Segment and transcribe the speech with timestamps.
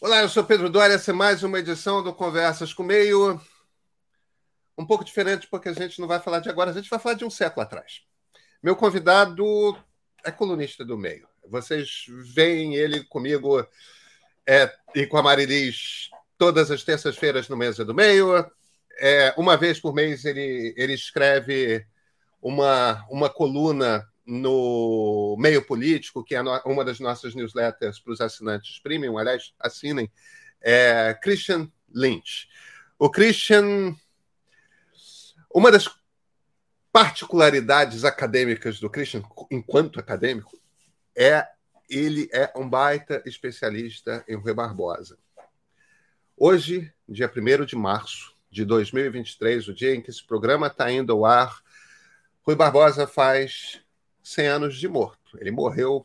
[0.00, 3.40] Olá, eu sou Pedro Doria, essa é mais uma edição do Conversas com Meio.
[4.78, 7.16] Um pouco diferente, porque a gente não vai falar de agora, a gente vai falar
[7.16, 8.02] de um século atrás.
[8.62, 9.76] Meu convidado
[10.24, 11.26] é colunista do meio.
[11.48, 13.66] Vocês veem ele comigo
[14.46, 18.48] é, e com a Marilis todas as terças-feiras no Mesa do Meio.
[19.00, 21.84] É, uma vez por mês ele, ele escreve
[22.40, 28.78] uma, uma coluna no meio político, que é uma das nossas newsletters para os assinantes
[28.78, 30.12] premium, aliás, assinem,
[30.60, 32.46] é Christian Lynch.
[32.98, 33.96] O Christian,
[35.52, 35.88] uma das
[36.92, 40.60] particularidades acadêmicas do Christian, enquanto acadêmico,
[41.16, 41.48] é
[41.88, 45.16] ele é um baita especialista em Rui Barbosa.
[46.36, 51.12] Hoje, dia 1 de março de 2023, o dia em que esse programa está indo
[51.14, 51.62] ao ar,
[52.42, 53.80] Rui Barbosa faz
[54.28, 55.36] 100 anos de morto.
[55.40, 56.04] Ele morreu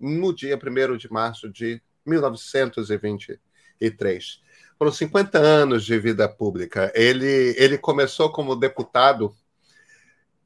[0.00, 4.40] no dia 1 de março de 1923.
[4.78, 6.92] Foram 50 anos de vida pública.
[6.94, 9.34] Ele, ele começou como deputado.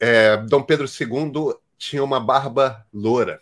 [0.01, 3.39] É, Dom Pedro II tinha uma barba loura.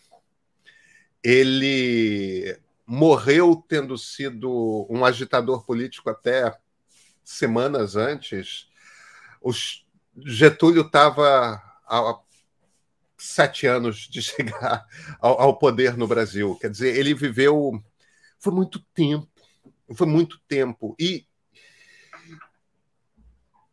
[1.22, 6.52] Ele morreu tendo sido um agitador político até
[7.22, 8.68] semanas antes.
[9.40, 9.52] O
[10.16, 11.62] Getúlio estava
[13.16, 14.84] sete anos de chegar
[15.20, 16.56] ao, ao, poder no Brasil.
[16.60, 17.82] Quer dizer, ele viveu.
[18.38, 19.28] Foi muito tempo.
[19.94, 20.94] Foi muito tempo.
[20.98, 21.26] E.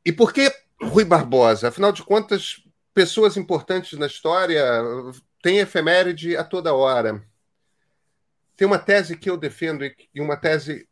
[0.05, 1.69] E por que Rui Barbosa?
[1.69, 2.61] Afinal de contas,
[2.93, 4.63] pessoas importantes na história
[5.41, 7.25] têm efeméride a toda hora.
[8.55, 10.87] Tem uma tese que eu defendo e uma tese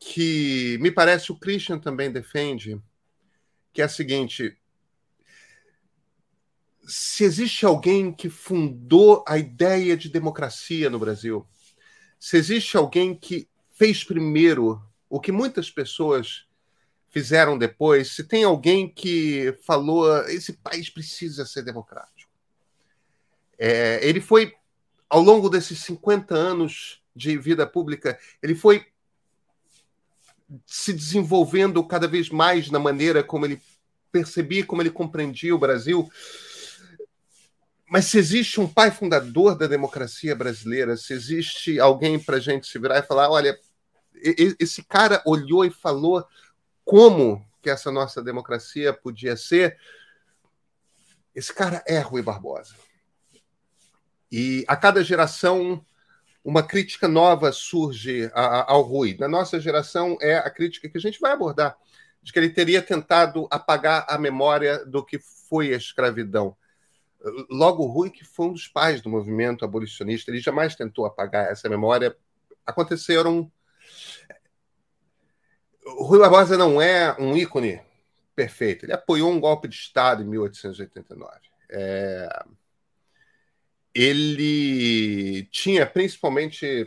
[0.00, 2.80] que me parece o Christian também defende,
[3.72, 4.56] que é a seguinte:
[6.86, 11.46] se existe alguém que fundou a ideia de democracia no Brasil,
[12.18, 16.46] se existe alguém que fez primeiro o que muitas pessoas
[17.10, 22.30] fizeram depois, se tem alguém que falou esse país precisa ser democrático.
[23.56, 24.52] É, ele foi,
[25.08, 28.86] ao longo desses 50 anos de vida pública, ele foi
[30.66, 33.62] se desenvolvendo cada vez mais na maneira como ele
[34.10, 36.10] percebia, como ele compreendia o Brasil.
[37.88, 42.66] Mas se existe um pai fundador da democracia brasileira, se existe alguém para a gente
[42.66, 43.58] se virar e falar: olha,
[44.58, 46.26] esse cara olhou e falou
[46.84, 49.78] como que essa nossa democracia podia ser,
[51.34, 52.74] esse cara é Rui Barbosa.
[54.32, 55.84] E a cada geração,
[56.42, 59.16] uma crítica nova surge ao Rui.
[59.18, 61.76] Na nossa geração, é a crítica que a gente vai abordar,
[62.22, 66.56] de que ele teria tentado apagar a memória do que foi a escravidão
[67.48, 71.68] Logo, Rui, que foi um dos pais do movimento abolicionista, ele jamais tentou apagar essa
[71.68, 72.16] memória.
[72.66, 73.50] Aconteceram.
[75.86, 77.80] Rui Barbosa não é um ícone
[78.34, 78.84] perfeito.
[78.84, 81.30] Ele apoiou um golpe de Estado em 1889.
[81.70, 82.28] É...
[83.94, 86.86] Ele tinha, principalmente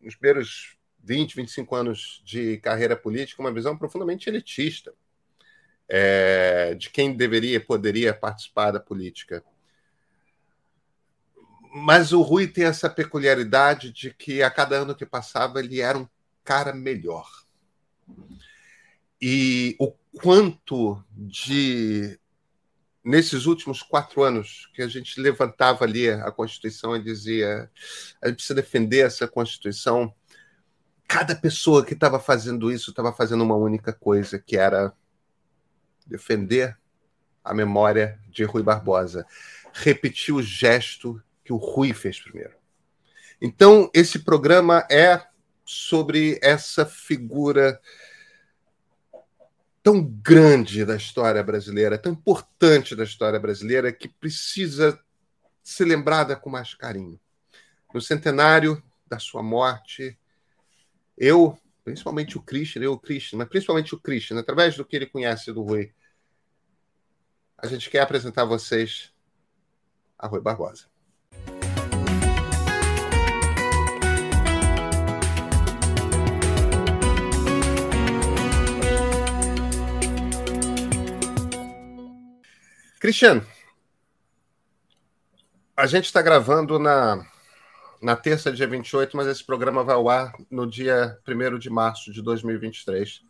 [0.00, 4.94] nos primeiros 20, 25 anos de carreira política, uma visão profundamente elitista
[5.88, 9.44] é, de quem deveria e poderia participar da política.
[11.74, 15.98] Mas o Rui tem essa peculiaridade de que a cada ano que passava ele era
[15.98, 16.06] um
[16.44, 17.28] cara melhor.
[19.20, 22.18] E o quanto de
[23.04, 27.70] nesses últimos quatro anos que a gente levantava ali a Constituição e dizia
[28.20, 30.14] a gente precisa defender essa Constituição,
[31.08, 34.92] cada pessoa que estava fazendo isso estava fazendo uma única coisa, que era
[36.12, 36.78] defender
[37.42, 39.26] a memória de Rui Barbosa,
[39.72, 42.54] repetir o gesto que o Rui fez primeiro.
[43.40, 45.20] Então, esse programa é
[45.64, 47.80] sobre essa figura
[49.82, 55.00] tão grande da história brasileira, tão importante da história brasileira, que precisa
[55.62, 57.18] ser lembrada com mais carinho.
[57.92, 60.16] No centenário da sua morte,
[61.18, 65.06] eu, principalmente o Christian, eu, o Christian, mas principalmente o Christian, através do que ele
[65.06, 65.92] conhece do Rui,
[67.62, 69.12] a gente quer apresentar a vocês
[70.18, 70.90] a Rui Barbosa.
[82.98, 83.46] Cristiano,
[85.76, 87.24] a gente está gravando na,
[88.00, 92.12] na terça, dia 28, mas esse programa vai ao ar no dia 1 de março
[92.12, 93.24] de 2023.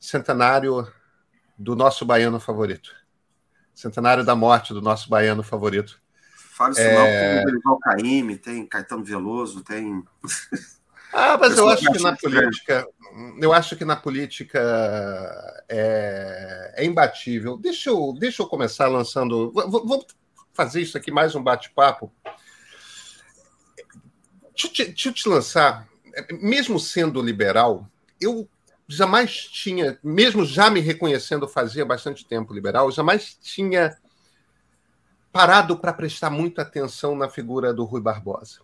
[0.00, 0.92] Centenário
[1.58, 2.94] do nosso baiano favorito.
[3.74, 6.00] Centenário da morte do nosso baiano favorito.
[6.34, 6.94] Fala isso é...
[6.94, 10.02] não, tem o Dorival Caymmi, tem Caetano Veloso, tem...
[11.14, 12.88] Ah, mas eu acho que na política,
[13.38, 14.58] eu acho que na política
[15.68, 17.58] é, é imbatível.
[17.58, 19.52] Deixa eu, deixa eu começar lançando.
[19.52, 20.06] Vou
[20.54, 22.10] fazer isso aqui mais um bate-papo.
[24.56, 25.86] Deixa, deixa eu te lançar.
[26.40, 27.86] Mesmo sendo liberal,
[28.18, 28.48] eu
[28.96, 33.96] jamais tinha, mesmo já me reconhecendo fazia bastante tempo liberal, jamais tinha
[35.32, 38.60] parado para prestar muita atenção na figura do Rui Barbosa.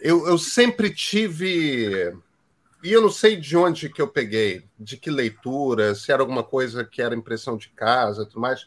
[0.00, 2.16] Eu, eu sempre tive.
[2.82, 6.44] E eu não sei de onde que eu peguei, de que leitura, se era alguma
[6.44, 8.62] coisa que era impressão de casa tudo mais.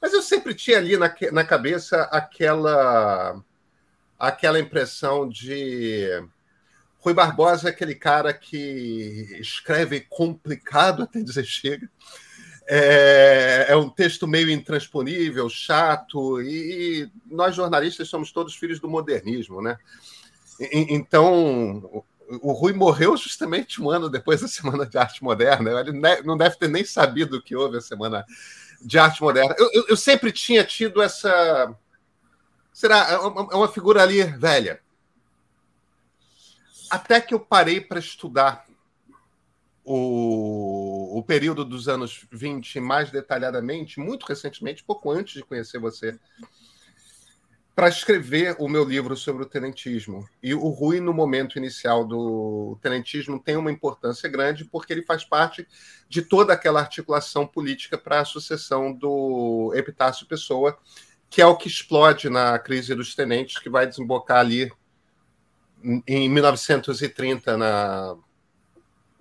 [0.00, 3.42] Mas eu sempre tinha ali na, na cabeça aquela,
[4.18, 6.06] aquela impressão de.
[6.98, 11.88] Rui Barbosa é aquele cara que escreve complicado até dizer chega.
[12.70, 19.62] É, é, um texto meio intransponível, chato, e nós jornalistas somos todos filhos do modernismo,
[19.62, 19.78] né?
[20.70, 22.04] Então,
[22.42, 25.80] o Rui morreu justamente um ano depois da Semana de Arte Moderna.
[25.80, 25.92] Ele
[26.24, 28.24] não deve ter nem sabido que houve a Semana
[28.82, 29.54] de Arte Moderna.
[29.58, 31.74] Eu, eu, eu sempre tinha tido essa.
[32.72, 33.08] Será?
[33.10, 34.80] É uma é figura ali velha.
[36.90, 38.64] Até que eu parei para estudar
[39.84, 46.18] o, o período dos anos 20 mais detalhadamente, muito recentemente, pouco antes de conhecer você
[47.78, 50.28] para escrever o meu livro sobre o tenentismo.
[50.42, 55.24] E o Rui, no momento inicial do tenentismo, tem uma importância grande porque ele faz
[55.24, 55.64] parte
[56.08, 60.76] de toda aquela articulação política para a sucessão do Epitácio Pessoa,
[61.30, 64.72] que é o que explode na crise dos tenentes, que vai desembocar ali
[66.06, 68.16] em 1930 na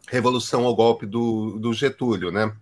[0.10, 2.56] Revolução ao golpe do, do Getúlio, né?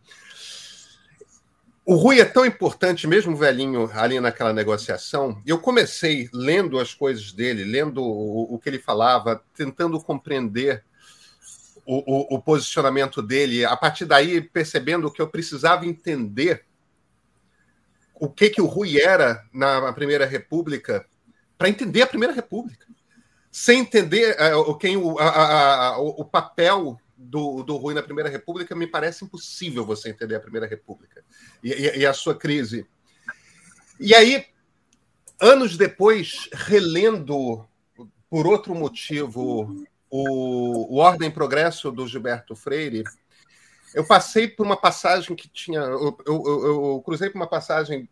[1.86, 5.39] O Rui é tão importante, mesmo velhinho ali naquela negociação.
[5.45, 10.83] Eu comecei lendo as coisas dele, lendo o, o que ele falava, tentando compreender
[11.86, 13.63] o, o, o, posicionamento dele.
[13.63, 16.65] A partir daí, percebendo que eu precisava entender
[18.15, 21.06] o que, que o Rui era na Primeira República,
[21.56, 22.88] para entender a Primeira República.
[23.57, 29.24] Sem entender uh, quem, o, o papel do, do Rui na Primeira República, me parece
[29.24, 31.24] impossível você entender a Primeira República
[31.63, 32.86] e, e, e a sua crise.
[33.98, 34.46] E aí,
[35.40, 37.66] anos depois, relendo
[38.30, 43.06] por outro motivo o, o Ordem e Progresso do Gilberto Freire,
[43.94, 45.80] eu passei por uma passagem que tinha.
[45.80, 48.10] Eu, eu, eu, cruzei por uma passagem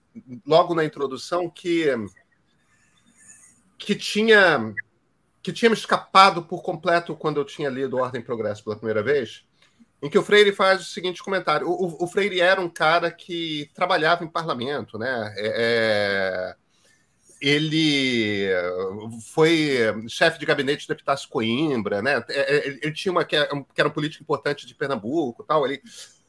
[0.47, 1.87] logo na introdução que,
[3.77, 4.73] que tinha
[5.43, 9.03] que tinha me escapado por completo quando eu tinha lido Ordem e Progresso pela primeira
[9.03, 9.45] vez,
[10.01, 11.67] em que o Freire faz o seguinte comentário.
[11.67, 15.33] O, o Freire era um cara que trabalhava em parlamento, né?
[15.37, 16.63] É, é
[17.45, 18.47] ele
[19.33, 22.23] foi chefe de gabinete do Epitácio Coimbra, né?
[22.29, 25.65] É, é, ele tinha uma que era um político importante de Pernambuco, tal.
[25.65, 25.81] Ele,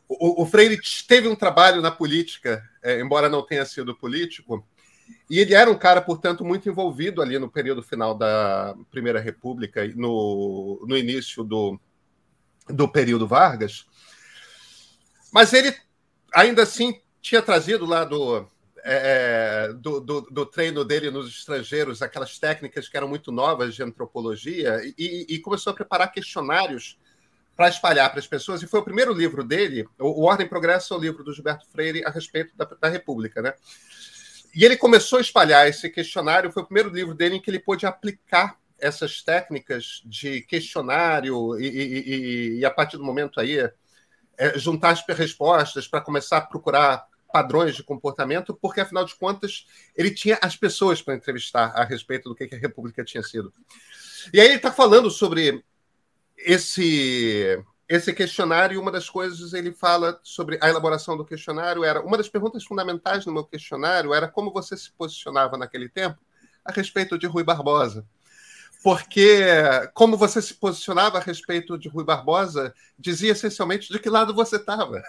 [0.08, 0.76] o, o Freire
[1.06, 2.68] teve um trabalho na política,
[3.00, 4.66] embora não tenha sido político,
[5.28, 9.86] e ele era um cara, portanto, muito envolvido ali no período final da Primeira República,
[9.94, 11.78] no, no início do,
[12.68, 13.86] do período Vargas.
[15.32, 15.74] Mas ele,
[16.32, 18.46] ainda assim, tinha trazido lá do,
[18.84, 23.82] é, do, do, do, treino dele nos estrangeiros aquelas técnicas que eram muito novas de
[23.82, 26.98] antropologia e, e começou a preparar questionários
[27.56, 28.62] para espalhar para as pessoas.
[28.62, 31.32] E foi o primeiro livro dele, o, o Ordem e Progresso, é o livro do
[31.32, 33.54] Gilberto Freire a respeito da, da República, né?
[34.54, 37.58] E ele começou a espalhar esse questionário, foi o primeiro livro dele em que ele
[37.58, 43.58] pôde aplicar essas técnicas de questionário e, e, e, e a partir do momento aí
[44.38, 49.66] é, juntar as respostas para começar a procurar padrões de comportamento, porque afinal de contas
[49.96, 53.52] ele tinha as pessoas para entrevistar a respeito do que a República tinha sido.
[54.32, 55.64] E aí ele está falando sobre
[56.36, 62.16] esse esse questionário, uma das coisas ele fala sobre a elaboração do questionário era uma
[62.16, 66.18] das perguntas fundamentais no meu questionário era como você se posicionava naquele tempo
[66.64, 68.06] a respeito de Rui Barbosa.
[68.82, 69.42] Porque
[69.94, 74.56] como você se posicionava a respeito de Rui Barbosa dizia essencialmente de que lado você
[74.56, 75.02] estava,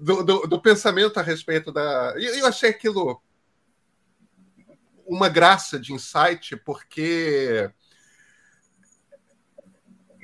[0.00, 2.12] do, do, do, pensamento a respeito da.
[2.16, 3.22] E eu achei aquilo
[5.06, 7.70] uma graça de insight, porque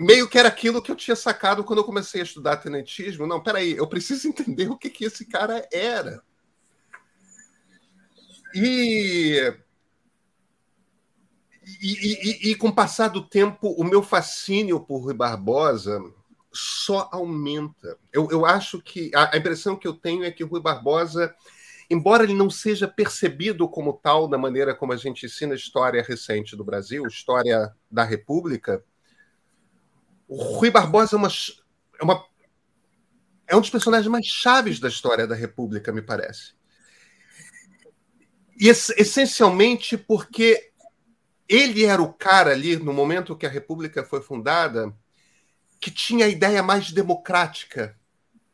[0.01, 3.27] meio que era aquilo que eu tinha sacado quando eu comecei a estudar tenentismo.
[3.27, 6.23] Não, peraí, eu preciso entender o que, que esse cara era.
[8.55, 9.55] E,
[11.83, 16.03] e, e, e, com o passar do tempo, o meu fascínio por Rui Barbosa
[16.51, 17.97] só aumenta.
[18.11, 21.33] Eu, eu acho que a, a impressão que eu tenho é que Rui Barbosa,
[21.91, 26.57] embora ele não seja percebido como tal da maneira como a gente ensina história recente
[26.57, 28.83] do Brasil, história da República,
[30.31, 32.25] O Rui Barbosa é, uma, é, uma,
[33.49, 36.53] é um dos personagens mais chaves da história da República, me parece.
[38.57, 40.71] E essencialmente porque
[41.49, 44.95] ele era o cara ali, no momento que a República foi fundada,
[45.81, 47.99] que tinha a ideia mais democrática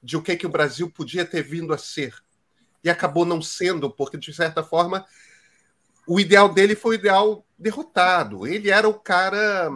[0.03, 2.15] de o que, que o Brasil podia ter vindo a ser.
[2.83, 5.05] E acabou não sendo, porque, de certa forma,
[6.09, 8.47] o ideal dele foi o ideal derrotado.
[8.47, 9.71] Ele era o cara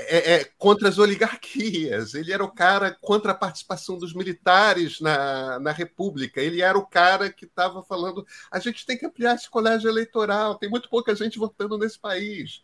[0.00, 5.58] é, é, contra as oligarquias, ele era o cara contra a participação dos militares na,
[5.58, 9.50] na República, ele era o cara que estava falando: a gente tem que ampliar esse
[9.50, 12.62] colégio eleitoral, tem muito pouca gente votando nesse país.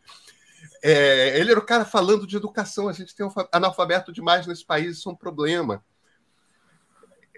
[0.82, 4.98] É, ele era o cara falando de educação, a gente tem analfabeto demais nesse país,
[4.98, 5.82] isso é um problema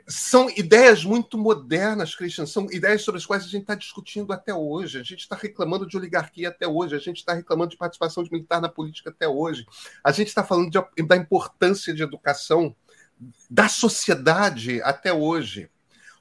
[0.09, 4.55] são ideias muito modernas, Christian, são ideias sobre as quais a gente está discutindo até
[4.55, 5.01] hoje.
[5.01, 8.31] A gente está reclamando de oligarquia até hoje, a gente está reclamando de participação de
[8.31, 9.67] militar na política até hoje.
[10.05, 12.75] A gente está falando de, da importância de educação
[13.51, 15.69] da sociedade até hoje.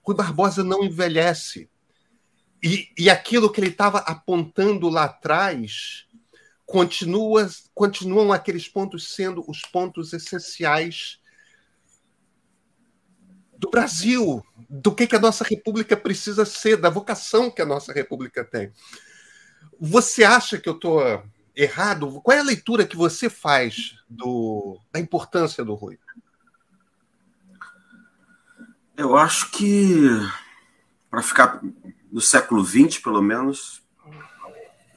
[0.01, 1.69] Rui Barbosa não envelhece.
[2.63, 6.07] E, e aquilo que ele estava apontando lá atrás
[6.65, 11.19] continua, continuam aqueles pontos sendo os pontos essenciais
[13.75, 18.41] Brasil, do que, que a nossa república precisa ser, da vocação que a nossa república
[18.41, 18.71] tem.
[19.77, 21.01] Você acha que eu estou
[21.53, 22.21] errado?
[22.21, 25.99] Qual é a leitura que você faz do, da importância do Rui?
[28.95, 30.07] Eu acho que,
[31.11, 31.59] para ficar
[32.09, 33.83] no século XX, pelo menos,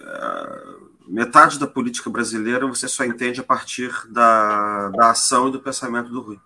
[0.01, 5.61] é, metade da política brasileira você só entende a partir da, da ação e do
[5.61, 6.41] pensamento do Rui.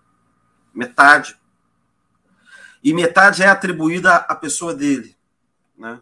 [0.73, 1.37] Metade
[2.83, 5.15] e metade é atribuída à pessoa dele,
[5.77, 6.01] né?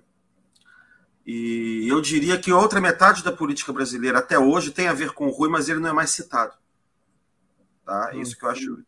[1.25, 5.27] E eu diria que outra metade da política brasileira até hoje tem a ver com
[5.27, 6.53] o Rui, mas ele não é mais citado.
[7.85, 8.09] Tá?
[8.11, 8.83] É isso que eu acho.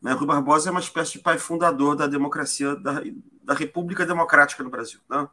[0.00, 0.12] Né?
[0.12, 3.02] Rui Barbosa é uma espécie de pai fundador da democracia, da,
[3.44, 4.98] da República Democrática no Brasil.
[5.10, 5.28] Né?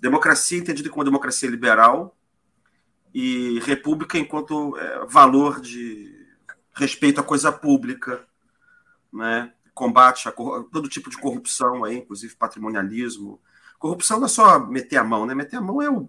[0.00, 2.16] Democracia entendida como democracia liberal
[3.12, 6.14] e república enquanto é, valor de
[6.74, 8.24] respeito à coisa pública,
[9.12, 9.53] né?
[9.74, 13.40] Combate a todo tipo de corrupção, aí, inclusive patrimonialismo.
[13.78, 15.34] Corrupção não é só meter a mão, né?
[15.34, 16.08] Meter a mão é o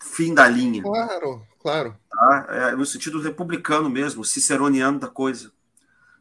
[0.00, 0.82] fim da linha.
[0.82, 1.96] Claro, claro.
[2.10, 2.46] Tá?
[2.48, 5.52] É no sentido republicano mesmo, ciceroniano da coisa.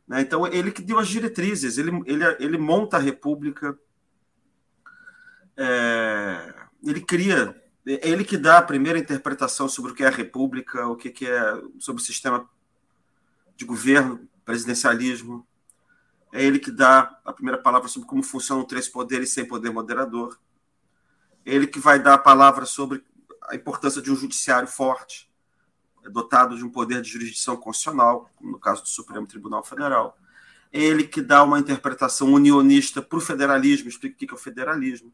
[0.07, 0.21] Né?
[0.21, 3.77] Então, ele que deu as diretrizes, ele, ele, ele monta a república,
[5.55, 10.11] é, ele cria, é ele que dá a primeira interpretação sobre o que é a
[10.11, 12.47] república, o que, que é sobre o sistema
[13.55, 15.47] de governo, presidencialismo,
[16.33, 20.39] é ele que dá a primeira palavra sobre como funcionam três poderes sem poder moderador.
[21.45, 23.03] É ele que vai dar a palavra sobre
[23.43, 25.31] a importância de um judiciário forte,
[26.09, 30.17] dotado de um poder de jurisdição constitucional, como no caso do Supremo Tribunal Federal.
[30.71, 34.37] É ele que dá uma interpretação unionista para o federalismo, explica o que é o
[34.37, 35.13] federalismo.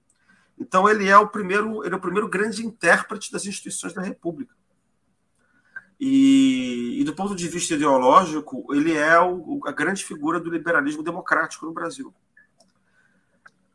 [0.58, 4.56] Então ele é o primeiro, ele é o primeiro grande intérprete das instituições da República.
[6.00, 11.04] E, e, do ponto de vista ideológico, ele é o, a grande figura do liberalismo
[11.04, 12.14] democrático no Brasil.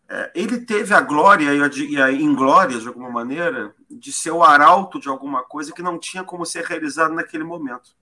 [0.09, 4.31] É, ele teve a glória e a, e a inglória, de alguma maneira, de ser
[4.31, 7.95] o arauto de alguma coisa que não tinha como ser realizado naquele momento.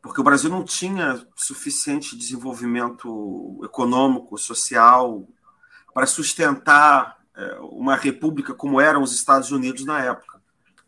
[0.00, 5.28] Porque o Brasil não tinha suficiente desenvolvimento econômico, social,
[5.94, 10.42] para sustentar é, uma república como eram os Estados Unidos na época,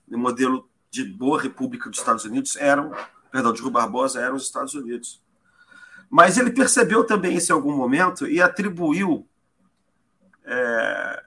[0.08, 2.92] no modelo de boa república dos Estados Unidos eram,
[3.32, 5.20] perdão, de Rui Barbosa eram os Estados Unidos.
[6.08, 9.28] Mas ele percebeu também isso em algum momento e atribuiu
[10.44, 11.22] é,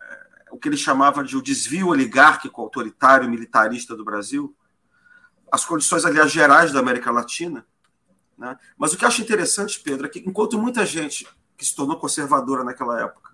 [0.52, 4.56] o que ele chamava de o desvio oligárquico, autoritário, militarista do Brasil,
[5.52, 7.66] as condições, aliás, gerais da América Latina.
[8.38, 8.58] Né?
[8.78, 12.00] Mas o que eu acho interessante, Pedro, é que enquanto muita gente que se tornou
[12.00, 13.27] conservadora naquela época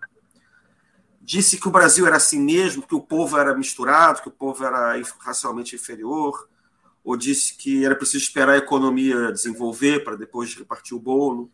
[1.24, 4.65] disse que o Brasil era assim mesmo, que o povo era misturado, que o povo
[4.65, 6.50] era racialmente inferior,
[7.01, 11.50] ou disse que era preciso esperar a economia desenvolver para depois repartir o bolo,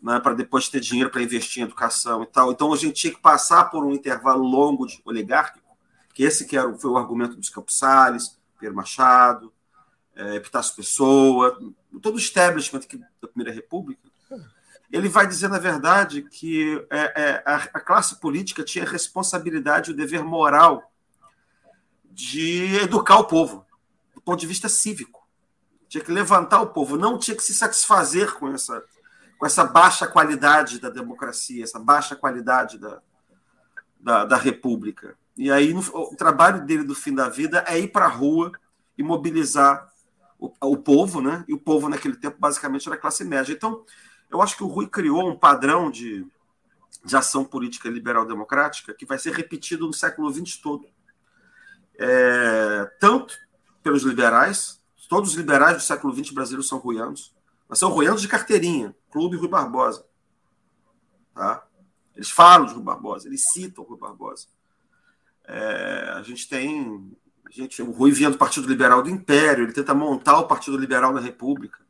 [0.00, 2.52] né, para depois ter dinheiro para investir em educação e tal.
[2.52, 5.76] Então a gente tinha que passar por um intervalo longo de oligárquico,
[6.14, 9.52] que esse que era, foi o argumento dos Campos Salles, Pedro Machado,
[10.14, 11.58] é, Epitácio Pessoa,
[12.00, 12.82] todo o establishment
[13.20, 14.11] da Primeira República,
[14.92, 19.96] ele vai dizer, na verdade, que é, é, a, classe política tinha a responsabilidade, o
[19.96, 20.92] dever moral
[22.04, 23.64] de educar o povo,
[24.14, 25.26] do ponto de vista cívico.
[25.88, 28.84] Tinha que levantar o povo, não tinha que se satisfazer com essa,
[29.38, 33.00] com essa baixa qualidade da democracia, essa baixa qualidade da,
[33.98, 35.16] da, da república.
[35.38, 38.52] E aí o trabalho dele do fim da vida é ir para a rua
[38.98, 39.90] e mobilizar
[40.38, 41.44] o, o povo, né?
[41.48, 43.54] E o povo naquele tempo basicamente era a classe média.
[43.54, 43.84] Então,
[44.32, 46.26] eu acho que o Rui criou um padrão de,
[47.04, 50.86] de ação política liberal democrática que vai ser repetido no século XX todo.
[51.98, 53.38] É, tanto
[53.82, 57.34] pelos liberais, todos os liberais do século XX brasileiros são ruianos,
[57.68, 60.06] mas são ruianos de carteirinha, Clube Rui Barbosa.
[61.34, 61.66] Tá?
[62.14, 64.46] Eles falam de Rui Barbosa, eles citam Rui Barbosa.
[65.44, 67.14] É, a gente tem.
[67.50, 71.12] Gente, o Rui vinha do Partido Liberal do Império, ele tenta montar o Partido Liberal
[71.12, 71.81] na República.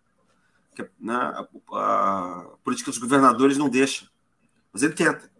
[0.74, 4.08] Que, né, a, a, política dos governadores não deixa.
[4.72, 5.30] Mas ele tenta.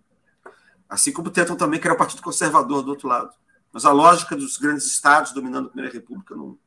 [0.89, 3.33] Assim como tentam também criar o Partido Conservador do outro lado.
[3.73, 6.59] Mas a lógica dos grandes estados dominando a Primeira República não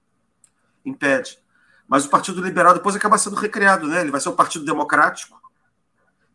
[0.83, 1.37] impede.
[1.87, 4.01] Mas o Partido Liberal depois acaba sendo recriado, né?
[4.01, 5.39] Ele vai ser o Partido Democrático,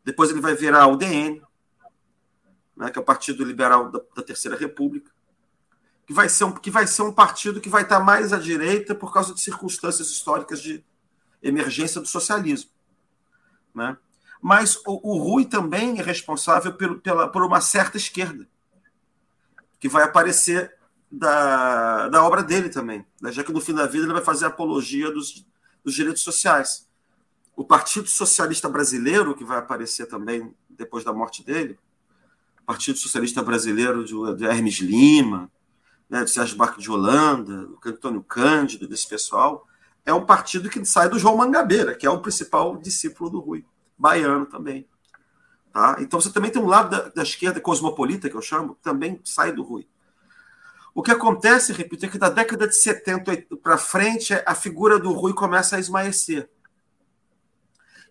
[0.05, 1.43] depois ele vai virar o DN,
[2.77, 5.11] né, que é o Partido Liberal da, da, Terceira República,
[6.07, 8.95] que vai, ser um, que vai ser um partido que vai estar mais à direita
[8.95, 10.85] por causa de circunstâncias históricas de
[11.43, 12.71] emergência do socialismo.
[13.75, 13.97] Né?
[14.41, 18.49] Mas o, o Rui também é responsável pelo, pela, por uma certa esquerda,
[19.79, 20.75] que vai aparecer
[21.11, 23.33] da, da obra dele também, né?
[23.33, 25.45] já que no fim da vida ele vai fazer apologia dos,
[25.85, 26.89] dos direitos sociais.
[27.57, 31.79] O Partido Socialista Brasileiro, que vai aparecer também depois da morte dele,
[32.65, 35.51] Partido Socialista Brasileiro de, de Hermes Lima,
[36.09, 39.67] né, de Sérgio Barco de Holanda, do Antônio Cândido, desse pessoal,
[40.05, 43.65] é um partido que sai do João Mangabeira, que é o principal discípulo do Rui,
[43.97, 44.87] baiano também.
[45.73, 45.97] Tá?
[46.01, 49.21] Então você também tem um lado da, da esquerda cosmopolita, que eu chamo, que também
[49.25, 49.87] sai do Rui.
[50.93, 55.13] O que acontece, repito, é que da década de 70 para frente, a figura do
[55.13, 56.51] Rui começa a esmaecer.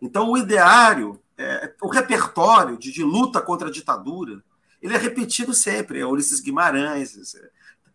[0.02, 4.42] Então, o ideário, é, o repertório de, de luta contra a ditadura,
[4.82, 6.00] ele é repetido sempre.
[6.00, 7.36] É Ulisses Guimarães.
[7.36, 7.50] É,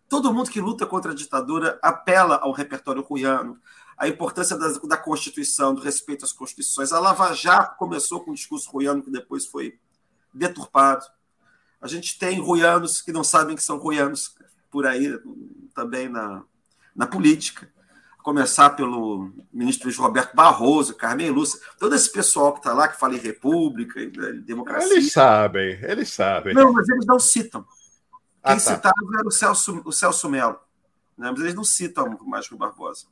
[0.07, 3.59] todo mundo que luta contra a ditadura apela ao repertório ruiano,
[3.97, 6.93] a importância da, da Constituição, do respeito às constituições.
[6.93, 9.79] A Lava Jato começou com um discurso ruiano que depois foi
[10.33, 11.05] deturpado.
[11.81, 14.35] A gente tem ruianos que não sabem que são ruianos
[14.71, 15.19] por aí
[15.75, 16.43] também na,
[16.95, 17.73] na política
[18.25, 22.99] começar pelo ministro Luiz Roberto Barroso, Carmen Lúcia, todo esse pessoal que está lá, que
[22.99, 24.95] fala em república, em democracia.
[24.95, 26.55] Eles sabem, eles sabem.
[26.55, 27.67] Não, mas eles não citam.
[28.43, 28.75] Ah, Quem ah, tá.
[28.77, 30.59] citava era o Celso, o Celso Melo.
[31.19, 31.31] Né?
[31.31, 33.07] Mas eles não citam mais que o Barbosa.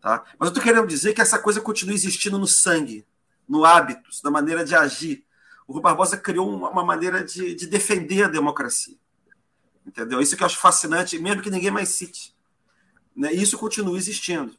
[0.00, 0.24] Tá?
[0.38, 3.06] Mas eu estou querendo dizer que essa coisa continua existindo no sangue,
[3.48, 5.24] no hábito, na maneira de agir.
[5.66, 8.96] O Rui Barbosa criou uma, maneira de, de defender a democracia.
[9.86, 10.20] Entendeu?
[10.20, 12.34] Isso que eu acho fascinante, mesmo que ninguém mais cite.
[13.14, 13.32] Né?
[13.32, 14.54] Isso continua existindo.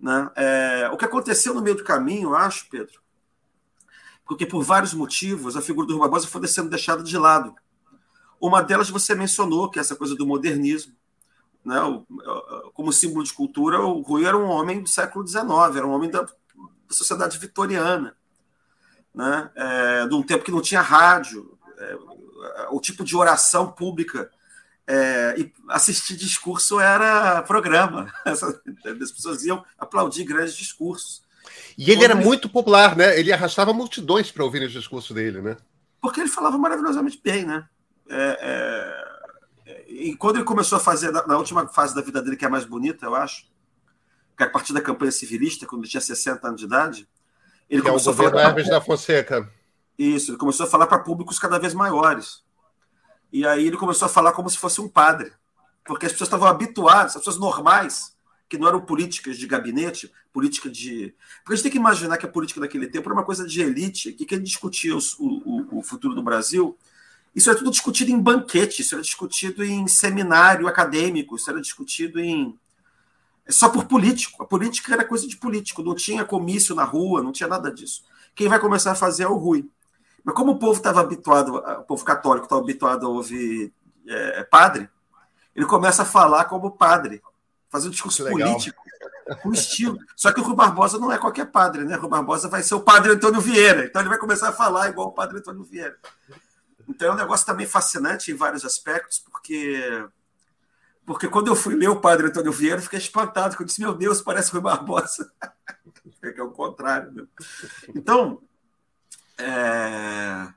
[0.00, 0.30] Né?
[0.34, 3.00] É, o que aconteceu no meio do caminho, eu acho, Pedro,
[4.24, 7.54] porque por vários motivos a figura do Rui Barbosa foi sendo deixada de lado.
[8.40, 10.94] Uma delas você mencionou, que é essa coisa do modernismo.
[11.64, 11.80] Né?
[11.80, 12.04] O,
[12.74, 15.46] como símbolo de cultura, o Rui era um homem do século XIX,
[15.76, 16.30] era um homem da, da
[16.90, 18.14] sociedade vitoriana,
[19.14, 19.50] né?
[19.54, 21.96] É, de um tempo que não tinha rádio, é,
[22.70, 24.30] o tipo de oração pública
[24.86, 28.12] é, e assistir discurso era programa.
[28.24, 31.22] As pessoas iam aplaudir grandes discursos.
[31.76, 33.18] E ele era muito popular, né?
[33.18, 35.56] Ele arrastava multidões para ouvir os discursos dele, né?
[36.00, 37.66] Porque ele falava maravilhosamente bem, né?
[38.08, 39.03] É, é,
[39.94, 42.50] e quando ele começou a fazer, na última fase da vida dele, que é a
[42.50, 43.46] mais bonita, eu acho,
[44.36, 47.08] que é a partir da campanha civilista, quando ele tinha 60 anos de idade,
[47.70, 48.42] ele que começou é o a falar.
[48.42, 49.50] Hermes da Fonseca.
[49.98, 52.42] Isso, ele começou a falar para públicos cada vez maiores.
[53.32, 55.32] E aí ele começou a falar como se fosse um padre,
[55.84, 58.16] porque as pessoas estavam habituadas, as pessoas normais,
[58.48, 61.14] que não eram políticas de gabinete, política de.
[61.38, 63.60] Porque a gente tem que imaginar que a política daquele tempo era uma coisa de
[63.60, 66.76] elite, que quem discutia o, o futuro do Brasil,
[67.34, 72.20] isso era tudo discutido em banquete, isso era discutido em seminário acadêmico, isso era discutido
[72.20, 72.58] em.
[73.46, 74.42] É só por político.
[74.42, 78.04] A política era coisa de político, não tinha comício na rua, não tinha nada disso.
[78.34, 79.68] Quem vai começar a fazer é o Rui.
[80.24, 83.72] Mas como o povo estava habituado, o povo católico estava habituado a ouvir
[84.08, 84.88] é, padre,
[85.54, 87.22] ele começa a falar como padre,
[87.68, 88.82] fazer um discurso político
[89.42, 89.98] com estilo.
[90.16, 91.96] Só que o Rui Barbosa não é qualquer padre, né?
[91.96, 94.88] O Rui Barbosa vai ser o padre Antônio Vieira, então ele vai começar a falar
[94.88, 95.96] igual o padre Antônio Vieira.
[96.88, 100.06] Então é um negócio também fascinante em vários aspectos, porque
[101.06, 103.94] porque quando eu fui ler o padre Antônio Vieira, eu fiquei espantado, eu disse, meu
[103.94, 105.30] Deus, parece Rui Barbosa.
[106.22, 107.12] é o contrário.
[107.12, 107.24] Né?
[107.94, 108.40] Então,
[109.38, 110.48] é...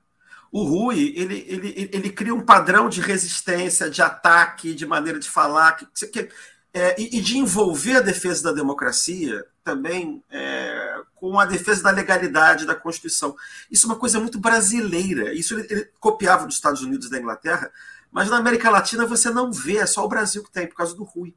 [0.50, 5.30] O Rui ele, ele, ele cria um padrão de resistência, de ataque, de maneira de
[5.30, 6.30] falar, que, que
[6.74, 12.65] é, e, de envolver a defesa da democracia também é, com a defesa da legalidade
[12.65, 13.36] da Constituição.
[13.69, 15.34] Isso é uma coisa muito brasileira.
[15.34, 17.71] Isso ele, ele, copiava dos Estados Unidos e da Inglaterra,
[18.12, 20.95] mas na América Latina você não vê, é só o Brasil que tem, por causa
[20.95, 21.34] do Rui.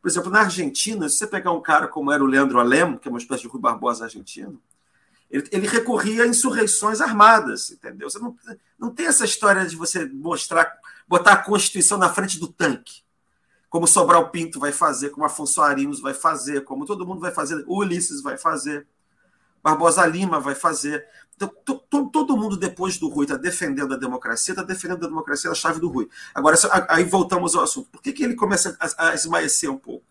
[0.00, 3.08] Por exemplo, na Argentina, se você pegar um cara como era o Leandro Alem, que
[3.08, 4.60] é uma espécie de Rui Barbosa argentino,
[5.30, 8.08] ele, ele recorria a insurreições armadas, entendeu?
[8.08, 8.36] Você não,
[8.78, 10.70] não tem essa história de você mostrar,
[11.08, 13.02] botar a Constituição na frente do tanque,
[13.70, 17.64] como Sobral Pinto vai fazer, como Afonso Arinos vai fazer, como todo mundo vai fazer,
[17.66, 18.86] Ulisses vai fazer,
[19.64, 21.04] Barbosa Lima vai fazer.
[21.34, 21.50] Então,
[22.12, 25.80] todo mundo, depois do Rui, está defendendo a democracia, está defendendo a democracia da chave
[25.80, 26.08] do Rui.
[26.32, 26.56] Agora,
[26.88, 27.88] aí voltamos ao assunto.
[27.90, 30.04] Por que, que ele começa a, a esmaecer um pouco?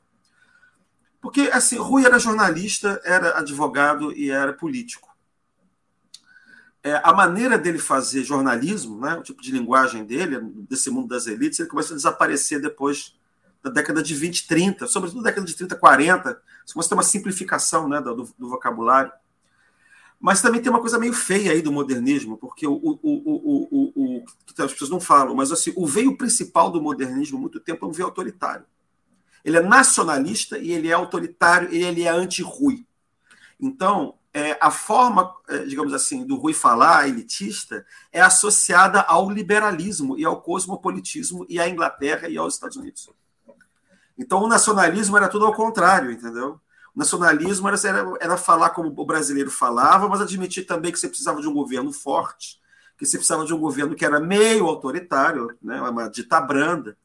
[1.21, 5.13] Porque, assim, Rui era jornalista, era advogado e era político
[6.83, 11.27] é, a maneira dele fazer jornalismo, né, o tipo de linguagem dele, desse mundo das
[11.27, 13.15] elites, ele começa a desaparecer depois
[13.63, 16.41] da década de 20, 30, sobretudo da década de 30, 40.
[16.65, 19.09] Você começa a ter uma simplificação né, do, do, vocabulário.
[20.23, 24.25] Mas também tem uma coisa meio feia aí do modernismo, porque o, o, o, o,
[24.55, 27.89] que as pessoas não falam, mas assim, o veio principal do modernismo, muito tempo, é
[27.89, 28.63] um veio autoritário.
[29.43, 32.85] Ele é nacionalista e ele é autoritário e ele é anti-Rui.
[33.59, 40.17] Então, é, a forma, é, digamos assim, do Rui falar, elitista, é associada ao liberalismo
[40.17, 43.09] e ao cosmopolitismo e à Inglaterra e aos Estados Unidos.
[44.17, 46.61] Então, o nacionalismo era tudo ao contrário, entendeu?
[46.95, 47.77] Nacionalismo era,
[48.19, 51.91] era falar como o brasileiro falava, mas admitir também que você precisava de um governo
[51.91, 52.61] forte,
[52.97, 56.95] que você precisava de um governo que era meio autoritário, né, uma dita branda,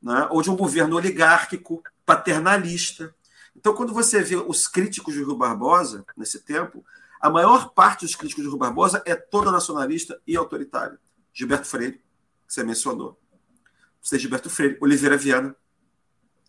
[0.00, 3.12] né, ou de um governo oligárquico, paternalista,
[3.56, 6.84] então, quando você vê os críticos de Rui Barbosa, nesse tempo,
[7.18, 11.00] a maior parte dos críticos de Rui Barbosa é toda nacionalista e autoritária.
[11.32, 12.02] Gilberto Freire,
[12.46, 13.18] que você mencionou.
[14.02, 15.56] Você Gilberto Freire, Oliveira Viana,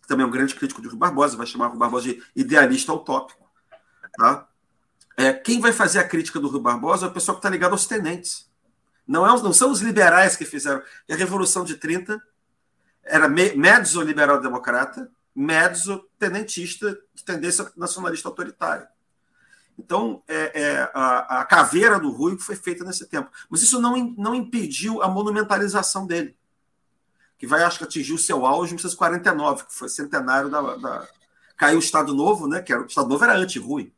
[0.08, 3.46] também é um grande crítico de Rui Barbosa, vai chamar Rui Barbosa de idealista utópico.
[4.16, 4.48] Tá?
[5.16, 7.72] É, quem vai fazer a crítica do Rui Barbosa é o pessoal que está ligado
[7.72, 8.50] aos tenentes.
[9.06, 10.82] Não, é, não são os liberais que fizeram.
[11.10, 12.20] A Revolução de 30
[13.04, 18.88] era mezzo liberal-democrata, mezzo tenentista de tendência nacionalista autoritária.
[19.78, 23.30] Então, é, é, a, a, caveira do Rui foi feita nesse tempo.
[23.50, 26.34] Mas isso não, não impediu a monumentalização dele,
[27.38, 31.08] que vai, acho que, atingir o seu auge em 1949, que foi centenário da, da.
[31.56, 32.60] Caiu o Estado Novo, né?
[32.60, 33.92] Que era, o Estado Novo era anti-Rui.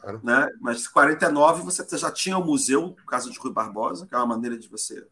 [0.00, 0.20] Claro.
[0.22, 0.48] Né?
[0.60, 4.26] Mas em 49 você já tinha o museu, Casa de Rui Barbosa, que é uma
[4.26, 5.06] maneira de você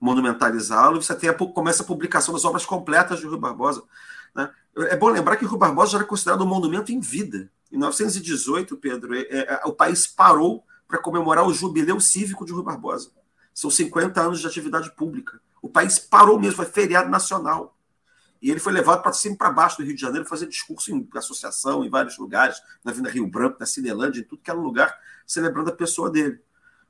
[0.00, 3.82] monumentalizá-lo, você tem a, começa a publicação das obras completas de Rui Barbosa.
[4.34, 4.50] Né?
[4.76, 7.50] É bom lembrar que Rui Barbosa já era considerado um monumento em vida.
[7.70, 12.64] Em 1918, Pedro, é, é, o país parou para comemorar o jubileu cívico de Rui
[12.64, 13.10] Barbosa.
[13.54, 15.40] São 50 anos de atividade pública.
[15.62, 17.76] O país parou mesmo, foi feriado nacional.
[18.40, 20.90] E ele foi levado para cima e para baixo do Rio de Janeiro fazer discurso
[20.90, 24.58] em associação, em vários lugares, na Vila Rio Branco, na Cinelândia, em tudo que era
[24.58, 26.40] lugar, celebrando a pessoa dele.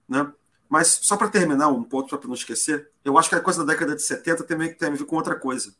[0.08, 0.32] Né?
[0.68, 3.72] Mas, só para terminar um ponto, para não esquecer, eu acho que a coisa da
[3.72, 5.74] década de 70 também tem a ver com outra coisa.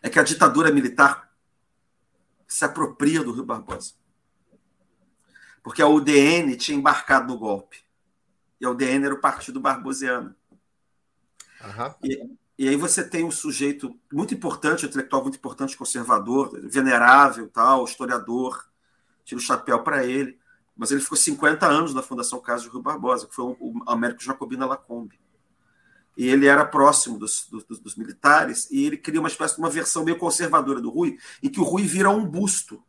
[0.00, 1.32] É que a ditadura militar
[2.46, 3.94] se apropria do Rio Barbosa.
[5.64, 7.84] Porque a UDN tinha embarcado no golpe.
[8.60, 10.32] E a UDN era o Partido Barbosiano.
[11.64, 11.94] Uhum.
[12.04, 17.48] E, e, aí você tem um sujeito muito importante, um intelectual muito importante, conservador, venerável,
[17.48, 18.68] tal, historiador,
[19.24, 20.38] tira o chapéu para ele
[20.76, 24.22] mas ele ficou 50 anos na Fundação Casa de Rui Barbosa, que foi o Américo
[24.22, 25.18] Jacobina Lacombe.
[26.16, 29.70] E ele era próximo dos, dos, dos, militares, e ele cria uma espécie de uma
[29.70, 32.82] versão meio conservadora do Rui, em que o Rui vira um busto,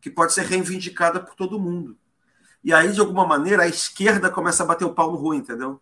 [0.00, 1.96] que pode ser reivindicada por todo mundo.
[2.62, 5.80] E aí, de alguma maneira, a esquerda começa a bater o pau no Rui, entendeu?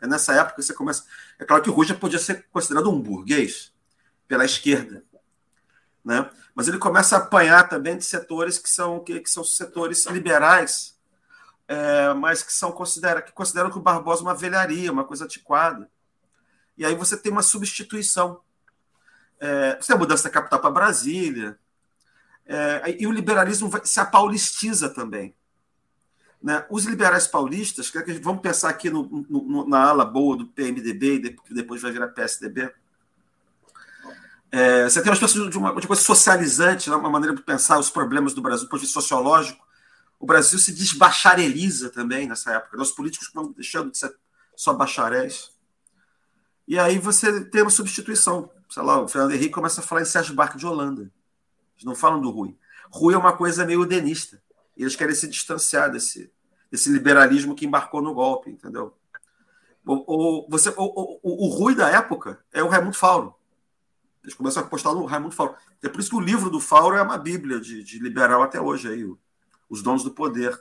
[0.00, 1.04] É nessa época que você começa.
[1.38, 3.72] É claro que o já podia ser considerado um burguês
[4.26, 5.04] pela esquerda.
[6.04, 6.30] Né?
[6.54, 10.98] Mas ele começa a apanhar também de setores que são, que, que são setores liberais,
[11.68, 15.24] é, mas que são considera, que consideram que o Barbosa é uma velharia, uma coisa
[15.24, 15.90] antiquada.
[16.76, 18.40] E aí você tem uma substituição.
[19.38, 21.58] É, você tem a mudança da capital para Brasília.
[22.46, 25.34] É, e o liberalismo se apaulistiza também.
[26.42, 26.64] Né?
[26.70, 31.54] Os liberais paulistas, que vamos pensar aqui no, no, na ala boa do PMDB, que
[31.54, 32.72] depois vai virar PSDB,
[34.52, 36.96] é, você tem uma espécie de uma, de coisa socializante, né?
[36.96, 39.64] uma maneira de pensar os problemas do Brasil, do ponto de vista sociológico.
[40.18, 42.80] O Brasil se desbachareliza também nessa época.
[42.80, 44.14] Os políticos vão deixando de ser
[44.56, 45.52] só bacharéis.
[46.66, 48.50] E aí você tem uma substituição.
[48.68, 51.02] Sei lá, o Fernando Henrique começa a falar em Sérgio Barco de Holanda.
[51.02, 52.56] Eles não falam do Rui.
[52.90, 54.42] Rui é uma coisa meio denista.
[54.80, 56.32] E eles querem se distanciar desse,
[56.70, 58.96] desse liberalismo que embarcou no golpe, entendeu?
[59.84, 63.34] O, o, você, o, o, o Rui da época é o Raimundo Fauro.
[64.22, 65.54] Eles começam a apostar no Raimundo Fauro.
[65.82, 68.58] É por isso que o livro do Fauro é uma bíblia de, de liberal até
[68.58, 69.04] hoje, aí,
[69.68, 70.58] os donos do poder.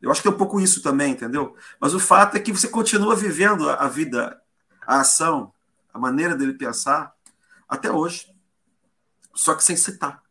[0.00, 1.54] Eu acho que é um pouco isso também, entendeu?
[1.78, 4.40] Mas o fato é que você continua vivendo a vida,
[4.86, 5.52] a ação,
[5.92, 7.14] a maneira dele pensar
[7.68, 8.34] até hoje.
[9.34, 10.22] só que sem citar.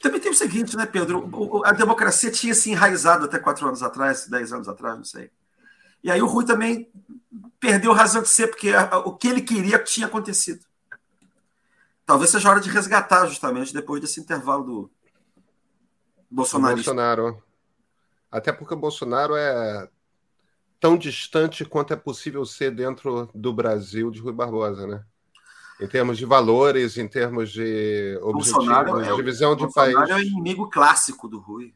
[0.00, 1.28] Também tem o seguinte, né, Pedro?
[1.64, 5.30] A democracia tinha se enraizado até quatro anos atrás, dez anos atrás, não sei.
[6.02, 6.88] E aí o Rui também
[7.58, 8.72] perdeu razão de ser, porque
[9.04, 10.64] o que ele queria tinha acontecido.
[12.06, 14.90] Talvez seja hora de resgatar, justamente, depois desse intervalo do
[16.30, 16.76] Bolsonaro.
[16.76, 17.42] Bolsonaro.
[18.30, 19.88] Até porque o Bolsonaro é
[20.78, 25.04] tão distante quanto é possível ser dentro do Brasil de Rui Barbosa, né?
[25.80, 29.94] Em termos de valores, em termos de objetivos, é, de visão de Bolsonaro país.
[29.94, 31.72] Bolsonaro é o inimigo clássico do Rui.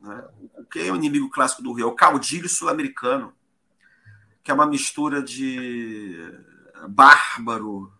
[0.00, 0.24] Né?
[0.56, 1.82] O que é o inimigo clássico do Rui?
[1.82, 3.34] É o caudilho sul-americano,
[4.42, 6.32] que é uma mistura de
[6.88, 7.92] bárbaro,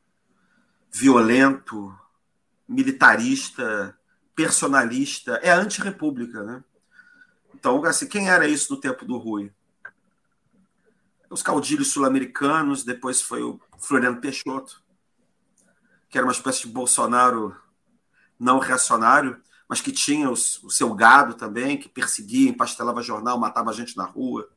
[0.91, 1.95] violento,
[2.69, 3.97] militarista,
[4.35, 6.65] personalista, é anti-república, né?
[7.55, 9.53] Então, assim, quem era isso no tempo do Rui?
[11.29, 14.83] Os caudilhos sul-americanos, depois foi o Floriano Peixoto,
[16.09, 17.57] que era uma espécie de Bolsonaro
[18.39, 23.73] não reacionário, mas que tinha os, o seu gado também, que perseguia, empastelava jornal, matava
[23.73, 24.49] gente na rua,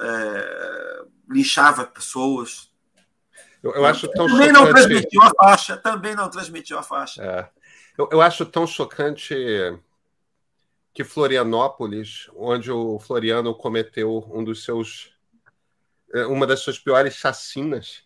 [0.00, 2.70] é, linchava pessoas.
[3.62, 4.52] Eu, eu acho tão também chocante...
[4.52, 7.22] não transmitiu a faixa, também não transmitiu a faixa.
[7.22, 7.50] É.
[7.98, 9.34] Eu, eu acho tão chocante
[10.94, 15.12] que Florianópolis, onde o Floriano cometeu um dos seus
[16.12, 18.02] é, uma das suas piores chacinas,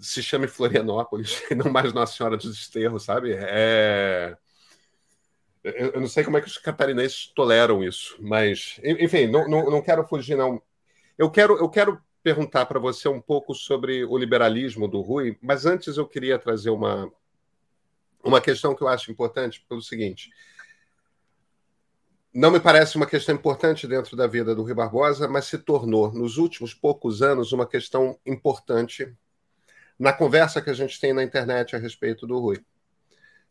[0.00, 3.34] se chame Florianópolis e não mais Nossa Senhora dos Esterros, sabe?
[3.38, 4.36] É...
[5.62, 9.80] Eu não sei como é que os catarinenses toleram isso, mas, enfim, não, não, não
[9.80, 10.60] quero fugir, não.
[11.16, 15.64] Eu quero, eu quero perguntar para você um pouco sobre o liberalismo do Rui, mas
[15.64, 17.08] antes eu queria trazer uma,
[18.24, 20.30] uma questão que eu acho importante, pelo seguinte.
[22.34, 26.12] Não me parece uma questão importante dentro da vida do Rui Barbosa, mas se tornou,
[26.12, 29.14] nos últimos poucos anos, uma questão importante
[30.02, 32.60] na conversa que a gente tem na internet a respeito do Rui.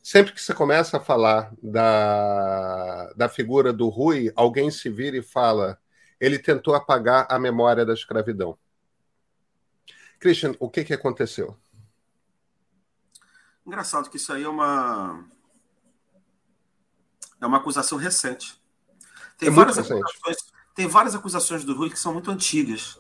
[0.04, 5.22] Sempre que você começa a falar da, da figura do Rui, alguém se vira e
[5.22, 5.80] fala:
[6.20, 8.60] ele tentou apagar a memória da escravidão.
[10.20, 11.58] Christian, o que, que aconteceu?
[13.66, 15.24] Engraçado que isso aí é uma
[17.40, 18.62] é uma acusação recente.
[19.38, 20.38] Tem é várias acusações,
[20.76, 23.00] tem várias acusações do Rui que são muito antigas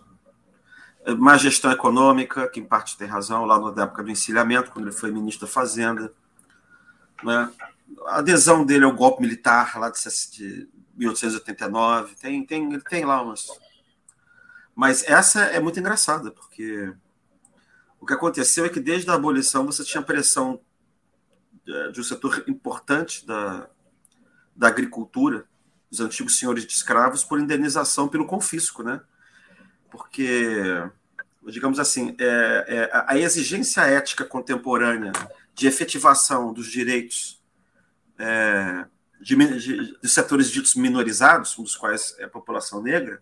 [1.17, 4.95] má gestão econômica, que em parte tem razão, lá na época do encilhamento, quando ele
[4.95, 6.13] foi ministro da Fazenda.
[7.23, 7.51] Né?
[8.07, 13.47] A adesão dele ao golpe militar lá de 1889, tem, tem, ele tem lá umas.
[14.75, 16.93] Mas essa é muito engraçada, porque
[17.99, 20.59] o que aconteceu é que desde a abolição você tinha pressão
[21.91, 23.69] de um setor importante da,
[24.55, 25.45] da agricultura,
[25.89, 29.01] os antigos senhores de escravos, por indenização pelo confisco, né?
[29.91, 30.83] Porque,
[31.47, 35.11] digamos assim, é, é, a exigência ética contemporânea
[35.53, 37.39] de efetivação dos direitos
[38.17, 38.85] é,
[39.19, 43.21] de, de, de, setores ditos minorizados, um dos quais é a população negra,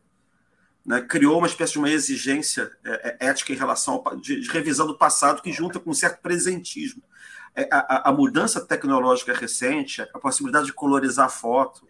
[0.85, 4.49] né, criou uma espécie de uma exigência é, é, ética em relação ao, de, de,
[4.49, 7.01] revisão do passado que junta com um certo presentismo.
[7.55, 11.85] É, a, a, mudança tecnológica recente, a possibilidade de colorizar a foto,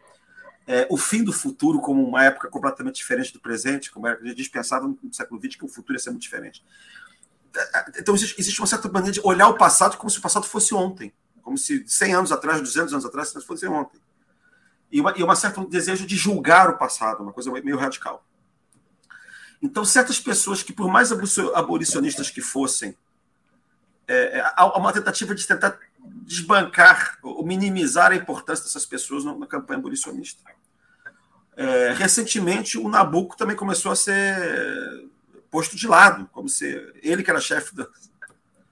[0.72, 4.20] é, o fim do futuro como uma época completamente diferente do presente, como era,
[4.54, 6.64] pensava no século XX que o futuro ia ser muito diferente.
[7.98, 10.76] Então existe, existe, uma certa maneira de olhar o passado como se o passado fosse
[10.76, 14.00] ontem, como se 100 anos atrás, 200 anos atrás, fosse ontem.
[14.92, 15.34] E uma, e uma
[15.68, 18.24] desejo de julgar o passado, uma coisa meio radical.
[19.60, 22.96] Então, certas pessoas que, por mais abolicionistas que fossem,
[24.08, 29.48] é, é há uma tentativa de tentar desbancar ou minimizar a importância dessas pessoas na,
[29.48, 30.59] campanha abolicionista.
[31.62, 35.10] É, recentemente, o Nabucco também começou a ser
[35.52, 36.66] posto de lado, como se
[37.04, 37.86] ele que era chefe da,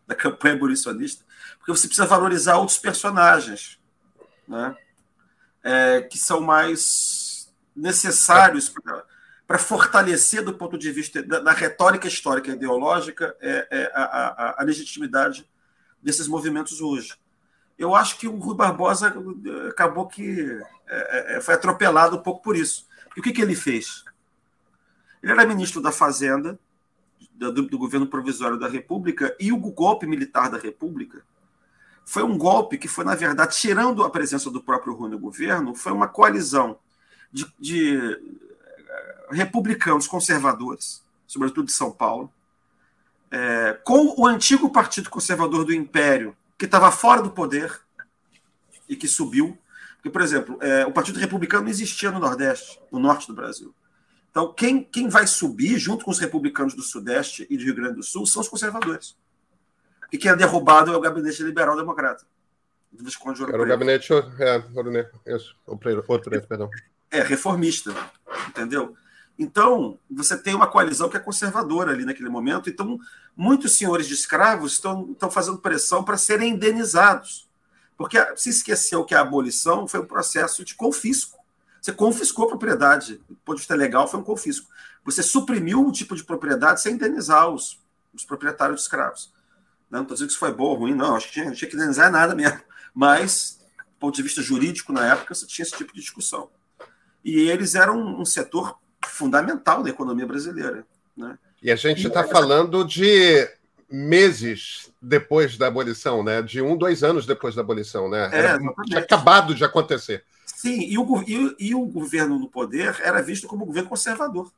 [0.07, 1.25] da campanha abolicionista,
[1.57, 3.77] porque você precisa valorizar outros personagens,
[4.47, 4.73] né?
[5.61, 8.73] É, que são mais necessários
[9.45, 14.03] para fortalecer, do ponto de vista da, da retórica histórica e ideológica, é, é a,
[14.03, 15.45] a, a legitimidade
[16.01, 17.17] desses movimentos hoje
[17.77, 19.13] eu acho que o Rui Barbosa
[19.69, 22.87] acabou que é, é, foi atropelado um pouco por isso.
[23.15, 24.03] E o que, que ele fez?
[25.21, 26.59] Ele era ministro da Fazenda,
[27.33, 31.23] do, do, governo provisório da República, e o golpe militar da República
[32.05, 35.75] foi um golpe que foi, na verdade, tirando a presença do próprio Rui no governo,
[35.75, 36.79] foi uma coalizão
[37.31, 38.17] de, de
[39.29, 42.31] republicanos conservadores, sobretudo de São Paulo,
[43.29, 47.77] é, com o antigo Partido Conservador do Império, que estava fora do poder
[48.87, 49.57] e que subiu.
[50.07, 53.73] Porque, por exemplo, é, o Partido Republicano não existia no Nordeste, no Norte do Brasil.
[54.31, 57.95] Então, quem, quem vai subir junto com os republicanos do Sudeste e do Rio Grande
[57.95, 59.17] do Sul são os conservadores.
[60.11, 62.25] E quem é derrubado é o gabinete liberal democrata.
[62.91, 64.13] Do Visconde Ouro Era o gabinete.
[64.39, 66.69] É, isso, o preto, outro preto, perdão.
[67.11, 67.93] É, reformista.
[68.47, 68.95] Entendeu?
[69.37, 72.69] Então, você tem uma coalizão que é conservadora ali naquele momento.
[72.69, 72.97] Então,
[73.35, 77.46] muitos senhores de escravos estão, estão fazendo pressão para serem indenizados.
[77.97, 81.37] Porque se esqueceu que a abolição foi um processo de confisco.
[81.81, 83.21] Você confiscou a propriedade.
[83.27, 84.69] Do ponto de vista legal, foi um confisco.
[85.03, 87.79] Você suprimiu um tipo de propriedade sem indenizar os,
[88.13, 89.33] os proprietários de escravos.
[89.89, 91.15] Não estou dizendo que isso foi bom ou ruim, não.
[91.15, 92.61] Acho que tinha, tinha que indenizar nada mesmo.
[92.93, 96.49] Mas, do ponto de vista jurídico, na época, você tinha esse tipo de discussão.
[97.23, 100.85] E eles eram um setor fundamental da economia brasileira.
[101.15, 101.37] Né?
[101.61, 103.47] E a gente está falando de
[103.89, 106.41] meses depois da abolição, né?
[106.41, 108.29] De um, dois anos depois da abolição, né?
[108.33, 110.23] É, tinha acabado de acontecer.
[110.45, 114.51] Sim, e o, e, e, o governo no poder era visto como um governo conservador,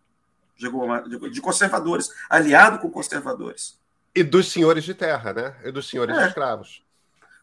[0.56, 3.78] de, de conservadores, aliado com conservadores.
[4.16, 5.56] E dos senhores de terra, né?
[5.64, 6.28] E dos senhores é.
[6.28, 6.84] escravos.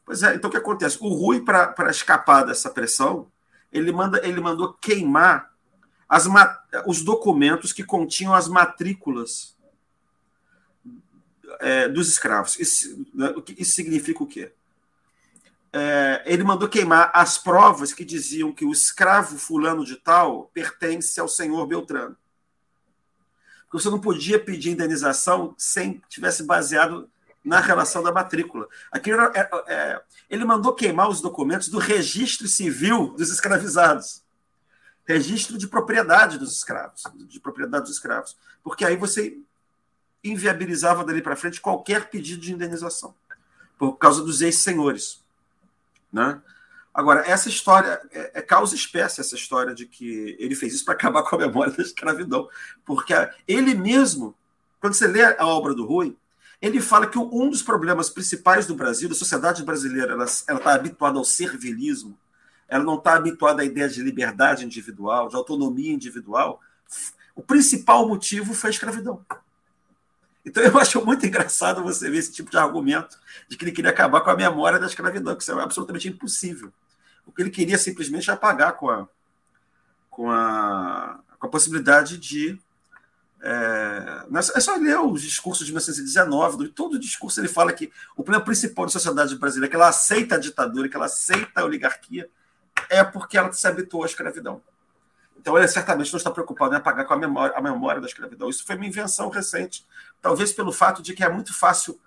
[0.05, 0.99] Pois é, então o que acontece?
[1.01, 3.27] O Rui, para escapar dessa pressão,
[3.73, 5.51] ele, manda, ele mandou queimar
[6.09, 6.27] as,
[6.87, 9.56] os documentos que continham as matrículas
[11.61, 12.59] é, dos escravos.
[12.59, 14.53] Isso, né, isso significa o quê?
[15.73, 21.19] É, ele mandou queimar as provas que diziam que o escravo fulano de tal pertence
[21.21, 22.17] ao senhor Beltrano.
[23.65, 27.11] Porque você não podia pedir indenização sem tivesse baseado
[27.45, 28.67] na relação da matrícula.
[28.93, 34.25] Era, é, é, ele mandou queimar os documentos do registro civil dos escravizados
[35.07, 39.39] registro de propriedade dos escravos, de propriedade dos escravos, porque aí você
[40.31, 43.15] inviabilizava dali para frente qualquer pedido de indenização,
[43.79, 45.23] por causa dos ex-senhores.
[46.13, 46.41] Né?
[46.93, 50.95] Agora, essa história é, é causa espécie, essa história de que ele fez isso para
[50.95, 52.49] acabar com a memória da escravidão,
[52.85, 53.13] porque
[53.47, 54.35] ele mesmo,
[54.81, 56.17] quando você lê a obra do Rui,
[56.61, 61.19] ele fala que um dos problemas principais do Brasil, da sociedade brasileira, ela está habituada
[61.19, 62.19] ao servilismo,
[62.67, 66.61] ela não está habituada à ideia de liberdade individual, de autonomia individual.
[67.35, 69.25] O principal motivo foi a escravidão.
[70.47, 73.91] Então eu acho muito engraçado você ver esse tipo de argumento de que ele queria
[73.91, 76.73] acabar com a memória da escravidão, que isso é absolutamente impossível.
[77.27, 79.09] O que ele queria simplesmente apagar com a,
[80.09, 82.57] com a, com a possibilidade de.
[83.43, 88.23] É, é só ler os discursos de 1919, todo o discurso ele fala que o
[88.23, 91.65] problema principal da sociedade brasileira é que ela aceita a ditadura, que ela aceita a
[91.65, 92.31] oligarquia,
[92.89, 94.63] é porque ela se habituou à escravidão.
[95.47, 98.49] Então, ele certamente não está preocupado em apagar com a memória, a memória da escravidão.
[98.49, 99.87] Isso foi uma invenção recente,
[100.21, 102.01] talvez pelo fato de que é muito fácil,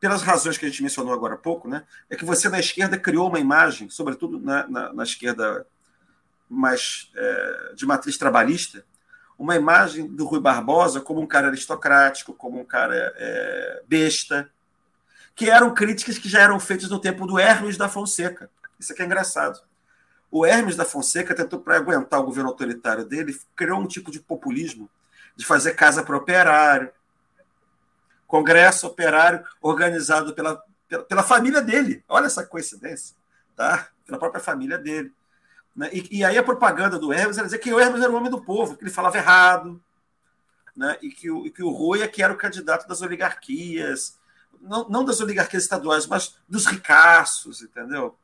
[0.00, 1.84] pelas razões que a gente mencionou agora há pouco, né?
[2.10, 5.64] é que você na esquerda criou uma imagem, sobretudo na, na, na esquerda
[6.48, 8.84] mais é, de matriz trabalhista,
[9.38, 14.50] uma imagem do Rui Barbosa como um cara aristocrático, como um cara é, besta,
[15.36, 18.50] que eram críticas que já eram feitas no tempo do Hermes da Fonseca.
[18.80, 19.69] Isso aqui é engraçado.
[20.30, 24.20] O Hermes da Fonseca tentou, para aguentar o governo autoritário dele, criou um tipo de
[24.20, 24.88] populismo
[25.34, 26.90] de fazer casa para operário,
[28.26, 32.04] congresso operário organizado pela, pela, pela, família dele.
[32.08, 33.16] Olha essa coincidência,
[33.56, 33.88] tá?
[34.06, 35.12] Pela própria família dele.
[35.74, 35.90] Né?
[35.92, 38.30] E, e, aí a propaganda do Hermes era dizer que o Hermes era o homem
[38.30, 39.82] do povo, que ele falava errado,
[40.76, 40.96] né?
[41.02, 44.18] e, que o, e que o Rui é que era o candidato das oligarquias,
[44.60, 48.16] não, não das oligarquias estaduais, mas dos ricaços, entendeu?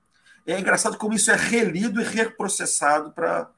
[0.46, 3.50] É engraçado como isso é relido e reprocessado para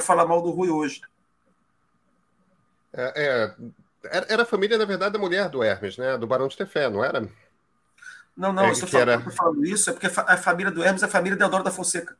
[0.00, 1.00] falar mal do Rui hoje.
[2.92, 3.54] É,
[4.10, 6.18] é, era a família, na verdade, da mulher do Hermes, né?
[6.18, 7.28] Do Barão de Tefé, não era?
[8.36, 9.30] Não, não, é, eu estou falando, era...
[9.30, 12.16] falando, isso, é porque a família do Hermes é a família de Deodoro da Fonseca.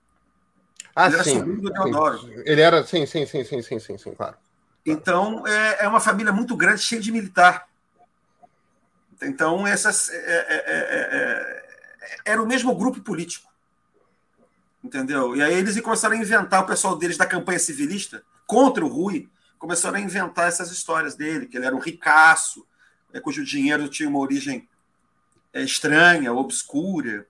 [0.95, 1.37] Ah, ele sim.
[1.37, 2.19] Era do Deodoro.
[2.21, 2.42] Sim.
[2.47, 4.37] Ele era, sim, sim, sim, sim, sim, sim, sim, claro.
[4.85, 7.69] Então, é, é uma família muito grande, cheia de militar.
[9.21, 11.66] Então, essas, é, é, é, é
[12.25, 13.51] era o mesmo grupo político.
[14.87, 15.35] Entendeu?
[15.35, 19.29] E aí eles começaram a inventar, o pessoal deles da campanha civilista, contra o Rui,
[19.59, 22.64] começaram a inventar essas histórias dele, que ele era um ricaço,
[23.12, 24.68] é, cujo dinheiro tinha uma origem
[25.53, 27.26] é, estranha, obscura,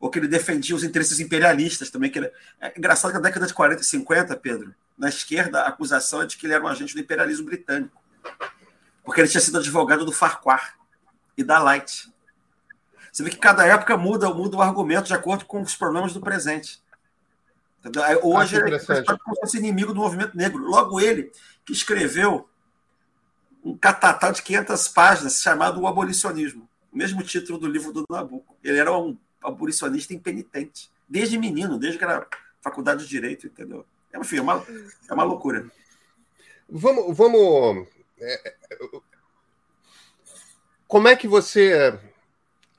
[0.00, 2.10] ou que ele defendia os interesses imperialistas também.
[2.10, 2.32] Que ele...
[2.58, 6.26] É engraçado que na década de 40 e 50, Pedro, na esquerda, a acusação é
[6.26, 8.02] de que ele era um agente do imperialismo britânico,
[9.04, 10.78] porque ele tinha sido advogado do Farquhar
[11.36, 12.10] e da Light.
[13.12, 16.20] Você vê que cada época muda, muda o argumento de acordo com os problemas do
[16.20, 16.82] presente.
[18.22, 20.62] Hoje ele é como se fosse inimigo do movimento negro.
[20.62, 21.30] Logo ele,
[21.64, 22.48] que escreveu
[23.62, 28.56] um catatal de 500 páginas chamado O Abolicionismo, o mesmo título do livro do Nabucco.
[28.62, 32.26] Ele era um abolicionista impenitente, desde menino, desde que era
[32.62, 33.84] faculdade de Direito, entendeu?
[34.12, 34.64] É, enfim, é uma,
[35.08, 35.70] é uma loucura.
[36.68, 37.16] Vamos.
[37.16, 37.86] vamos
[38.18, 38.78] é, é
[40.86, 41.98] como é que você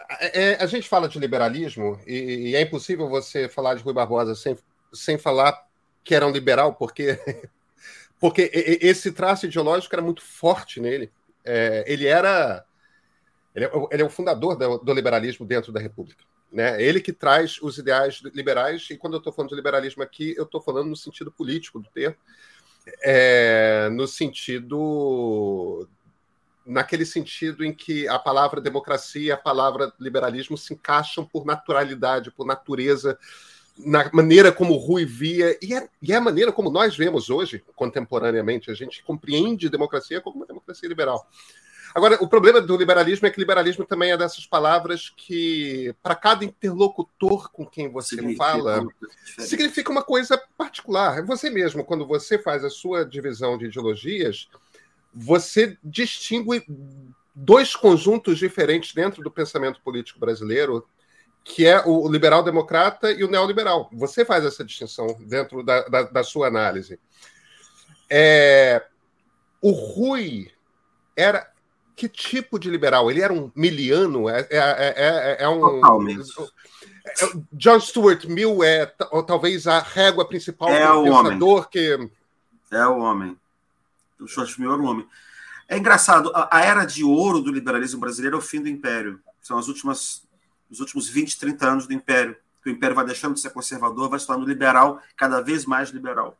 [0.09, 3.93] é, é, a gente fala de liberalismo e, e, é impossível você falar de Rui
[3.93, 4.57] Barbosa sem,
[4.93, 5.65] sem falar
[6.03, 7.19] que era um liberal, porque,
[8.19, 11.11] porque esse traço ideológico era muito forte nele.
[11.43, 12.65] É, ele era.
[13.53, 16.23] Ele é, ele é o fundador do, do, liberalismo dentro da República.
[16.51, 16.81] Né?
[16.81, 20.43] Ele que traz os ideais liberais, e quando eu estou falando de liberalismo aqui, eu
[20.43, 22.17] estou falando no sentido político do termo,
[23.03, 25.87] é, no sentido
[26.65, 32.31] naquele sentido em que a palavra democracia e a palavra liberalismo se encaixam por naturalidade,
[32.31, 33.19] por natureza,
[33.77, 37.29] na maneira como o Rui via, e é, e é a maneira como nós vemos
[37.29, 38.71] hoje, contemporaneamente.
[38.71, 41.27] A gente compreende democracia como uma democracia liberal.
[41.93, 46.43] Agora, o problema do liberalismo é que liberalismo também é dessas palavras que, para cada
[46.43, 48.85] interlocutor com quem você significa fala,
[49.39, 51.25] significa uma coisa particular.
[51.25, 54.49] Você mesmo, quando você faz a sua divisão de ideologias,
[55.13, 56.65] você distingue
[57.33, 60.85] dois conjuntos diferentes dentro do pensamento político brasileiro,
[61.45, 63.87] que é o liberal-democrata e o neoliberal.
[63.93, 66.99] Você faz essa distinção dentro da, da, da sua análise.
[68.09, 68.83] É,
[69.61, 70.51] o Rui
[71.15, 71.49] era
[71.95, 73.09] que tipo de liberal?
[73.09, 74.27] Ele era um miliano?
[74.27, 75.61] É, é, é, é, é um.
[75.61, 76.23] Totalmente.
[77.53, 78.87] John Stuart Mill é
[79.27, 81.69] talvez a régua principal é do pensador homem.
[81.69, 82.09] que.
[82.71, 83.37] É o homem.
[84.19, 85.07] O Stuart Mill era o homem.
[85.67, 89.19] É engraçado, a, a, era de ouro do liberalismo brasileiro é o fim do Império.
[89.41, 90.23] São as últimas,
[90.69, 92.35] os últimos 20, 30 anos do Império.
[92.63, 95.89] Que o Império vai deixando de ser conservador, vai se tornando liberal, cada vez mais
[95.89, 96.37] liberal.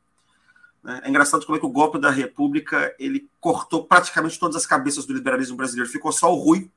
[0.84, 1.02] Né?
[1.04, 5.06] É engraçado como é que o golpe da República ele cortou praticamente todas as cabeças
[5.06, 5.92] do liberalismo brasileiro.
[5.92, 6.72] Ficou só o Rui,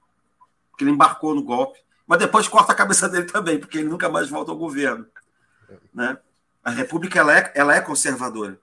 [0.77, 4.09] que ele embarcou no golpe, mas depois corta a cabeça dele também, porque ele nunca
[4.09, 5.07] mais volta ao governo.
[5.93, 6.17] Né?
[6.65, 8.59] A República ela é, ela é conservadora.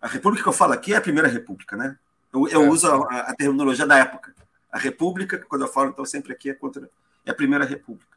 [0.00, 1.98] A República que eu falo aqui é a Primeira República, né?
[2.32, 4.34] Eu, eu é, uso a, a, terminologia da época.
[4.70, 6.88] A República, quando eu falo, então sempre aqui é contra
[7.26, 8.16] é a Primeira República.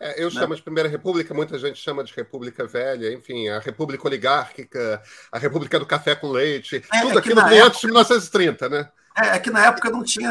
[0.00, 0.30] É, eu né?
[0.30, 5.38] chamo de Primeira República, muita gente chama de República Velha, enfim, a República Oligárquica, a
[5.38, 8.90] República do Café com Leite, é, tudo é aquilo que antes de 1930, né?
[9.16, 10.30] É, é, que na época não tinha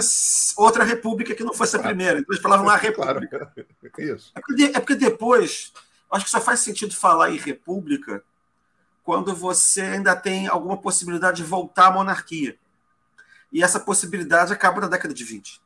[0.57, 3.51] outra república que não fosse a primeira, então eles falavam a república.
[3.51, 3.67] Claro.
[3.97, 4.31] Isso.
[4.35, 5.73] É porque, é porque depois,
[6.11, 8.23] acho que só faz sentido falar em república
[9.03, 12.55] quando você ainda tem alguma possibilidade de voltar à monarquia.
[13.51, 15.64] E essa possibilidade acaba na década de 20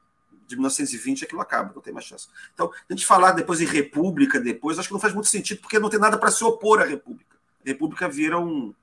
[0.49, 2.27] de 1920 aquilo acaba, não tem mais chance.
[2.53, 5.77] Então, a gente falar depois em república, depois, acho que não faz muito sentido, porque
[5.77, 7.35] não tem nada para se opor à república.
[7.63, 8.73] A república vira um,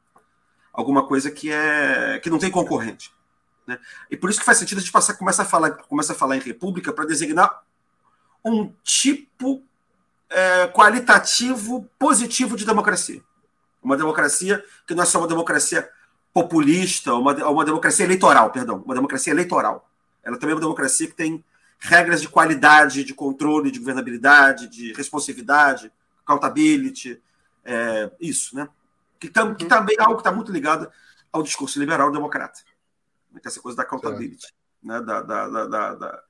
[0.72, 3.12] alguma coisa que é que não tem concorrente.
[3.66, 3.80] Né?
[4.08, 6.36] E por isso que faz sentido a gente passar, começa, a falar, começa a falar
[6.36, 7.64] em república para designar
[8.44, 9.60] um tipo
[10.30, 13.20] é, qualitativo positivo de democracia.
[13.82, 15.88] Uma democracia que não é só uma democracia
[16.32, 19.88] populista, uma, uma democracia eleitoral, perdão, uma democracia eleitoral.
[20.22, 21.44] Ela também é uma democracia que tem
[21.78, 25.92] regras de qualidade, de controle, de governabilidade, de responsividade,
[26.24, 27.22] accountability,
[27.64, 28.68] é, isso, né?
[29.18, 30.90] Que, tam, que também é algo que está muito ligado
[31.32, 32.60] ao discurso liberal democrata.
[33.30, 33.40] Né?
[33.40, 34.54] Que é essa coisa da accountability.
[34.82, 35.00] Né?
[35.00, 36.22] Da, da, da, da,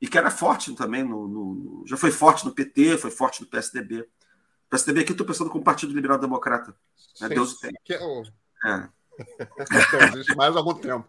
[0.00, 3.46] e que era forte também, no, no, já foi forte no PT, foi forte no
[3.46, 4.00] PSDB.
[4.00, 6.74] O PSDB aqui estou pensando como Partido Liberal Democrata.
[7.20, 7.28] Né?
[7.28, 7.72] Deus tem.
[7.84, 8.22] Que é o...
[8.66, 8.88] é.
[9.40, 11.08] então, existe mais algum tempo.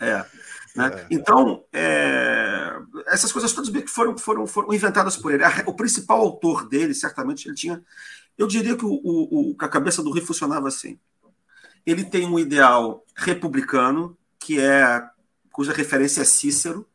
[0.00, 0.24] É.
[0.76, 0.90] Né?
[0.94, 1.06] É.
[1.10, 5.42] Então, é, essas coisas todas foram, foram, foram inventadas por ele.
[5.66, 7.82] O principal autor dele, certamente, ele tinha.
[8.36, 10.98] Eu diria que o, o, a cabeça do Rio funcionava assim.
[11.86, 15.02] Ele tem um ideal republicano, que é
[15.50, 16.86] cuja referência é Cícero,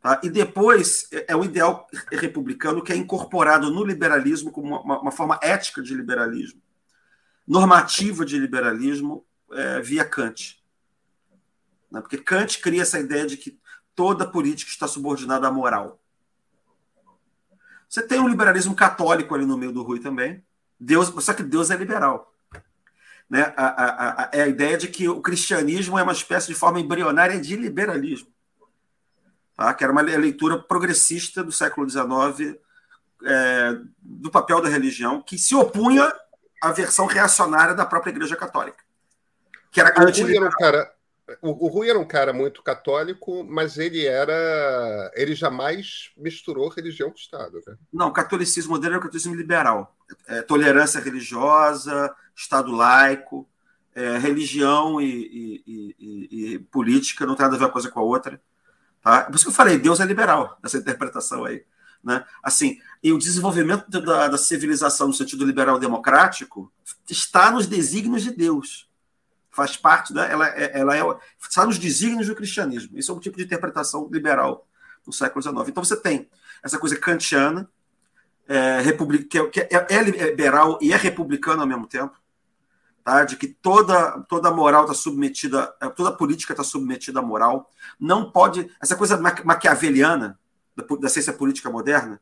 [0.00, 0.20] tá?
[0.24, 5.38] e depois é um ideal republicano que é incorporado no liberalismo como uma, uma forma
[5.40, 6.60] ética de liberalismo,
[7.46, 10.61] normativa de liberalismo é, via Kant.
[11.92, 12.00] Né?
[12.00, 13.60] Porque Kant cria essa ideia de que
[13.94, 16.00] toda política está subordinada à moral.
[17.88, 20.42] Você tem um liberalismo católico ali no meio do Rui também.
[20.80, 22.34] Deus, só que Deus é liberal.
[23.28, 23.52] Né?
[23.54, 26.80] A, a, a, é a ideia de que o cristianismo é uma espécie de forma
[26.80, 28.28] embrionária de liberalismo.
[29.54, 29.74] Tá?
[29.74, 32.58] Que era uma leitura progressista do século XIX
[33.24, 36.10] é, do papel da religião, que se opunha
[36.62, 38.82] à versão reacionária da própria Igreja Católica.
[39.70, 40.91] Que era o Rui era um cara
[41.40, 45.10] o, o Rui era um cara muito católico, mas ele era.
[45.14, 47.62] Ele jamais misturou religião com Estado.
[47.66, 47.76] Né?
[47.92, 49.96] Não, o catolicismo dele era o catolicismo liberal.
[50.26, 53.48] É, tolerância religiosa, Estado laico,
[53.94, 55.06] é, religião e,
[55.66, 58.40] e, e, e, política não tem nada a ver uma coisa com a outra.
[59.00, 59.24] Tá?
[59.24, 61.64] Por isso que eu falei, Deus é liberal, nessa interpretação aí.
[62.02, 62.24] Né?
[62.42, 66.72] Assim, e o desenvolvimento da, da civilização no sentido liberal democrático
[67.08, 68.91] está nos desígnios de Deus
[69.52, 70.32] faz parte, né?
[70.32, 71.02] ela, é, ela é,
[71.38, 72.98] está nos desígnios do cristianismo.
[72.98, 74.66] Isso é um tipo de interpretação liberal
[75.06, 75.68] no século XIX.
[75.68, 76.28] Então você tem
[76.62, 77.68] essa coisa kantiana,
[78.48, 82.16] é, republic, que, é, é, é liberal e é republicano ao mesmo tempo,
[83.04, 83.24] tá?
[83.24, 87.70] de que toda, toda moral está submetida, é, toda política está submetida à moral.
[88.00, 88.70] Não pode.
[88.80, 90.38] Essa coisa maquiaveliana
[90.74, 92.20] da, da ciência política moderna,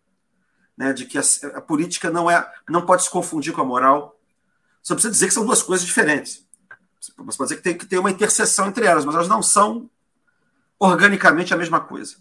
[0.77, 1.23] né, de que a,
[1.55, 4.19] a, política não, é, não pode se confundir com a moral.
[4.83, 6.49] Você precisa dizer que são duas coisas diferentes.
[7.01, 9.89] Você pode dizer que tem que ter uma interseção entre elas, mas elas não são
[10.79, 12.17] organicamente a mesma coisa.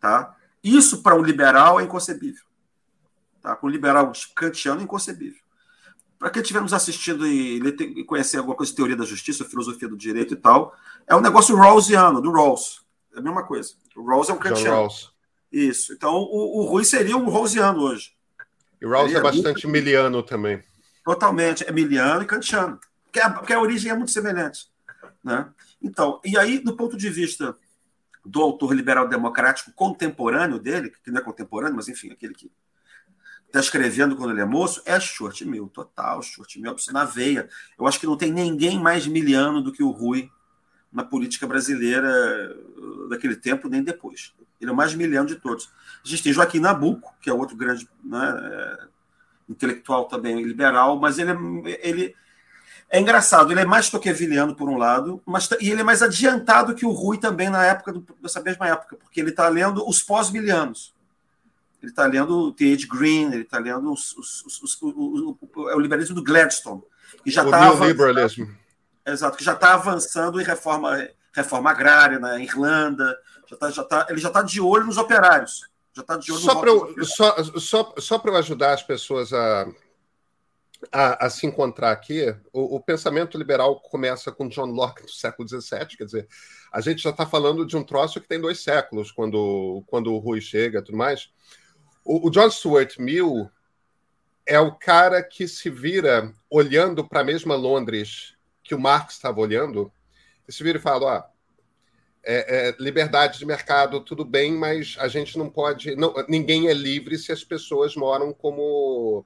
[0.00, 0.36] Tá?
[0.62, 2.44] Isso, para um liberal, é inconcebível.
[3.42, 3.56] Tá?
[3.56, 5.40] Para um liberal kantiano, é inconcebível.
[6.18, 9.88] Para quem estiver nos assistindo e, e conhecer alguma coisa de teoria da justiça, filosofia
[9.88, 10.74] do direito e tal,
[11.06, 12.84] é um negócio rawlsiano, do Rawls.
[13.14, 13.74] É a mesma coisa.
[13.94, 14.88] O Rawls é um kantiano.
[15.52, 15.92] Isso.
[15.92, 18.12] Então, o, o Rui seria um rawlsiano hoje.
[18.80, 19.68] E Rawls é bastante muito...
[19.68, 20.62] miliano também.
[21.04, 21.64] Totalmente.
[21.66, 22.80] É miliano e kantiano.
[23.16, 24.68] Porque a, porque a origem é muito semelhante.
[25.24, 25.48] Né?
[25.80, 27.56] Então, e aí, do ponto de vista
[28.24, 32.50] do autor liberal democrático contemporâneo dele, que não é contemporâneo, mas enfim, aquele que
[33.46, 37.48] está escrevendo quando ele é moço, é Stuart Mill, total, Stuart Mill, na veia.
[37.78, 40.30] Eu acho que não tem ninguém mais miliano do que o Rui
[40.92, 44.34] na política brasileira uh, daquele tempo, nem depois.
[44.60, 45.70] Ele é o mais miliano de todos.
[46.04, 48.88] A gente tem Joaquim Nabuco, que é outro grande né, é,
[49.48, 51.30] intelectual também liberal, mas ele,
[51.70, 52.14] é, ele
[52.88, 56.74] é engraçado, ele é mais toquevilliano por um lado, mas e ele é mais adiantado
[56.74, 60.02] que o Rui também na época do, dessa mesma época, porque ele está lendo os
[60.02, 60.94] pós-milianos.
[61.82, 62.86] Ele está lendo o T.H.
[62.88, 66.82] Green, ele está lendo os, os, os, o, o, é o, liberalismo do Gladstone,
[67.24, 68.48] que já está liberalismo.
[69.04, 73.16] Exato, que já está avançando em reforma, reforma agrária na Irlanda,
[73.46, 75.68] já tá, já tá, ele já está de olho nos operários.
[75.92, 79.66] Já está de olho só para só, só, só eu ajudar as pessoas a,
[80.92, 85.48] a, a, se encontrar aqui, o, o, pensamento liberal começa com John Locke no século
[85.48, 86.28] XVII, quer dizer,
[86.72, 90.18] a gente já está falando de um troço que tem dois séculos, quando, quando o
[90.18, 91.30] Rui chega e tudo mais.
[92.04, 93.50] O, o John Stuart Mill
[94.44, 99.40] é o cara que se vira olhando para a mesma Londres que o Marx estava
[99.40, 99.92] olhando,
[100.48, 101.30] e se vira e fala: ah,
[102.24, 105.94] é, é, liberdade de mercado, tudo bem, mas a gente não pode.
[105.94, 109.24] Não, ninguém é livre se as pessoas moram como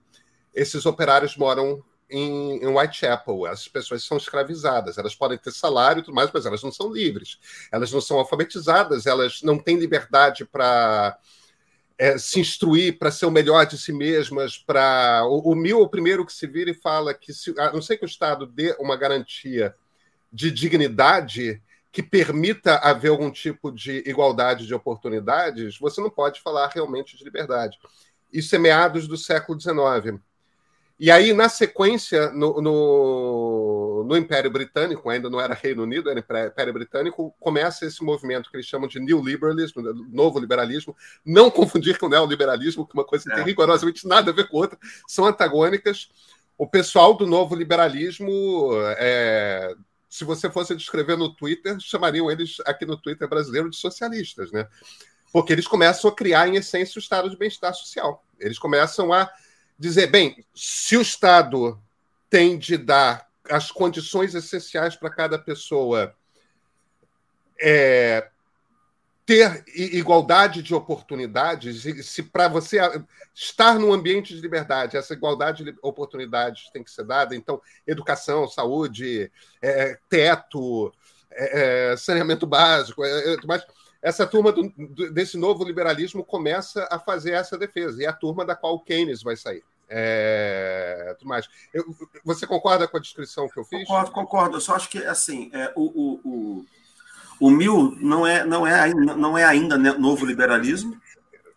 [0.55, 3.46] esses operários moram em, em, Whitechapel.
[3.46, 6.92] As pessoas são escravizadas, elas podem ter salário e tudo mais, mas elas não são
[6.92, 7.38] livres.
[7.70, 11.18] Elas não são alfabetizadas, elas não têm liberdade para
[11.96, 14.59] é, se instruir, para ser o melhor de si mesmas.
[14.59, 17.82] Para o, o é o primeiro que se vira e fala que, se, a não
[17.82, 19.74] ser que o Estado dê uma garantia
[20.32, 26.68] de dignidade que permita haver algum tipo de igualdade de oportunidades, você não pode falar
[26.68, 27.78] realmente de liberdade.
[28.32, 30.20] Isso é meados do século XIX.
[31.01, 36.20] E aí, na sequência, no, no, no, Império Britânico, ainda não era Reino Unido, era
[36.20, 39.80] Império Britânico, começa esse movimento que eles chamam de New Liberalism,
[40.12, 40.94] novo liberalismo.
[41.24, 43.34] Não confundir com neoliberalismo, que uma coisa é.
[43.34, 44.78] tem rigorosamente nada a ver com outra,
[45.09, 46.11] são antagônicas.
[46.59, 49.74] O pessoal do novo liberalismo é,
[50.11, 54.68] se você fosse descrever no Twitter, chamariam eles aqui no Twitter brasileiro de socialistas, né?
[55.32, 58.22] Porque eles começam a criar, em essência, o estado de bem-estar social.
[58.38, 59.30] Eles começam a
[59.80, 61.80] dizer, bem, se o Estado
[62.28, 66.14] tem de dar as condições essenciais para cada pessoa
[67.60, 68.28] é,
[69.24, 72.78] ter igualdade de oportunidades, e se para você
[73.34, 78.46] estar num ambiente de liberdade, essa igualdade de oportunidades tem que ser dada, então, educação,
[78.46, 80.92] saúde, é, teto,
[81.30, 83.64] é, é saneamento básico, é, é mas
[84.02, 84.68] essa turma do,
[85.10, 89.22] desse novo liberalismo começa a fazer essa defesa, e é a turma da qual Keynes
[89.22, 89.62] vai sair.
[89.93, 91.49] É, tudo mais.
[91.74, 91.84] Eu,
[92.24, 93.80] você concorda com a descrição que eu fiz?
[93.80, 94.57] Concordo, concordo.
[94.57, 96.66] Eu só acho que assim, é, o, o, o
[97.41, 101.01] o Mil não é, não é, não é ainda novo liberalismo.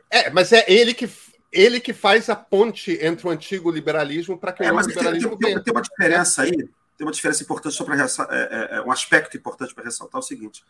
[0.09, 1.09] É, mas é ele que,
[1.51, 5.37] ele que faz a ponte entre o antigo liberalismo para que é, o novo liberalismo
[5.37, 8.91] tem, tem, tem, uma diferença aí, tem uma diferença importante sobre é, é, é, um
[8.91, 10.63] aspecto importante para ressaltar é o seguinte: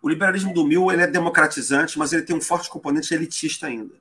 [0.00, 3.94] o liberalismo do Mil ele é democratizante, mas ele tem um forte componente elitista ainda.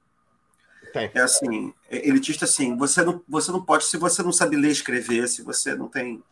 [0.93, 1.09] Tem.
[1.13, 4.69] É assim, é elitista assim, você não, você não pode, se você não sabe ler
[4.69, 6.23] e escrever, se você não tem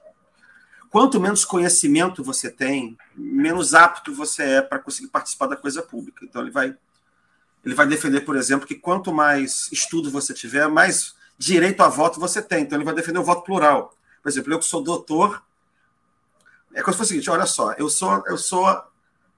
[0.92, 6.24] quanto menos conhecimento você tem, menos apto você é para conseguir participar da coisa pública.
[6.24, 6.76] Então ele vai
[7.64, 12.20] ele vai defender, por exemplo, que quanto mais estudo você tiver, mais direito a voto
[12.20, 12.64] você tem.
[12.64, 13.96] Então ele vai defender o voto plural.
[14.22, 15.44] Por exemplo, eu que sou doutor,
[16.74, 18.84] é como se fosse o seguinte, olha só, eu sou eu sou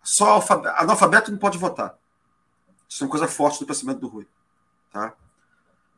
[0.01, 0.43] só
[0.77, 1.95] analfabeto não pode votar.
[2.89, 4.27] Isso é uma coisa forte do pensamento do Rui,
[4.93, 5.13] tá?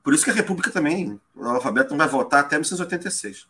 [0.01, 3.47] Por isso que a República também, o analfabeto não vai votar até 1986,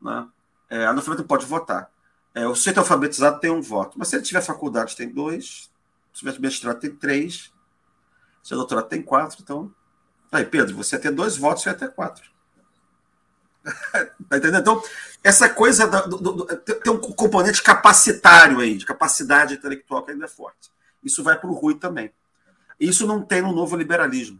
[0.00, 0.26] né?
[0.70, 1.90] É, analfabeto pode votar.
[2.34, 5.70] É, o sujeito alfabetizado tem um voto, mas se ele tiver faculdade, tem dois.
[6.12, 7.52] Se tiver mestrado, tem três.
[8.42, 9.74] Seu doutorado tem quatro, então.
[10.30, 12.30] Aí, Pedro, você ter dois votos, você ia ter quatro.
[14.28, 14.60] tá entendendo?
[14.60, 14.82] Então,
[15.24, 20.26] essa coisa da, do, do, tem um componente capacitário aí, de capacidade intelectual que ainda
[20.26, 20.70] é forte.
[21.02, 22.12] Isso vai para o Rui também.
[22.78, 24.38] Isso não tem no novo liberalismo.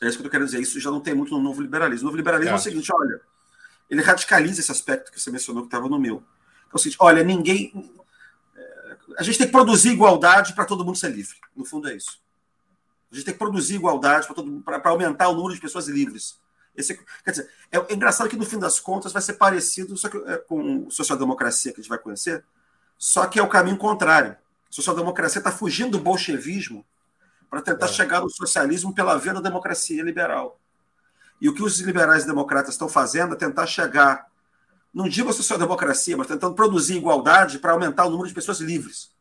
[0.00, 0.60] É isso que eu querendo dizer.
[0.60, 2.04] Isso já não tem muito no novo liberalismo.
[2.04, 3.20] O novo liberalismo é, é o seguinte: olha,
[3.88, 6.22] ele radicaliza esse aspecto que você mencionou que estava no meu.
[6.72, 7.72] É o seguinte: olha, ninguém.
[8.56, 11.36] É, a gente tem que produzir igualdade para todo mundo ser livre.
[11.54, 12.18] No fundo é isso.
[13.10, 14.26] A gente tem que produzir igualdade
[14.64, 16.36] para aumentar o número de pessoas livres.
[16.76, 20.08] Esse, quer dizer, é, é, engraçado que no fim das contas vai ser parecido só
[20.08, 22.44] que, é, com social-democracia que a gente vai conhecer,
[22.98, 24.32] só que é o caminho contrário.
[24.32, 26.84] A social-democracia está fugindo do bolchevismo
[27.54, 27.88] para tentar é.
[27.88, 30.58] chegar no socialismo pela via da democracia liberal.
[31.40, 34.26] E o que os liberais e democratas estão fazendo é tentar chegar,
[34.92, 39.12] não digo a social-democracia, mas tentando produzir igualdade para aumentar o número de pessoas livres.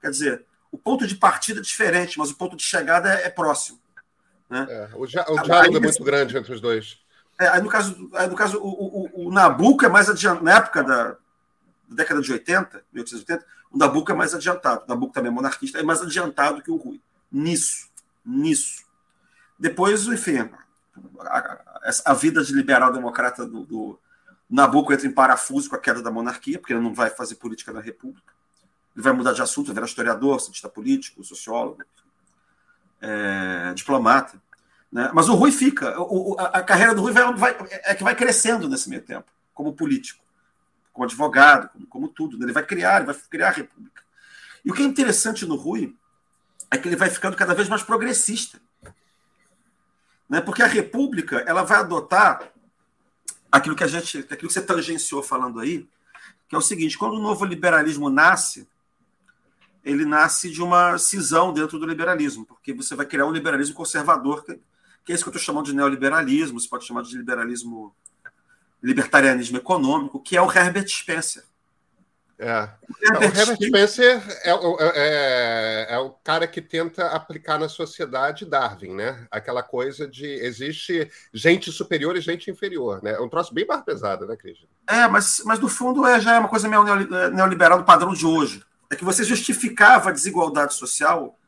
[0.00, 3.28] Quer dizer, o ponto de partida é diferente, mas o ponto de chegada é, é
[3.28, 3.78] próximo.
[4.48, 4.66] Né?
[4.68, 6.98] É, o, diálogo é muito grande entre os dois.
[7.38, 10.56] É, aí no caso, aí no caso o, o, o Nabucco é mais adiantado, na
[10.56, 11.16] época da, da,
[11.90, 14.84] década de 80, 1880, o Nabucco é mais adiantado.
[14.84, 16.98] O Nabucco também é monarquista, é mais adiantado que o Rui.
[17.32, 17.88] Nisso,
[18.24, 18.84] nisso.
[19.58, 20.50] Depois, enfim,
[21.20, 23.98] a, a, vida de liberal-democrata do, do
[24.50, 27.72] Nabucco entra em parafuso com a queda da monarquia, porque ele não vai fazer política
[27.72, 28.32] na República.
[28.94, 31.82] Ele vai mudar de assunto, vai virar historiador, cientista político, sociólogo,
[33.00, 34.40] é, diplomata.
[34.90, 35.10] Né?
[35.14, 35.98] Mas o Rui fica.
[35.98, 39.32] O, a, a, carreira do Rui vai, vai, é que vai crescendo nesse meio tempo,
[39.54, 40.22] como político,
[40.92, 42.36] como advogado, como, como tudo.
[42.36, 42.44] Né?
[42.44, 44.02] Ele vai criar, ele vai criar a República.
[44.62, 45.96] E o que é interessante no Rui
[46.72, 48.58] é que ele vai ficando cada vez mais progressista.
[50.28, 50.40] Né?
[50.40, 52.50] Porque a República ela vai adotar
[53.50, 55.86] aquilo que a gente, aquilo que você tangenciou falando aí,
[56.48, 58.66] que é o seguinte: quando o novo liberalismo nasce,
[59.84, 64.42] ele nasce de uma cisão dentro do liberalismo, porque você vai criar um liberalismo conservador,
[64.42, 64.58] que,
[65.04, 67.94] que é isso que eu estou chamando de neoliberalismo, você pode chamar de liberalismo,
[68.82, 71.44] libertarianismo econômico, que é o Herbert Spencer.
[72.42, 72.68] É.
[72.90, 74.56] O Herbert, o Herbert Spencer é, é,
[74.96, 79.26] é, é, o cara que tenta aplicar na sociedade Darwin, né?
[79.30, 83.12] Aquela coisa de existe gente superior e gente inferior, né?
[83.12, 84.58] É um troço bem mais pesado, né, Cris?
[84.88, 86.84] É, mas, mas no fundo é, já é uma coisa meio
[87.30, 88.62] neoliberal do padrão de hoje
[88.92, 91.38] é que você justificava a desigualdade social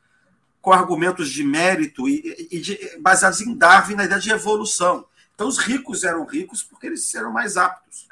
[0.62, 5.04] com argumentos de mérito e, e de, baseados em Darwin na ideia de evolução.
[5.34, 8.08] Então, os ricos eram ricos porque eles eram mais aptos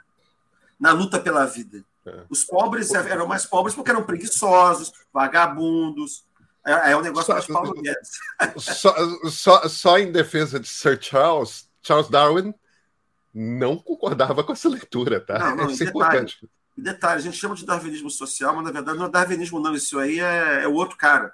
[0.78, 1.82] na luta pela vida.
[2.06, 2.24] É.
[2.28, 6.24] Os pobres eram mais pobres porque eram preguiçosos, vagabundos.
[6.64, 8.10] É, é um negócio mais Paulo Guedes.
[8.58, 8.94] Só,
[9.28, 12.54] só, só em defesa de Sir Charles, Charles Darwin
[13.34, 15.38] não concordava com essa leitura, tá?
[15.38, 16.48] Não, não, Isso é importante.
[16.76, 19.74] Detalhe, a gente chama de darwinismo social, mas na verdade não é darwinismo, não.
[19.74, 21.32] Isso aí é, é o outro cara.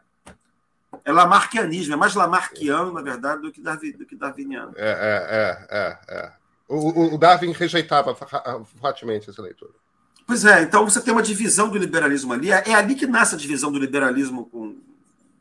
[1.05, 4.73] É lamarquianismo, é mais lamarquiano, na verdade, do que, darwin, do que darwiniano.
[4.77, 6.19] É, é, é, é.
[6.19, 6.33] é.
[6.69, 8.15] O, o, Darwin rejeitava
[8.79, 9.73] fortemente essa leitura.
[10.29, 12.53] Pois é, então você tem uma divisão do liberalismo ali.
[12.53, 14.77] É, é ali que nasce a divisão do liberalismo com,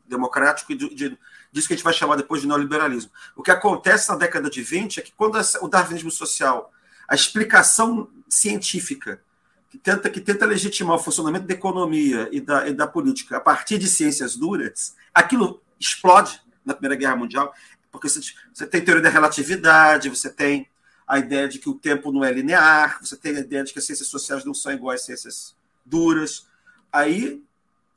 [0.08, 1.18] democrático e de, de,
[1.52, 3.10] disso que a gente vai chamar depois de neoliberalismo.
[3.36, 6.72] O que acontece na década de 20 é que quando o darwinismo social,
[7.06, 9.20] a explicação científica
[9.68, 13.40] que tenta, que tenta legitimar o funcionamento da economia e da, e da política a
[13.40, 17.52] partir de ciências duras, aquilo explode na Primeira Guerra Mundial,
[17.92, 18.20] porque você,
[18.54, 20.66] você tem teoria da relatividade, você tem
[21.08, 23.78] a ideia de que o tempo não é linear, você tem a ideia de que
[23.78, 26.46] as ciências sociais não são iguais às ciências duras.
[26.92, 27.42] Aí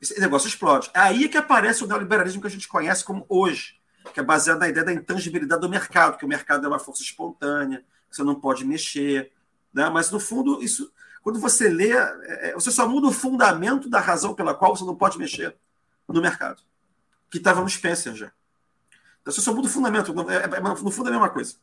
[0.00, 0.90] esse negócio explode.
[0.94, 3.78] É aí que aparece o neoliberalismo que a gente conhece como hoje,
[4.14, 7.02] que é baseado na ideia da intangibilidade do mercado, que o mercado é uma força
[7.02, 9.30] espontânea, que você não pode mexer.
[9.72, 9.88] Né?
[9.90, 10.90] Mas, no fundo, isso
[11.22, 14.84] quando você lê, é, é, você só muda o fundamento da razão pela qual você
[14.84, 15.56] não pode mexer
[16.08, 16.62] no mercado,
[17.30, 18.32] que estava no Spencer já.
[19.20, 21.54] Então, você só muda o fundamento, é, no fundo é a mesma coisa.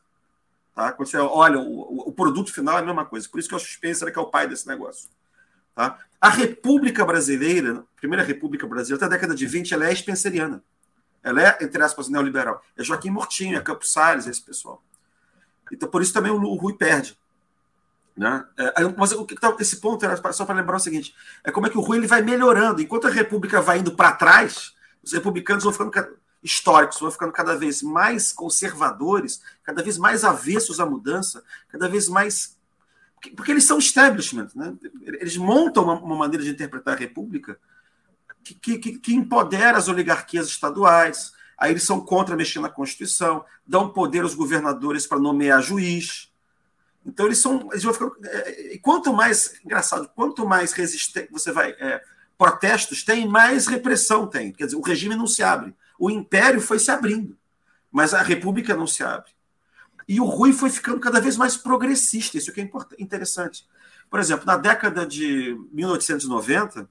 [0.74, 0.92] Tá?
[0.92, 3.28] Quando você olha, o, o produto final é a mesma coisa.
[3.28, 5.08] Por isso que o Spencer que é o pai desse negócio.
[5.74, 5.98] Tá?
[6.20, 10.62] A República Brasileira, a primeira República Brasileira, até a década de 20, ela é spenceriana.
[11.22, 12.62] Ela é, entre aspas, neoliberal.
[12.76, 14.82] É Joaquim Mortinho, é Campos Salles, esse pessoal.
[15.70, 17.18] Então, por isso também o, o Rui perde.
[18.16, 18.44] Né?
[18.58, 21.14] É, mas o que tá, esse ponto era só para lembrar o seguinte:
[21.44, 22.82] é como é que o Rui ele vai melhorando.
[22.82, 27.56] Enquanto a República vai indo para trás, os republicanos vão ficando históricos, vão ficando cada
[27.56, 32.58] vez mais conservadores, cada vez mais avessos à mudança, cada vez mais.
[33.36, 34.74] Porque eles são establishment, né?
[35.02, 37.58] eles montam uma, uma maneira de interpretar a República
[38.42, 43.90] que, que, que empodera as oligarquias estaduais, aí eles são contra mexer na Constituição, dão
[43.90, 46.30] poder aos governadores para nomear juiz.
[47.04, 47.68] Então eles são.
[47.70, 49.60] Eles vão ficando, é, e quanto mais.
[49.64, 51.70] Engraçado, quanto mais resistente você vai.
[51.72, 52.02] É,
[52.36, 54.52] protestos tem, mais repressão tem.
[54.52, 55.74] Quer dizer, o regime não se abre.
[56.00, 57.36] O império foi se abrindo,
[57.92, 59.30] mas a república não se abre.
[60.08, 63.68] E o Rui foi ficando cada vez mais progressista, isso que é interessante.
[64.08, 66.88] Por exemplo, na década de 1890,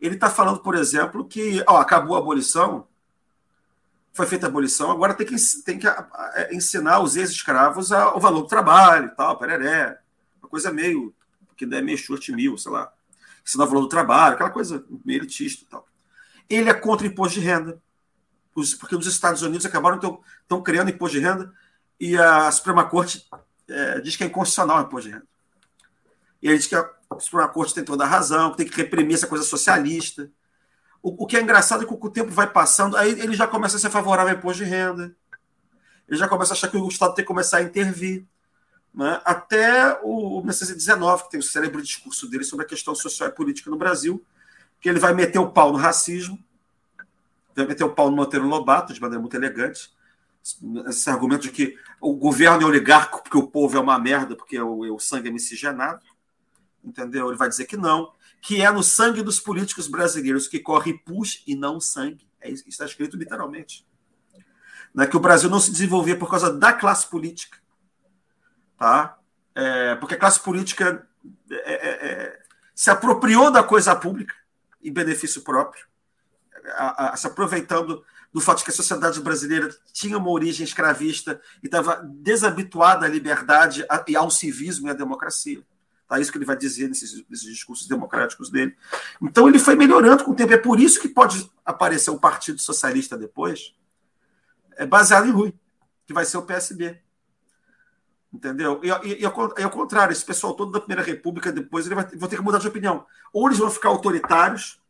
[0.00, 2.88] ele está falando, por exemplo, que ó, acabou a abolição,
[4.14, 5.86] foi feita a abolição, agora tem que, tem que
[6.50, 10.00] ensinar os ex-escravos o valor do trabalho tal, pereré.
[10.42, 11.14] Uma coisa meio,
[11.54, 12.90] que é meio short mil, sei lá.
[13.46, 15.87] Ensinar o valor do trabalho, aquela coisa meio elitista e tal.
[16.48, 17.80] Ele é contra o imposto de renda,
[18.78, 19.98] porque os Estados Unidos acabaram
[20.42, 21.52] estão criando imposto de renda
[22.00, 23.26] e a Suprema Corte
[23.68, 25.26] é, diz que é inconstitucional o imposto de renda.
[26.40, 26.88] E ele diz que a
[27.18, 30.30] Suprema Corte tem toda a razão, que tem que reprimir essa coisa socialista.
[31.02, 33.76] O, o, que é engraçado é que o tempo vai passando, aí ele já começa
[33.76, 35.14] a ser favorável ao imposto de renda.
[36.08, 38.24] Ele já começa a achar que o Estado tem que começar a intervir.
[38.94, 39.20] Né?
[39.24, 43.70] Até o 1919, que tem o cérebro discurso dele sobre a questão social e política
[43.70, 44.24] no Brasil,
[44.80, 46.38] que ele vai meter o pau no racismo,
[47.54, 49.92] vai meter o pau no Monteiro Lobato, de maneira muito elegante,
[50.86, 54.58] esse argumento de que o governo é oligarco porque o povo é uma merda, porque
[54.60, 56.02] o, o sangue é miscigenado,
[56.82, 57.28] entendeu?
[57.28, 61.42] Ele vai dizer que não, que é no sangue dos políticos brasileiros que corre pus
[61.46, 62.26] e não sangue.
[62.40, 63.86] É isso está escrito literalmente.
[64.94, 67.58] Não é que o Brasil não se desenvolvia por causa da classe política,
[68.78, 69.18] tá?
[69.54, 71.06] É, porque a classe política
[71.50, 72.42] é, é, é
[72.74, 74.37] se apropriou da coisa pública
[74.82, 75.86] em benefício próprio,
[76.74, 81.40] a, a, se aproveitando do fato de que a sociedade brasileira tinha uma origem escravista
[81.62, 85.62] e estava desabituada à liberdade e ao civismo e à democracia.
[86.06, 86.18] Tá?
[86.18, 88.76] Isso que ele vai dizer nesses, nesses, discursos democráticos dele.
[89.20, 90.52] Então ele foi melhorando com o tempo.
[90.52, 93.74] É por isso que pode aparecer o Partido Socialista depois,
[94.76, 95.52] é baseado em Rui,
[96.06, 96.98] que vai ser o PSB.
[98.32, 98.80] Entendeu?
[98.82, 102.28] E, e, e, ao contrário, esse pessoal todo da Primeira República, depois, ele vai, vai
[102.28, 103.06] ter que mudar de opinião.
[103.32, 104.80] Ou eles vão ficar autoritários,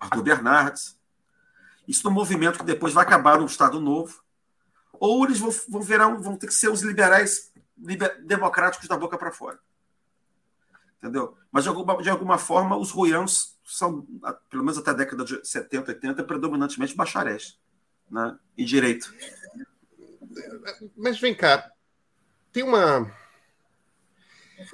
[0.00, 0.98] Arthur Bernardes,
[1.86, 4.22] isso no movimento que depois vai acabar no Estado Novo.
[4.92, 9.16] Ou eles vão, vão, virar, vão ter que ser os liberais liber, democráticos da boca
[9.16, 9.58] para fora.
[10.98, 11.36] Entendeu?
[11.50, 14.06] Mas, de alguma, de alguma forma, os ruiãos são,
[14.50, 17.58] pelo menos até a década de 70, 80, predominantemente bacharéis
[18.10, 18.36] né?
[18.56, 19.14] e direito.
[20.96, 21.70] Mas vem cá,
[22.52, 23.10] tem uma.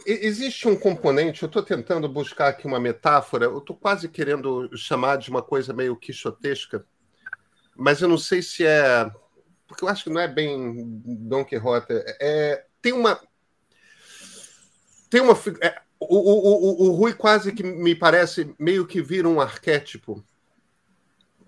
[0.06, 5.16] Existe um componente, eu estou tentando buscar aqui uma metáfora, eu estou quase querendo chamar
[5.16, 6.86] de uma coisa meio quixotesca,
[7.76, 9.10] mas eu não sei se é.
[9.66, 11.92] Porque eu acho que não é bem Dom Quixote.
[12.20, 13.20] É, tem uma.
[15.10, 15.34] Tem uma.
[15.60, 20.24] É, o, o, o, o Rui quase que me parece meio que vira um arquétipo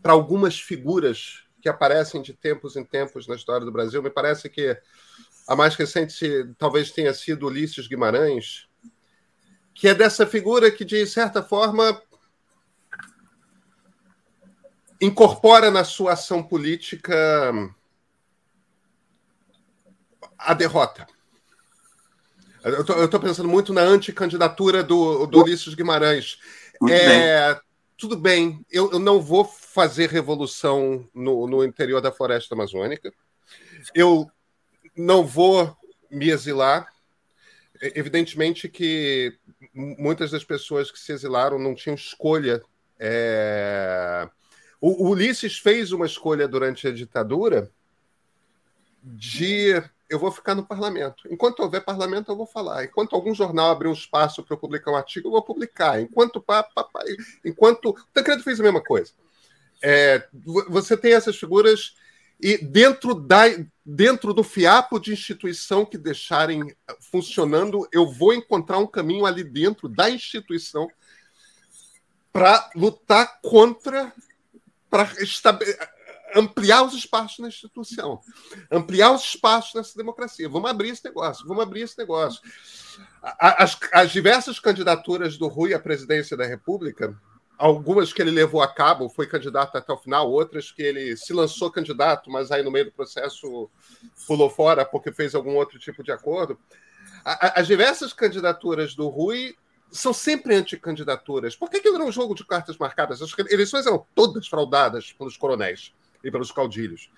[0.03, 4.03] para algumas figuras que aparecem de tempos em tempos na história do Brasil.
[4.03, 4.81] Me parece que
[5.47, 6.26] a mais recente
[6.59, 8.68] talvez tenha sido Ulisses Guimarães,
[9.74, 12.03] que é dessa figura que, de certa forma,
[15.01, 17.53] incorpora na sua ação política
[20.38, 21.07] a derrota.
[22.64, 26.38] Eu estou pensando muito na anticandidatura do, do Ulisses Guimarães.
[26.88, 27.61] É, bem.
[27.97, 33.11] Tudo bem, eu, eu, não vou fazer revolução no, no interior da floresta amazônica.
[33.94, 34.30] Eu
[34.97, 35.76] não vou
[36.11, 36.92] me exilar.
[37.80, 39.38] Evidentemente que
[39.74, 42.62] muitas das pessoas que se exilaram não tinham escolha
[42.99, 44.28] é,
[44.80, 47.70] o, Ulisses fez uma escolha durante a ditadura
[49.03, 51.24] de eu vou ficar no parlamento.
[51.30, 52.84] Enquanto houver parlamento, eu vou falar.
[52.84, 56.01] Enquanto algum jornal abrir um espaço para eu publicar um artigo, eu vou publicar.
[56.01, 57.03] Enquanto pá, pá, pá,
[57.44, 59.12] enquanto o Tancredo fez a mesma coisa.
[59.82, 60.26] É,
[60.68, 61.97] você tem essas figuras
[62.41, 63.45] e dentro da
[63.89, 69.89] dentro do fiapo de instituição que deixarem funcionando, eu vou encontrar um caminho ali dentro
[69.89, 70.89] da instituição
[72.32, 74.12] para lutar contra
[74.91, 75.09] para
[76.34, 78.20] ampliar os espaços na instituição,
[78.70, 80.49] ampliar os espaços nessa democracia.
[80.49, 82.41] Vamos abrir esse negócio, vamos abrir esse negócio.
[83.22, 87.16] As, as diversas candidaturas do Rui à presidência da República,
[87.59, 91.32] algumas que ele levou a cabo, foi candidato até o final, outras que ele se
[91.32, 93.70] lançou candidato, mas aí no meio do processo
[94.26, 96.59] pulou fora porque fez algum outro tipo de acordo.
[97.24, 99.57] As diversas candidaturas do Rui
[99.90, 101.57] são sempre anticandidaturas.
[101.57, 103.22] Por que aquilo era um jogo de cartas marcadas?
[103.22, 105.92] As eleições eram todas fraudadas pelos coronéis
[106.22, 107.11] e pelos caudilhos.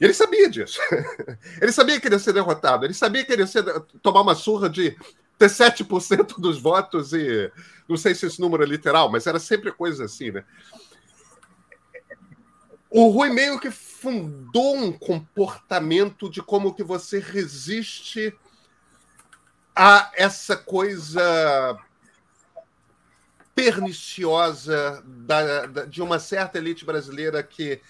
[0.00, 0.80] E ele sabia disso.
[1.60, 2.84] ele sabia que ele ia ser derrotado.
[2.84, 3.64] Ele sabia que ele ia ser,
[4.02, 4.96] tomar uma surra de
[5.38, 7.50] ter 7% dos votos e
[7.88, 10.44] não sei se esse número é literal, mas era sempre coisa assim, né?
[12.88, 18.32] O Rui meio que fundou um comportamento de como que você resiste
[19.74, 21.76] a essa coisa
[23.54, 27.80] perniciosa da, da, de uma certa elite brasileira que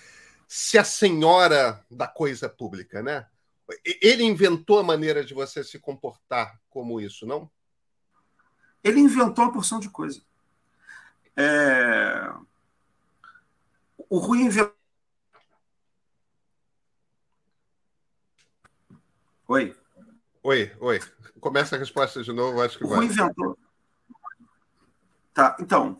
[0.46, 3.26] se assenhora da coisa pública, né?
[3.84, 7.50] Ele inventou a maneira de você se comportar como isso, não?
[8.82, 10.22] Ele inventou uma porção de coisa.
[11.36, 12.30] É...
[14.08, 14.74] O Rui inventou.
[19.48, 19.76] Oi.
[20.42, 21.00] Oi, oi.
[21.40, 22.98] Começa a resposta de novo, acho que o vai.
[22.98, 23.58] Rui inventou.
[25.32, 25.98] Tá, então.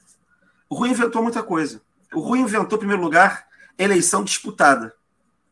[0.69, 1.83] O Rui inventou muita coisa.
[2.13, 3.49] O Rui inventou, em primeiro lugar,
[3.79, 4.95] eleição disputada.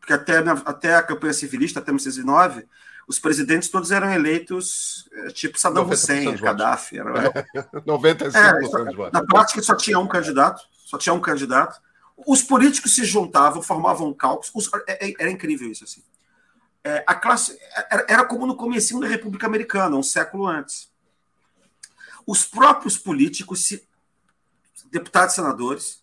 [0.03, 2.67] Porque até, até a campanha civilista, até 1909,
[3.07, 6.99] os presidentes todos eram eleitos eh, tipo Saddam Hussein, Gaddafi.
[6.99, 7.19] Era,
[7.55, 7.71] era...
[7.83, 9.13] 95% é, de votos.
[9.13, 10.61] Na prática, só tinha um candidato.
[10.85, 11.81] Só tinha um candidato.
[12.27, 14.69] Os políticos se juntavam, formavam cálculos.
[14.89, 15.85] É, é, era incrível isso.
[15.85, 16.03] assim.
[16.83, 17.57] É, a classe
[17.89, 20.91] era, era como no começo da República Americana, um século antes.
[22.27, 23.87] Os próprios políticos, se,
[24.91, 26.03] deputados e senadores,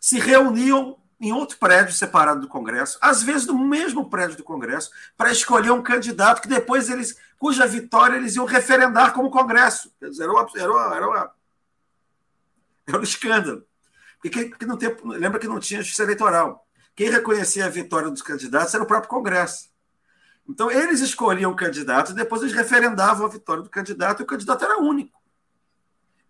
[0.00, 4.90] se reuniam em outro prédio separado do Congresso, às vezes no mesmo prédio do Congresso,
[5.16, 9.92] para escolher um candidato que depois eles, cuja vitória eles iam referendar como Congresso.
[10.00, 11.34] Era, uma, era, uma, era, uma,
[12.86, 13.64] era um escândalo.
[14.20, 16.66] Porque, porque não tem, lembra que não tinha justiça eleitoral.
[16.94, 19.70] Quem reconhecia a vitória dos candidatos era o próprio Congresso.
[20.48, 24.26] Então, eles escolhiam o candidato e depois eles referendavam a vitória do candidato e o
[24.26, 25.20] candidato era único.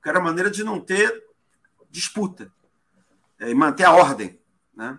[0.03, 1.24] Que era a maneira de não ter
[1.91, 2.51] disputa
[3.39, 4.41] é, e manter a ordem.
[4.77, 4.99] Né?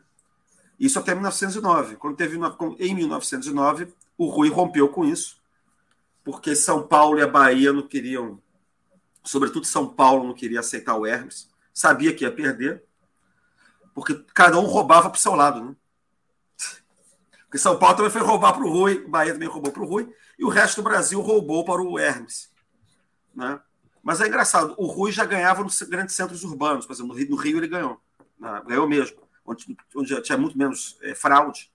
[0.80, 1.96] Isso até 1909.
[1.96, 2.38] Quando teve
[2.80, 5.38] em 1909, o Rui rompeu com isso,
[6.24, 8.42] porque São Paulo e a Bahia não queriam,
[9.24, 12.84] sobretudo São Paulo não queria aceitar o Hermes, sabia que ia perder,
[13.94, 15.64] porque cada um roubava para o seu lado.
[15.64, 15.76] Né?
[17.46, 20.14] Porque São Paulo também foi roubar para o Rui, Bahia também roubou para o Rui,
[20.38, 22.52] e o resto do Brasil roubou para o Hermes.
[23.34, 23.60] Né?
[24.04, 27.58] Mas é engraçado, o Rui já ganhava nos grandes centros urbanos, por exemplo, no Rio,
[27.58, 28.02] ele ganhou.
[28.40, 28.62] Né?
[28.68, 29.18] Ganhou mesmo,
[29.48, 31.72] onde, onde tinha muito menos é, fraude,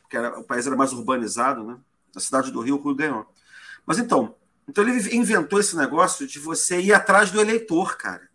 [0.00, 1.76] porque era, o país era mais urbanizado, né?
[2.14, 3.26] Na cidade do Rio, o Rui ganhou.
[3.86, 4.34] Mas então,
[4.68, 8.28] então ele inventou esse negócio de você ir atrás do eleitor, cara.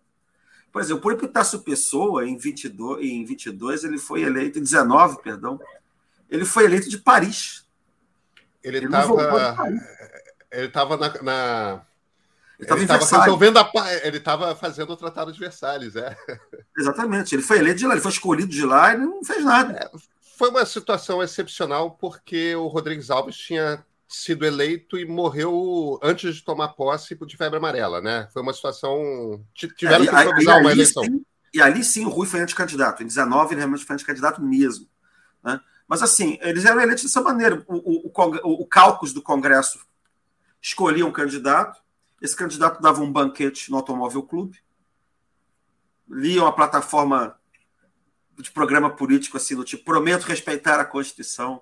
[0.71, 5.59] Por exemplo, o Epitácio Pessoa, em 22, em 22, ele foi eleito, em 19, perdão,
[6.29, 7.65] ele foi eleito de Paris.
[8.63, 9.13] Ele estava.
[10.51, 11.86] Ele estava na, na.
[12.59, 13.71] Ele estava resolvendo a.
[14.03, 16.17] Ele estava fazendo o Tratado de Versalhes, é.
[16.77, 17.35] Exatamente.
[17.35, 19.73] Ele foi eleito de lá, ele foi escolhido de lá e não fez nada.
[19.73, 19.91] É,
[20.37, 26.43] foi uma situação excepcional porque o Rodrigues Alves tinha sido eleito e morreu antes de
[26.43, 28.27] tomar posse de febre amarela, né?
[28.33, 29.43] Foi uma situação.
[29.53, 31.03] Tiveram é, que improvisar uma eleição.
[31.03, 33.03] Sim, e ali sim o Rui foi anticandidato.
[33.03, 34.87] Em 19 ele realmente foi anticandidato mesmo.
[35.43, 35.59] Né?
[35.87, 37.63] Mas assim, eles eram eleitos dessa maneira.
[37.67, 39.79] O, o, o, o cálculo do Congresso
[40.61, 41.79] escolhia um candidato,
[42.21, 44.59] esse candidato dava um banquete no Automóvel Clube,
[46.09, 47.39] liam a plataforma
[48.37, 51.61] de programa político assim, do tipo, prometo respeitar a Constituição,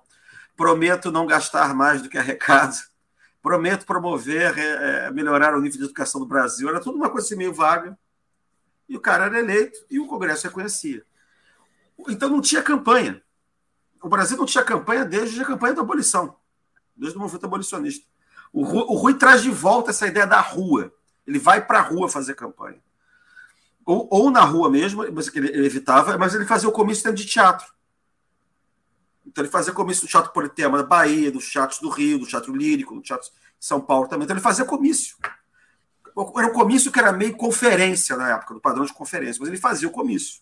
[0.56, 2.76] prometo não gastar mais do que arrecado,
[3.42, 6.68] prometo promover, é, melhorar o nível de educação do Brasil.
[6.68, 7.98] Era tudo uma coisa assim meio vaga.
[8.88, 11.04] E o cara era eleito e o Congresso reconhecia.
[12.08, 13.22] Então não tinha campanha
[14.06, 16.36] o Brasil não tinha campanha desde a campanha da abolição,
[16.96, 18.06] desde o movimento abolicionista.
[18.56, 20.90] O Rui, o Rui traz de volta essa ideia da rua.
[21.26, 22.82] Ele vai para a rua fazer campanha.
[23.84, 27.22] Ou, ou, na rua mesmo, que ele, ele, evitava, mas ele fazia o comício dentro
[27.22, 27.70] de teatro.
[29.26, 32.56] Então ele fazia comício do Teatro Politema da Bahia, do Teatro do Rio, do Teatro
[32.56, 33.28] Lírico, do Teatro
[33.60, 34.24] São Paulo também.
[34.24, 35.18] Então ele fazia comício.
[36.34, 39.58] Era um comício que era meio conferência na época, do padrão de conferência, mas ele
[39.58, 40.40] fazia o comício.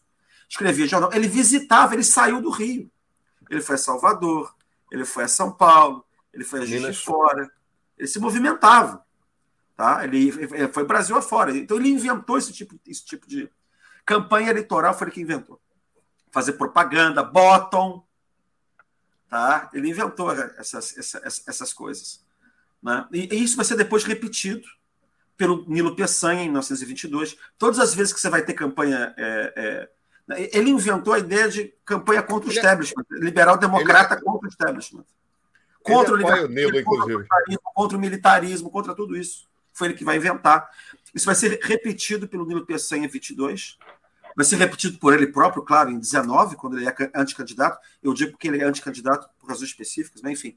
[0.49, 1.13] Escrevia jornal.
[1.13, 2.89] Ele visitava, ele saiu do Rio.
[3.51, 4.55] Ele foi a Salvador,
[4.89, 7.51] ele foi a São Paulo, ele foi a Juiz de Fora.
[7.99, 9.05] Ele se movimentava.
[9.77, 10.05] Tá?
[10.05, 10.33] Ele,
[10.69, 11.57] foi Brasil afora.
[11.57, 13.51] Então ele inventou esse tipo, esse tipo de
[14.05, 15.61] campanha eleitoral, foi ele que inventou.
[16.31, 18.05] Fazer propaganda, bottom.
[19.29, 19.71] Tá?
[19.73, 22.25] Ele inventou essas, essas, essas coisas.
[22.83, 23.07] Né?
[23.13, 24.67] E, isso vai ser depois repetido
[25.37, 27.37] pelo Nilo Peçanha em 1922.
[27.59, 29.89] Todas as vezes que você vai ter campanha é, é,
[30.57, 34.15] ele inventou a ideia de campanha contra o ele é- establishment, liberal-democrata.
[34.15, 35.05] É- contra o establishment.
[35.85, 37.27] Contra o Nilo, inclusive.
[37.75, 39.47] Contra o militarismo, contra tudo isso.
[39.73, 40.69] Foi ele que vai inventar.
[41.15, 43.79] Isso vai ser repetido pelo Nilo Peçanha em 22.
[44.37, 47.79] Vai ser repetido por ele próprio, claro, em 19, quando ele é anticandidato.
[48.03, 50.57] Eu digo que ele é anticandidato por razões específicas, mas enfim.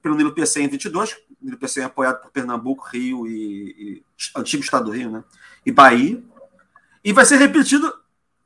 [0.00, 4.04] Pelo Nilo Peçanha em 22, o Nilo Peçanha é apoiado por Pernambuco, Rio e, e
[4.36, 5.24] antigo estado do Rio, né?
[5.66, 6.22] E Bahia.
[7.02, 7.92] E vai ser repetido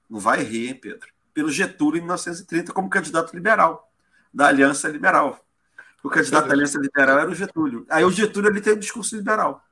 [0.08, 1.08] não vai rir, hein, Pedro?
[1.32, 3.90] Pelo Getúlio em 1930 como candidato liberal,
[4.32, 5.44] da Aliança Liberal.
[6.04, 7.86] O candidato da Aliança Liberal era o Getúlio.
[7.88, 9.64] Aí o Getúlio ele tem um discurso liberal.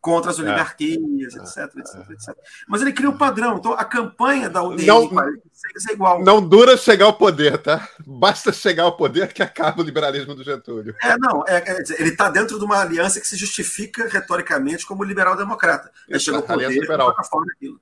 [0.00, 0.42] contra as é.
[0.42, 1.38] oligarquias, é.
[1.40, 2.36] etc, etc, etc.
[2.66, 3.58] Mas ele cria um padrão.
[3.58, 6.24] Então, a campanha da UDN não, 46 é igual.
[6.24, 7.86] Não dura chegar ao poder, tá?
[8.06, 10.96] Basta chegar ao poder que acaba o liberalismo do Getúlio.
[11.02, 11.44] É, não.
[11.46, 15.92] É, é ele está dentro de uma aliança que se justifica retoricamente como liberal-democrata.
[16.08, 17.78] Ele chega ao poder e coloca fora aquilo.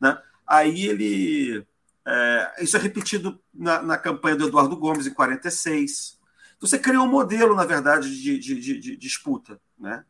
[0.00, 0.16] Né?
[0.46, 1.66] Aí ele...
[2.06, 6.21] É, isso é repetido na, na, campanha do Eduardo Gomes em 46.
[6.62, 10.04] Então, você criou um modelo, na verdade, de, de, de, de disputa, né?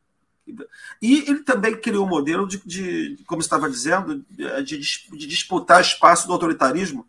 [1.01, 6.27] E ele também criou um modelo de, de como estava dizendo, de, de, disputar espaço
[6.27, 7.09] do autoritarismo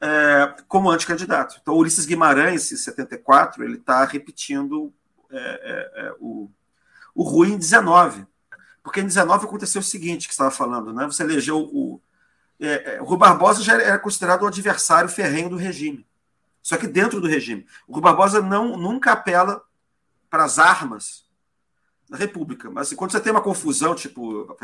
[0.00, 1.58] é, como anticandidato.
[1.60, 4.90] Então, Ulisses Guimarães, em 74, ele está repetindo
[5.30, 6.50] é, é, é, o,
[7.14, 8.24] o Rui em 19.
[8.82, 11.04] Porque em 19 aconteceu o seguinte que estava falando, né?
[11.04, 12.00] Você elegeu o.
[12.58, 16.06] É, é, Rui Barbosa já era considerado o adversário ferrenho do regime.
[16.70, 17.66] Só que dentro do regime.
[17.88, 19.60] O Rui Barbosa não, nunca apela
[20.30, 21.24] para as armas
[22.08, 22.70] da República.
[22.70, 24.56] Mas assim, quando você tem uma confusão, tipo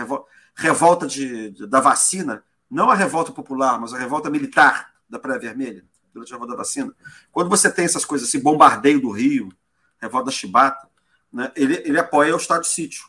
[0.54, 5.40] revolta de, de, da vacina, não a revolta popular, mas a revolta militar da Praia
[5.40, 5.84] Vermelha,
[6.14, 6.94] durante a revolta da vacina,
[7.32, 9.48] quando você tem essas coisas assim, bombardeio do Rio,
[10.00, 10.88] revolta da Chibata,
[11.32, 13.04] né, ele, ele apoia o Estado de Sítio.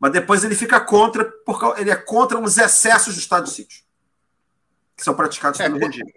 [0.00, 3.84] Mas depois ele fica contra, porque ele é contra os excessos do Estado de Sítio,
[5.00, 6.12] que são praticados é, pelo regime.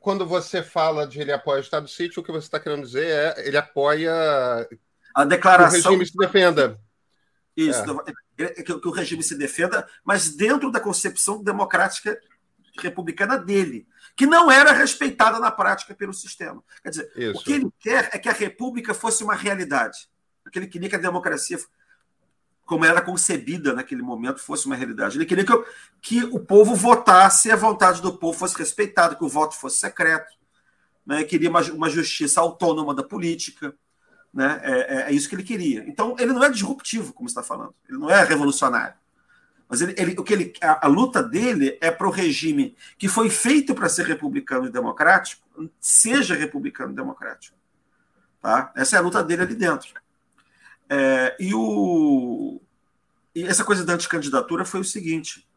[0.00, 2.82] Quando você fala de ele apoia o Estado de Sítio, o que você está querendo
[2.82, 4.10] dizer é ele apoia
[5.14, 5.78] a declaração.
[5.78, 6.80] Que o regime se defenda.
[7.54, 7.84] Isso,
[8.38, 8.46] é.
[8.62, 12.18] que, que o regime se defenda, mas dentro da concepção democrática
[12.80, 16.64] republicana dele, que não era respeitada na prática pelo sistema.
[16.82, 17.38] Quer dizer, Isso.
[17.38, 20.08] o que ele quer é que a república fosse uma realidade.
[20.46, 21.58] O que ele queria que a democracia,
[22.64, 25.16] como era concebida naquele momento, fosse uma realidade.
[25.16, 25.52] Ele queria que,
[26.00, 30.32] que o povo votasse a vontade do povo fosse respeitada, que o voto fosse secreto.
[31.04, 31.24] Né?
[31.24, 33.74] Queria uma, uma justiça autônoma da política.
[34.32, 34.60] Né?
[34.62, 35.84] É, é, é, isso que ele queria.
[35.86, 37.74] Então, ele não é disruptivo, como está falando.
[37.88, 38.94] Ele não é revolucionário.
[39.68, 43.08] Mas ele, ele, o que ele, a, a luta dele é para o regime que
[43.08, 45.42] foi feito para ser republicano e democrático,
[45.80, 47.56] seja republicano e democrático.
[48.40, 48.72] Tá?
[48.76, 49.88] Essa é a luta dele ali dentro.
[50.94, 52.60] É, e, o,
[53.34, 55.48] e essa coisa da anticandidatura foi o seguinte: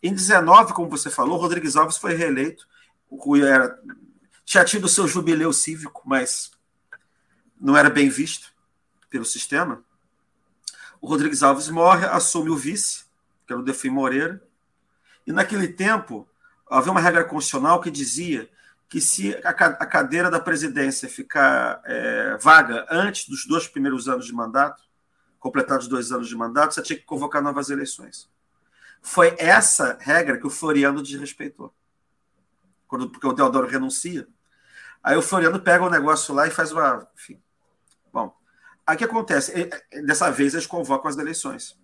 [0.00, 2.68] em 19, como você falou, Rodrigues Alves foi reeleito.
[3.10, 3.76] O era,
[4.44, 6.52] tinha tido seu jubileu cívico, mas
[7.60, 8.52] não era bem visto
[9.10, 9.82] pelo sistema.
[11.00, 13.06] O Rodrigues Alves morre, assume o vice,
[13.44, 14.40] que era o Defim Moreira,
[15.26, 16.28] e naquele tempo
[16.70, 18.48] havia uma regra constitucional que dizia
[18.88, 19.52] que se a
[19.86, 24.82] cadeira da presidência ficar é, vaga antes dos dois primeiros anos de mandato,
[25.38, 28.30] completados dois anos de mandato, você tinha que convocar novas eleições.
[29.02, 31.74] Foi essa regra que o Floriano desrespeitou.
[32.86, 34.26] Quando, porque o Deodoro renuncia.
[35.02, 37.08] Aí o Floriano pega o negócio lá e faz uma.
[37.14, 37.40] Enfim,
[38.12, 38.34] Bom,
[38.86, 39.68] aí o que acontece?
[40.04, 41.78] Dessa vez eles convocam as eleições.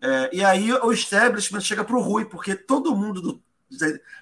[0.00, 3.42] É, e aí o establishment chega para o Rui, porque todo mundo, do,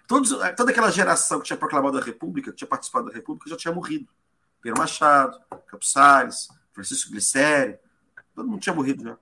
[0.07, 3.57] todos, toda aquela geração que tinha proclamado a República, que tinha participado da República, já
[3.57, 4.09] tinha morrido.
[4.61, 7.79] Pedro Machado, Campos Salles, Francisco Glicério,
[8.35, 9.17] todo mundo tinha morrido já.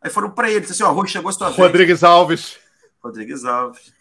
[0.00, 1.58] Aí foram para ele, assim, ó, Rui chegou a sua vez.
[1.58, 2.58] Rodrigues Alves.
[3.02, 3.92] Rodrigues Alves.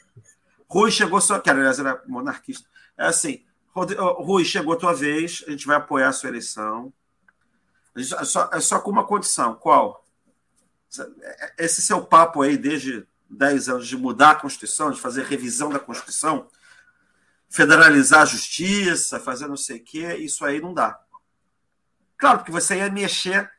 [0.70, 1.40] Rui chegou a sua...
[1.40, 2.68] Que, aliás, era monarquista.
[2.98, 3.44] É assim,
[3.74, 6.92] Rui, chegou a tua vez, a gente vai apoiar a sua eleição.
[7.96, 9.56] É só, é só com uma condição.
[9.56, 10.04] Qual?
[11.58, 15.80] Esse seu papo aí, desde 10 anos, de mudar a Constituição, de fazer revisão da
[15.80, 16.48] Constituição,
[17.50, 21.00] federalizar a justiça, fazer não sei o quê, isso aí não dá.
[22.18, 23.52] Claro, porque você ia mexer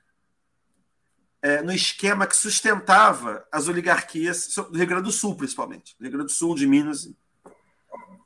[1.41, 5.97] é, no esquema que sustentava as oligarquias do Rio Grande do Sul, principalmente.
[6.01, 7.07] Rio Grande do Sul, de Minas.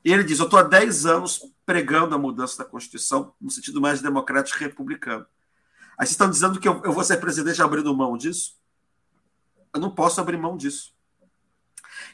[0.04, 3.80] E ele diz: Eu estou há 10 anos pregando a mudança da Constituição no sentido
[3.80, 5.26] mais democrático e republicano.
[5.98, 8.56] Aí vocês estão dizendo que eu, eu vou ser presidente abrindo mão disso?
[9.74, 10.91] Eu não posso abrir mão disso.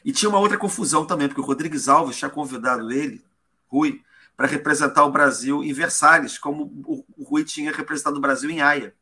[0.03, 3.23] E tinha uma outra confusão também, porque o Rodrigues Alves tinha convidado ele,
[3.67, 4.01] Rui,
[4.35, 8.93] para representar o Brasil em Versalhes, como o, Rui tinha representado o Brasil em Haia.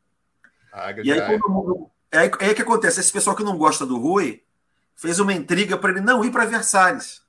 [0.73, 2.99] Ah, e aí, quando, aí, aí que acontece?
[2.99, 4.43] Esse pessoal que não gosta do Rui
[4.95, 7.21] fez uma intriga para ele não ir para Versalhes.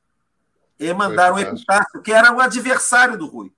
[0.79, 3.53] E mandaram o Epitácio, que era o adversário do Rui.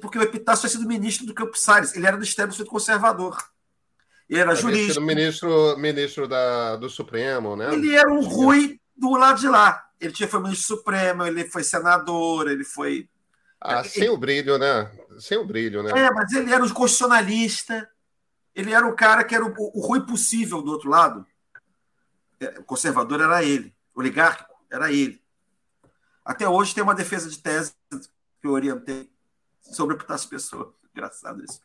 [0.00, 3.38] Porque o Epitácio tinha sido ministro do Campos Salles, ele era do establishment conservador.
[4.28, 5.00] Ele era jurista.
[5.00, 7.72] Ministro, ministro da, do Supremo, né?
[7.72, 9.88] Ele era um Rui do lado de lá.
[9.98, 13.08] Ele tinha, foi ministro supremo, ele foi senador, ele foi.
[13.60, 14.90] Ah, sem o brilho, né?
[15.18, 15.90] Sem o brilho, né?
[15.90, 17.90] É, mas ele era um constitucionalista.
[18.54, 21.26] Ele era o cara que era o, o Rui possível do outro lado.
[22.38, 23.74] É, o conservador era ele.
[23.94, 25.22] O oligárquico era ele.
[26.24, 29.10] Até hoje tem uma defesa de tese que eu orientei
[29.62, 30.68] sobre as pessoas.
[30.94, 31.60] Engraçado isso.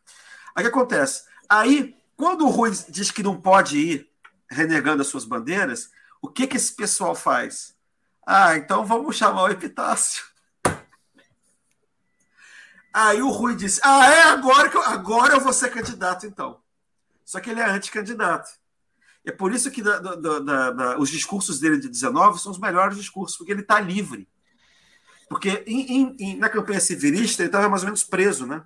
[0.53, 1.25] Aí o que acontece?
[1.49, 4.09] Aí, quando o Rui diz que não pode ir
[4.49, 5.89] renegando as suas bandeiras,
[6.25, 7.75] o que, que esse pessoal faz?
[8.25, 10.25] Ah, então vamos chamar o Epitácio.
[12.91, 16.59] Aí o Rui disse: Ah, é agora que eu, agora eu vou ser candidato, então.
[17.23, 18.49] Só que ele é anticandidato.
[19.23, 22.97] É por isso que da, da, da, os discursos dele de 19 são os melhores
[22.97, 24.27] discursos, porque ele está livre.
[25.29, 28.63] Porque em, em, na campanha civilista ele estava mais ou menos preso, né?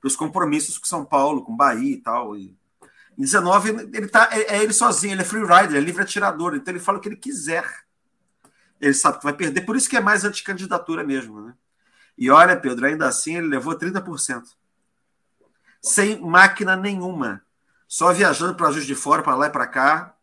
[0.00, 2.36] Pelos compromissos com São Paulo, com Bahia e tal.
[2.36, 2.58] E,
[3.20, 6.54] em 19, ele tá, é, é ele sozinho, ele é free rider, é livre atirador,
[6.54, 7.70] então ele fala o que ele quiser.
[8.80, 11.54] Ele sabe que vai perder, por isso que é mais anticandidatura mesmo, né?
[12.16, 14.44] E olha, Pedro, ainda assim ele levou 30%.
[15.82, 17.44] Sem máquina nenhuma.
[17.86, 20.14] Só viajando para Juiz de Fora, para lá e para cá,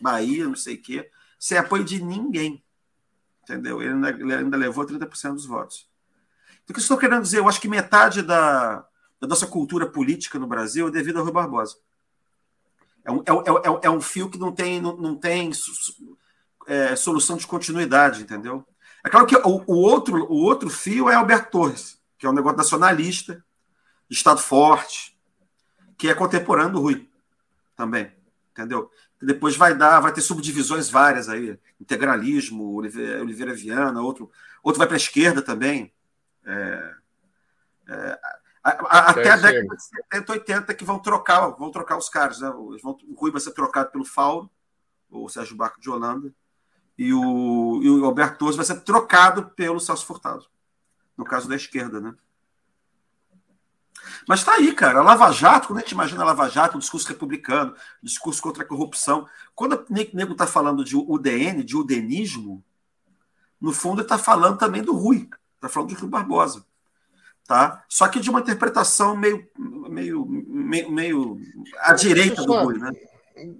[0.00, 2.64] Bahia, não sei o quê, sem apoio de ninguém.
[3.42, 3.82] Entendeu?
[3.82, 5.86] Ele ainda, ele ainda levou 30% dos votos.
[6.64, 7.40] Então, o que eu estou querendo dizer?
[7.40, 8.86] Eu acho que metade da,
[9.20, 11.76] da nossa cultura política no Brasil é devido ao Rui Barbosa.
[13.08, 15.50] É um, é, é, é um fio que não tem, não, não tem
[16.66, 18.66] é, solução de continuidade, entendeu?
[19.02, 22.34] É claro que o, o, outro, o outro fio é Alberto Torres, que é um
[22.34, 23.42] negócio nacionalista,
[24.08, 25.18] de Estado forte,
[25.96, 27.08] que é contemporâneo do Rui
[27.74, 28.12] também,
[28.52, 28.90] entendeu?
[29.20, 34.30] depois vai dar, vai ter subdivisões várias aí, integralismo, Oliveira, Oliveira Viana, outro,
[34.62, 35.92] outro vai para a esquerda também.
[36.46, 36.94] É,
[37.88, 38.20] é,
[38.62, 42.50] até a década de 70, 80 que vão trocar, vão trocar os caras, né?
[42.82, 44.50] Vão, o Rui vai ser trocado pelo Fauro,
[45.10, 46.32] o Sérgio Barco de Holanda,
[46.96, 50.46] e o, e o Alberto Torres vai ser trocado pelo Celso Furtado,
[51.16, 52.14] no caso da esquerda, né?
[54.26, 55.00] Mas está aí, cara.
[55.00, 58.42] A Lava Jato, quando a gente imagina a Lava Jato, um discurso republicano, um discurso
[58.42, 62.64] contra a corrupção, quando o nego está falando de UDN, de udenismo,
[63.60, 66.64] no fundo ele está falando também do Rui, está falando de Rui Barbosa.
[67.48, 67.82] Tá?
[67.88, 71.40] Só que de uma interpretação meio, meio, meio, meio
[71.78, 72.92] à direita do Rui, né?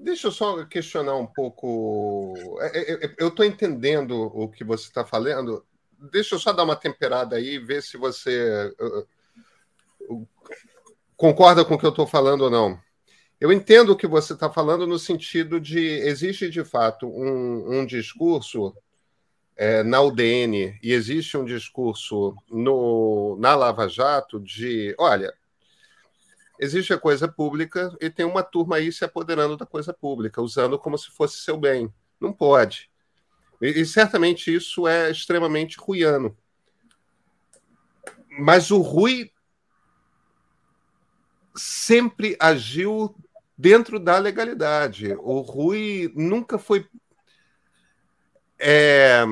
[0.02, 2.34] Deixa eu só questionar um pouco.
[2.60, 5.64] É, é, é, eu estou entendendo o que você está falando.
[6.12, 8.70] Deixa eu só dar uma temperada aí e ver se você
[11.16, 12.78] concorda com o que eu estou falando ou não.
[13.40, 17.86] Eu entendo o que você está falando no sentido de existe de fato um, um
[17.86, 18.74] discurso
[19.58, 25.34] é, na UDN e existe um discurso no, na Lava Jato de, olha,
[26.60, 30.78] existe a coisa pública e tem uma turma aí se apoderando da coisa pública, usando
[30.78, 31.92] como se fosse seu bem.
[32.20, 32.88] Não pode.
[33.60, 36.36] E, e certamente isso é extremamente ruiano.
[38.38, 39.32] Mas o Rui
[41.56, 43.12] sempre agiu
[43.56, 45.14] dentro da legalidade.
[45.18, 46.86] O Rui nunca foi.
[48.58, 49.24] É...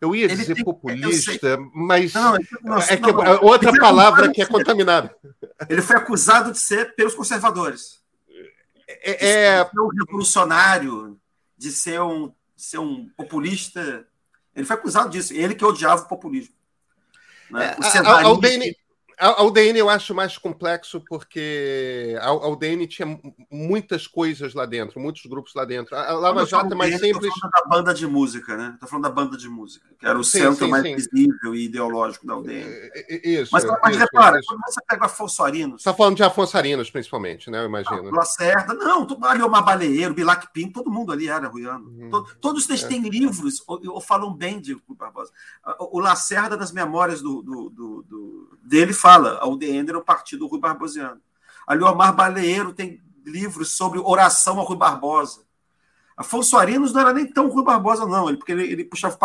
[0.00, 4.46] Eu ia dizer tem, populista, mas não, não, é que não, outra palavra que é
[4.46, 5.14] contaminada.
[5.68, 8.02] Ele foi acusado de ser pelos conservadores.
[8.88, 9.64] É, é...
[9.64, 11.20] De ser um revolucionário,
[11.56, 14.04] de ser um, ser um populista.
[14.56, 15.32] Ele foi acusado disso.
[15.32, 16.54] Ele que odiava o populismo.
[17.48, 17.76] Né?
[17.78, 18.74] O a, a, a UDN,
[19.22, 23.18] a UDN eu acho mais complexo porque a, UDN tinha
[23.50, 25.94] muitas coisas lá dentro, muitos grupos lá dentro.
[25.96, 27.32] A Lava Jato é mais simples.
[27.32, 28.72] falando da banda de música, né?
[28.74, 30.96] Estou falando da banda de música, que era o sim, centro sim, mais sim.
[30.96, 32.66] visível e ideológico da UDN.
[33.22, 33.50] Isso.
[33.52, 34.48] Mas, mas isso, repara, isso.
[34.48, 35.82] quando você pega Afonso Arinos.
[35.82, 37.60] Você está falando de Afonso Arinos, principalmente, né?
[37.60, 38.08] Eu imagino.
[38.08, 41.86] Ah, Lacerda, não, ali o Baleeiro, Bilac Pinto, todo mundo ali era ruiano.
[41.86, 42.24] Uhum.
[42.40, 42.88] Todos eles é.
[42.88, 45.30] têm livros ou, ou, falam bem de Barbosa.
[45.78, 50.46] O Lacerda, das memórias do, do, do, do dele, fala, a UDN era o partido
[50.46, 51.20] Rui Barbosiano.
[51.66, 55.42] Ali o Amar Baleeiro tem livros sobre oração a Rui Barbosa.
[56.16, 59.16] Afonso Arinos não era nem tão Rui Barbosa, não, ele, porque ele, ele puxava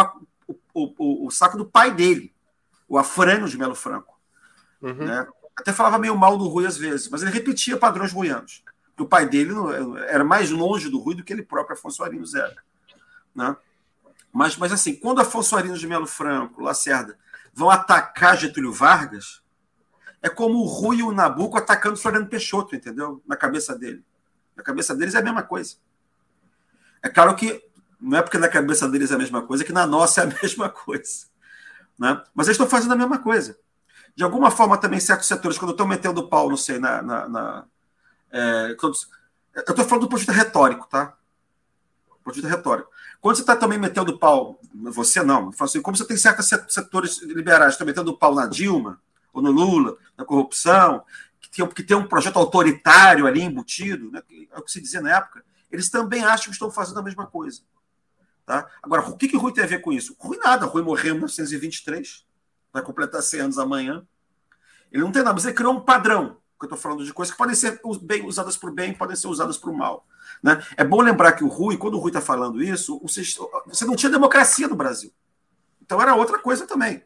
[0.48, 2.34] o, o, o, o, saco do pai dele,
[2.88, 4.18] o Afrânio de Melo Franco.
[4.82, 4.94] Uhum.
[4.94, 5.28] Né?
[5.56, 8.64] Até falava meio mal do Rui às vezes, mas ele repetia padrões ruianos.
[8.98, 9.52] O pai dele
[10.08, 12.56] era mais longe do Rui do que ele próprio, Afonso Arinos, era.
[13.36, 13.56] Né?
[14.34, 17.18] Mas, mas assim, quando Afonso Arinos de Melo Franco, Lacerda,
[17.54, 19.42] vão atacar Getúlio Vargas,
[20.22, 23.22] é como o Rui e o Nabuco atacando Floriano Peixoto, entendeu?
[23.28, 24.04] Na cabeça dele.
[24.56, 25.76] Na cabeça deles é a mesma coisa.
[27.02, 27.64] É claro que
[28.00, 30.28] não é porque na cabeça deles é a mesma coisa, que na nossa é a
[30.42, 31.28] mesma coisa.
[31.98, 32.22] Né?
[32.34, 33.58] Mas eles estão fazendo a mesma coisa.
[34.16, 37.02] De alguma forma, também, certos setores, quando estão metendo pau, não sei, na.
[37.02, 37.66] na, na
[38.32, 38.96] é, quando,
[39.56, 41.16] eu estou falando do ponto de vista retórico, tá?
[42.10, 42.90] Do ponto de vista retórico.
[43.22, 47.70] Quando você está também metendo pau, você não, assim, como você tem certos setores liberais
[47.70, 49.00] que estão metendo pau na Dilma,
[49.42, 51.04] no Lula, na corrupção,
[51.40, 55.02] que tem, que tem um projeto autoritário ali embutido, né, é o que se dizia
[55.02, 57.62] na época, eles também acham que estão fazendo a mesma coisa.
[58.46, 58.70] Tá?
[58.82, 60.16] Agora, o que, que Rui tem a ver com isso?
[60.18, 62.26] Rui nada, Rui morreu em 1923,
[62.72, 64.06] vai completar 100 anos amanhã.
[64.92, 66.38] Ele não tem nada, mas ele criou um padrão.
[66.62, 69.28] eu estou falando de coisas que podem ser bem usadas para o bem, podem ser
[69.28, 70.08] usadas para o mal.
[70.42, 70.64] Né?
[70.78, 74.12] É bom lembrar que o Rui, quando o Rui está falando isso, você não tinha
[74.12, 75.12] democracia no Brasil.
[75.82, 77.04] Então era outra coisa também.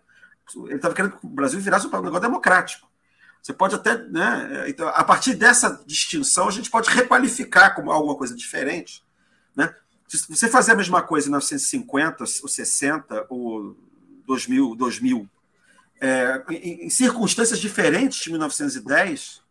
[0.55, 2.91] Ele estava querendo que o Brasil virasse um negócio democrático.
[3.41, 3.97] Você pode até.
[3.97, 9.03] Né, então, a partir dessa distinção, a gente pode requalificar como alguma coisa diferente.
[9.55, 9.73] Né?
[10.07, 13.75] Se você fazer a mesma coisa em 1950, ou 60, ou
[14.27, 15.29] 2000, 2000
[15.99, 19.41] é, em, em, circunstâncias diferentes de 1910,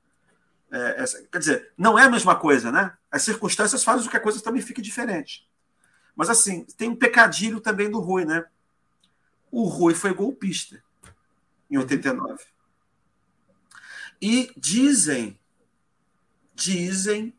[0.72, 2.93] é, quer dizer, não é a mesma coisa, né?
[3.10, 5.48] As circunstâncias fazem com que a coisa também fique diferente.
[6.14, 8.44] Mas, assim, tem um pecadilho também do Rui, né?
[9.51, 10.81] O Rui foi golpista
[11.70, 12.44] em 89.
[14.20, 15.38] E dizem,
[16.55, 17.32] dizem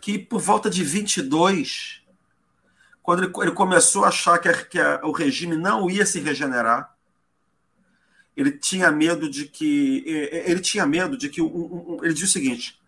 [0.00, 2.02] que por volta de 22,
[3.02, 6.20] quando ele, ele começou a achar que, a, que a, o regime não ia se
[6.20, 6.94] regenerar,
[8.36, 12.32] ele tinha medo de que ele tinha medo de que um, um, ele dizia o
[12.32, 12.80] seguinte: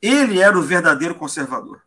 [0.00, 1.82] ele era o verdadeiro conservador.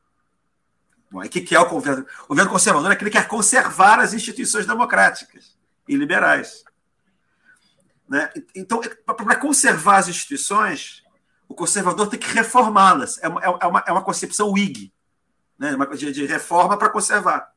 [1.09, 2.05] Bom, o que é o governo?
[2.25, 5.55] O governo conservador é aquele que quer conservar as instituições democráticas
[5.87, 6.63] e liberais.
[8.13, 8.31] Né?
[8.53, 11.03] Então, para conservar as instituições,
[11.47, 13.17] o conservador tem que reformá-las.
[13.23, 14.93] É uma, é, é uma, é uma concepção Whig,
[15.57, 15.75] né?
[15.97, 17.51] de, de reforma para conservar.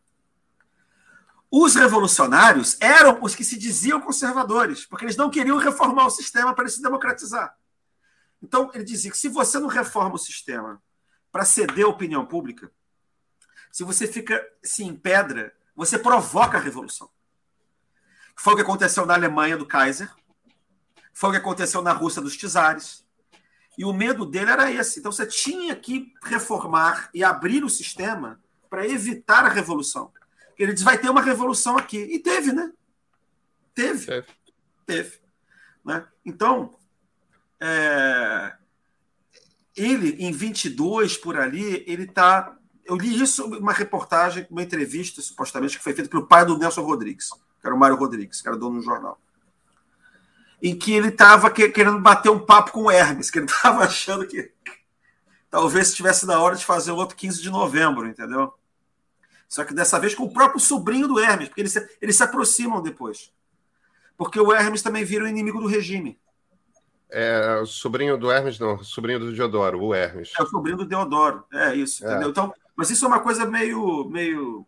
[1.50, 6.54] Os revolucionários eram os que se diziam conservadores, porque eles não queriam reformar o sistema
[6.54, 7.54] para ele se democratizar.
[8.42, 10.82] Então, ele dizia que se você não reforma o sistema
[11.30, 12.72] para ceder a opinião pública,
[13.70, 17.10] se você fica assim, em pedra, você provoca a revolução.
[18.34, 20.10] Foi o que aconteceu na Alemanha do Kaiser,
[21.16, 23.02] foi o que aconteceu na Rússia dos czares.
[23.78, 25.00] E o medo dele era esse.
[25.00, 28.38] Então você tinha que reformar e abrir o sistema
[28.68, 30.12] para evitar a revolução.
[30.58, 31.96] Ele diz: vai ter uma revolução aqui.
[31.96, 32.70] E teve, né?
[33.74, 34.04] Teve.
[34.04, 34.26] Teve.
[34.84, 35.18] teve
[35.82, 36.06] né?
[36.22, 36.74] Então,
[37.60, 38.52] é...
[39.74, 42.54] ele, em 22, por ali, ele está.
[42.84, 46.82] Eu li isso uma reportagem, uma entrevista, supostamente, que foi feita pelo pai do Nelson
[46.82, 49.18] Rodrigues, que era o Mário Rodrigues, que era dono do jornal
[50.62, 54.26] em que ele estava querendo bater um papo com o Hermes, que ele estava achando
[54.26, 54.52] que
[55.50, 58.52] talvez estivesse na hora de fazer o outro 15 de novembro, entendeu?
[59.48, 62.22] Só que dessa vez com o próprio sobrinho do Hermes, porque eles se, eles se
[62.22, 63.32] aproximam depois.
[64.16, 66.18] Porque o Hermes também vira o inimigo do regime.
[67.08, 70.32] É, o sobrinho do Hermes, não, o sobrinho do Deodoro, o Hermes.
[70.36, 72.10] É o sobrinho do Deodoro, é isso, é.
[72.10, 72.30] entendeu?
[72.30, 74.66] Então, mas isso é uma coisa meio, meio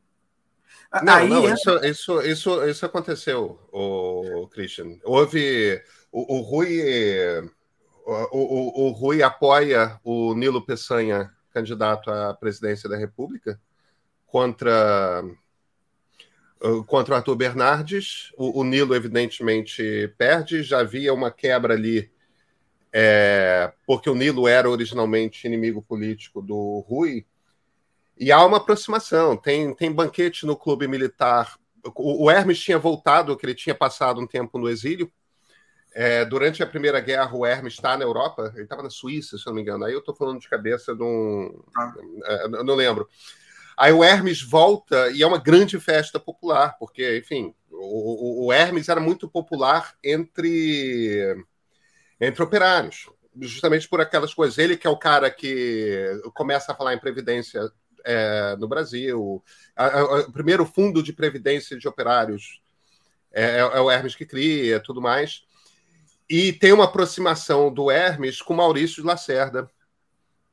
[1.02, 4.98] não, Aí não, isso, isso, isso, isso aconteceu, o Christian.
[5.04, 5.82] Houve.
[6.10, 6.80] O, o Rui.
[8.06, 13.60] O, o, o Rui apoia o Nilo Peçanha, candidato à presidência da República,
[14.26, 15.22] contra
[16.86, 18.32] contra o Arthur Bernardes.
[18.36, 20.62] O, o, Nilo, evidentemente, perde.
[20.62, 22.10] Já havia uma quebra ali,
[22.92, 27.24] é, porque o Nilo era originalmente inimigo político do Rui.
[28.18, 29.36] E há uma aproximação.
[29.36, 31.56] Tem, tem banquete no clube militar.
[31.96, 35.10] O, o Hermes tinha voltado, que ele tinha passado um tempo no exílio.
[35.94, 38.52] É, durante a Primeira Guerra, o Hermes está na Europa.
[38.54, 39.84] Ele estava na Suíça, se não me engano.
[39.84, 41.62] Aí eu estou falando de cabeça um.
[41.76, 41.94] Ah.
[42.24, 43.08] É, não lembro.
[43.76, 48.88] Aí o Hermes volta e é uma grande festa popular, porque, enfim, o, o Hermes
[48.88, 51.44] era muito popular entre,
[52.20, 53.08] entre operários
[53.40, 54.58] justamente por aquelas coisas.
[54.58, 57.70] Ele que é o cara que começa a falar em previdência
[58.08, 59.44] é, no Brasil.
[59.76, 62.62] A, a, o primeiro fundo de previdência de operários
[63.30, 65.44] é, é, é, o Hermes que cria, tudo mais.
[66.28, 69.70] E tem uma aproximação do Hermes com Maurício de Lacerda,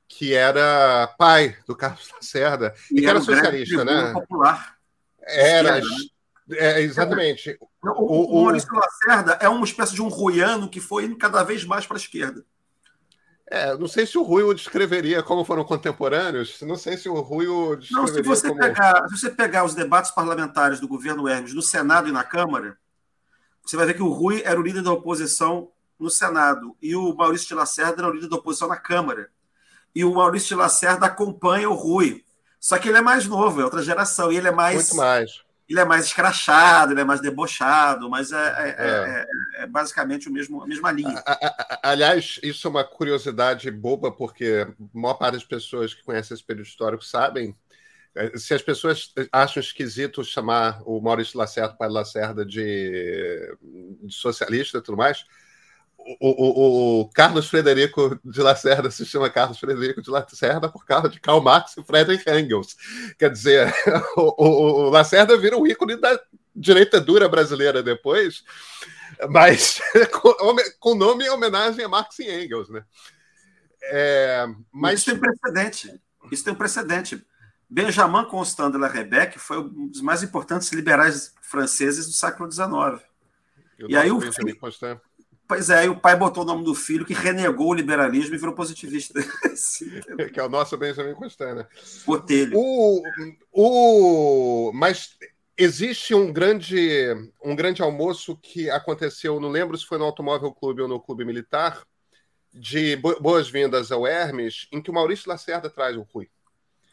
[0.07, 4.11] que era pai do Carlos Lacerda, e, e que era socialista, né?
[4.11, 4.75] Popular.
[5.21, 5.79] Era.
[5.79, 5.87] Né?
[6.51, 7.57] É, exatamente.
[7.81, 11.43] O, o, o, Maurício Lacerda é uma espécie de um ruiano que foi indo cada
[11.43, 12.45] vez mais para a esquerda.
[13.47, 17.19] É, não sei se o Rui o descreveria como foram contemporâneos, não sei se o
[17.21, 18.59] Rui o descreveria não, se você como...
[18.59, 22.77] Pegar, se você pegar os debates parlamentares do governo Hermes no Senado e na Câmara,
[23.63, 25.69] você vai ver que o Rui era o líder da oposição
[25.99, 29.29] no Senado e o Maurício de Lacerda era o líder da oposição na Câmara.
[29.93, 32.25] E o Maurício de Lacerda acompanha o Rui.
[32.59, 34.75] Só que ele é mais novo, é outra geração, e ele é mais...
[34.75, 39.27] Muito mais ele é mais escrachado, ele é mais debochado, mas é, é, é.
[39.57, 41.23] é, é basicamente o mesmo, a mesma linha.
[41.81, 46.43] Aliás, isso é uma curiosidade boba, porque a maior parte das pessoas que conhecem esse
[46.43, 47.55] período histórico sabem.
[48.15, 53.57] É, se as pessoas acham esquisito chamar o Maurício Lacerda, pai Lacerda, de,
[54.03, 55.25] de socialista e tudo mais,
[56.19, 61.09] o, o, o, Carlos Frederico de Lacerda se chama Carlos Frederico de Lacerda por causa
[61.09, 62.75] de Karl Marx e Friedrich Engels.
[63.17, 63.73] Quer dizer,
[64.15, 66.19] o, o Lacerda vira um ícone da
[66.55, 68.43] direita dura brasileira depois,
[69.29, 69.81] mas
[70.13, 72.85] com, com nome em homenagem a Marx e Engels, né?
[73.81, 76.01] É, mas isso tem precedente.
[76.31, 77.25] Isso tem um precedente.
[77.67, 83.03] Benjamin Constant de la Rebec foi um dos mais importantes liberais franceses do século XIX.
[83.89, 84.57] E aí o filho,
[85.47, 88.37] Pois é, e o pai botou o nome do filho que renegou o liberalismo e
[88.37, 89.19] virou positivista.
[90.33, 91.67] que é o nosso Benjamin Constant, né?
[92.05, 92.57] Botelho.
[92.57, 93.03] O,
[93.51, 95.15] o, mas
[95.57, 97.13] existe um grande,
[97.43, 101.23] um grande almoço que aconteceu, não lembro se foi no Automóvel Clube ou no Clube
[101.23, 101.85] Militar,
[102.51, 106.29] de Boas-Vindas ao Hermes, em que o Maurício Lacerda traz o Rui.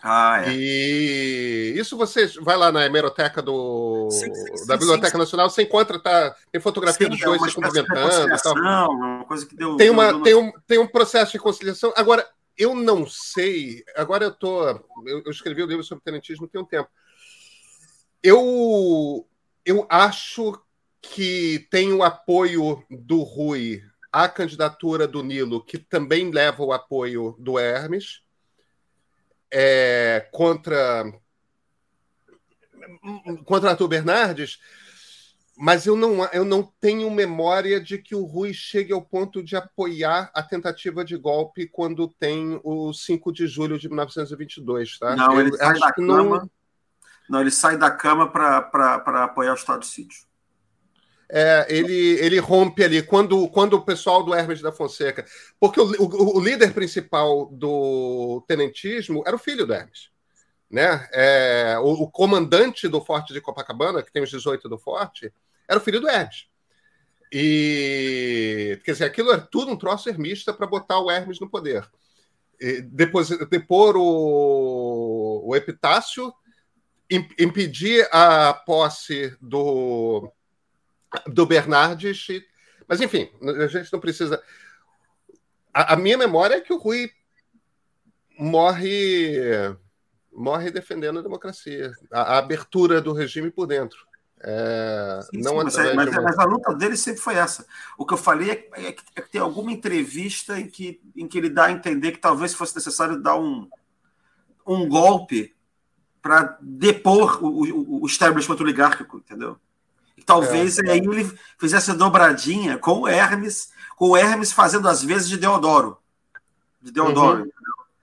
[0.03, 0.53] Ah, é.
[0.53, 5.63] E isso você vai lá na hemeroteca do, sim, sim, da Biblioteca sim, Nacional, você
[5.63, 8.27] encontra, tá, tem fotografia dos é dois se cumprimentando.
[8.59, 11.93] Uma coisa que deu, tem, uma, deu, tem, um, tem um processo de conciliação.
[11.95, 14.71] Agora, eu não sei, agora eu tô.
[15.07, 16.91] Eu, eu escrevi o um livro sobre tenentismo tem um tempo.
[18.21, 19.25] Eu,
[19.65, 20.61] eu acho
[21.01, 23.81] que tem o apoio do Rui
[24.11, 28.23] à candidatura do Nilo, que também leva o apoio do Hermes
[29.53, 31.05] é, contra
[33.45, 34.59] contra Arthur Bernardes,
[35.57, 39.55] mas eu não, eu não tenho memória de que o Rui chegue ao ponto de
[39.55, 45.15] apoiar a tentativa de golpe quando tem o 5 de julho de 1922, tá?
[45.15, 46.39] Não, ele eu sai da cama.
[46.39, 46.51] Não...
[47.29, 50.32] não, ele sai da cama para apoiar o Estado de Sítio
[51.35, 55.25] é, ele, ele rompe ali quando, quando o pessoal do Hermes da Fonseca.
[55.59, 60.11] Porque o, o, o líder principal do tenentismo era o filho do Hermes.
[60.71, 61.09] Né?
[61.11, 65.33] É, o, o, comandante do Forte de Copacabana, que tem os 18 do Forte,
[65.67, 66.49] era o filho do Hermes.
[67.33, 71.89] E quer dizer, aquilo era tudo um troço hermista para botar o Hermes no poder.
[72.61, 76.31] E depois, depor o, o Epitácio,
[77.11, 80.31] impedir a posse do
[81.27, 82.27] do Bernardes.
[82.87, 84.43] Mas, enfim, a gente não precisa.
[85.73, 87.11] A, a, minha memória é que o Rui
[88.39, 89.77] morre
[90.33, 94.07] morre defendendo a democracia, a, a abertura do regime por dentro.
[94.45, 97.65] É, sim, não sim, mas, é, mas, mas, a luta dele sempre foi essa.
[97.97, 101.29] O que eu falei é, é, que, é, que, tem alguma entrevista em que, em
[101.29, 103.69] que ele dá a entender que talvez fosse necessário dar um,
[104.67, 105.55] um golpe
[106.21, 109.59] para depor o, o, o establishment oligárquico, entendeu?
[110.25, 110.91] Talvez é.
[110.91, 115.37] aí ele fizesse a dobradinha com o Hermes, com o Hermes fazendo as vezes de
[115.37, 115.99] Deodoro.
[116.81, 117.51] De Deodoro, uhum.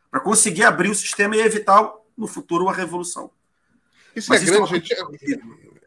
[0.09, 3.31] para conseguir abrir o sistema e evitar no futuro uma revolução.
[4.15, 4.93] Isso Mas é grande, gente.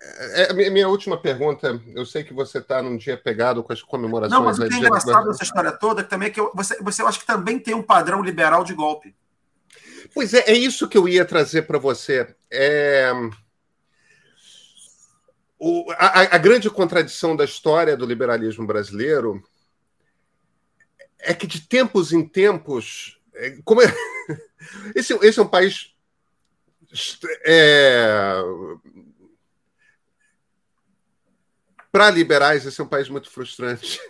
[0.05, 1.81] É, é, minha última pergunta.
[1.95, 4.33] Eu sei que você está num dia pegado com as comemorações.
[4.33, 7.09] Não, mas o que é engraçado dessa história toda também é que você, você eu
[7.09, 9.15] acho que também tem um padrão liberal de golpe.
[10.13, 12.35] Pois é, é isso que eu ia trazer para você.
[12.51, 13.13] É
[15.65, 19.41] o, a, a, grande contradição da história do liberalismo brasileiro
[21.21, 23.87] é que de tempos em tempos, é, como é,
[24.97, 25.95] esse, esse é um país
[27.47, 28.43] é,
[31.93, 34.01] para liberais esse é um país muito frustrante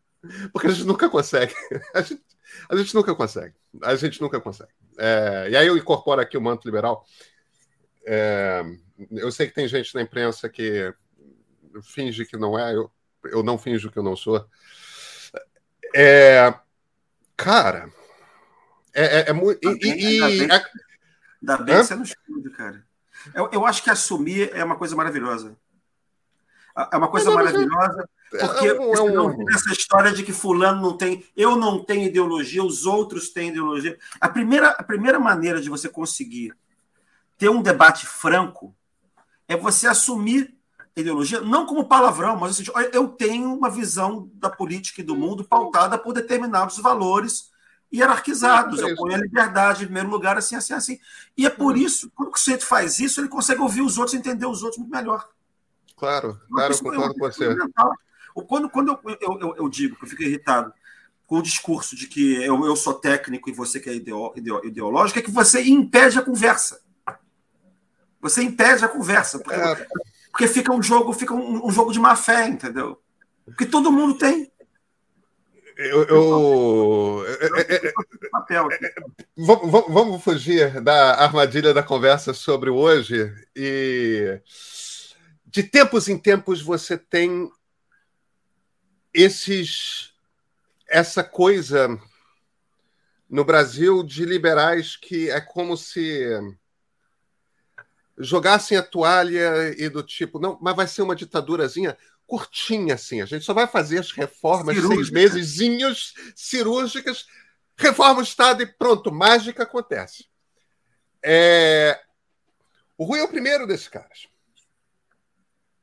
[0.50, 1.54] porque a gente nunca consegue
[1.94, 2.22] a gente,
[2.70, 4.72] a gente nunca consegue a gente nunca consegue.
[4.98, 7.06] É, e aí eu incorporo aqui o manto liberal.
[8.04, 8.62] É,
[9.10, 10.92] eu sei que tem gente na imprensa que
[11.80, 12.90] finge que não é, eu,
[13.24, 14.44] eu não finjo que eu não sou.
[15.94, 16.52] É,
[17.36, 17.88] cara,
[18.92, 19.60] é, é, é muito.
[19.64, 20.62] E, ainda, bem, é
[21.40, 22.84] ainda bem que você não cara.
[23.34, 25.56] Eu, eu acho que assumir é uma coisa maravilhosa.
[26.90, 29.50] É uma coisa maravilhosa, porque é um, é um...
[29.50, 33.98] essa história de que fulano não tem, eu não tenho ideologia, os outros têm ideologia.
[34.18, 36.54] A primeira, a primeira maneira de você conseguir
[37.36, 38.74] ter um debate franco
[39.46, 40.56] é você assumir
[41.00, 45.44] ideologia, não como palavrão, mas assim, eu tenho uma visão da política e do mundo
[45.44, 47.50] pautada por determinados valores
[47.92, 48.80] hierarquizados.
[48.80, 51.00] Eu ponho a liberdade em primeiro lugar, assim, assim, assim.
[51.36, 54.46] E é por isso, quando o sujeito faz isso, ele consegue ouvir os outros, entender
[54.46, 55.28] os outros muito melhor.
[55.96, 57.56] Claro, claro, concordo com você.
[58.48, 60.72] Quando, quando eu, eu, eu, digo que eu fico irritado
[61.26, 65.22] com o discurso de que eu, eu sou técnico e você que é ideológico, é
[65.22, 66.80] que você impede a conversa.
[68.20, 69.38] Você impede a conversa.
[69.38, 69.86] Porque é.
[70.32, 72.98] Porque fica um jogo, fica um, um jogo de má fé, entendeu?
[73.44, 74.50] Porque todo mundo tem.
[75.76, 77.24] Eu, eu,
[79.36, 84.40] vamos, vamos fugir da armadilha da conversa sobre hoje e
[85.46, 87.50] de tempos em tempos você tem
[89.14, 90.12] esses
[90.88, 91.98] essa coisa
[93.28, 96.38] no Brasil de liberais que é como se
[98.22, 101.96] jogassem a toalha e do tipo, não, mas vai ser uma ditadurazinha
[102.26, 103.20] curtinha, assim.
[103.20, 105.04] A gente só vai fazer as reformas Cirúrgica.
[105.04, 107.26] seis mesezinhos cirúrgicas,
[107.76, 110.26] reforma o Estado e pronto, mágica acontece.
[111.22, 112.00] É...
[112.96, 114.28] O Rui é o primeiro desses caras.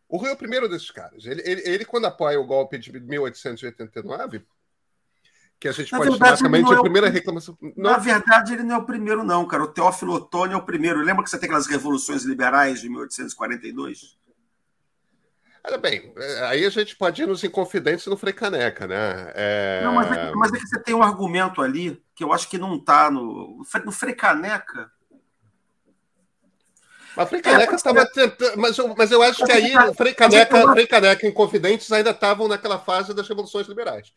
[0.07, 1.25] O Rui é o primeiro desses caras.
[1.25, 4.43] Ele, ele, ele quando apoia o golpe de 1889,
[5.59, 7.57] que a gente na pode verdade, de é primeira reclamação.
[7.61, 7.91] Não...
[7.91, 9.63] Na verdade, ele não é o primeiro, não, cara.
[9.63, 11.01] O Teófilo Otoni é o primeiro.
[11.01, 14.17] Lembra que você tem aquelas revoluções liberais de 1842?
[15.61, 19.31] Olha bem, é, aí a gente pode ir nos Inconfidentes no Frei Caneca, né?
[19.35, 19.81] É...
[19.83, 22.57] Não, mas é, mas é, que você tem um argumento ali que eu acho que
[22.57, 23.61] não está no.
[23.83, 24.89] No Frei Caneca.
[27.17, 28.57] A Caneca estava é, tentando.
[28.57, 32.11] Mas eu, mas eu acho que aí o Frei Caneca, Frei Caneca e Inconfidentes ainda
[32.11, 34.13] estavam naquela fase das revoluções liberais.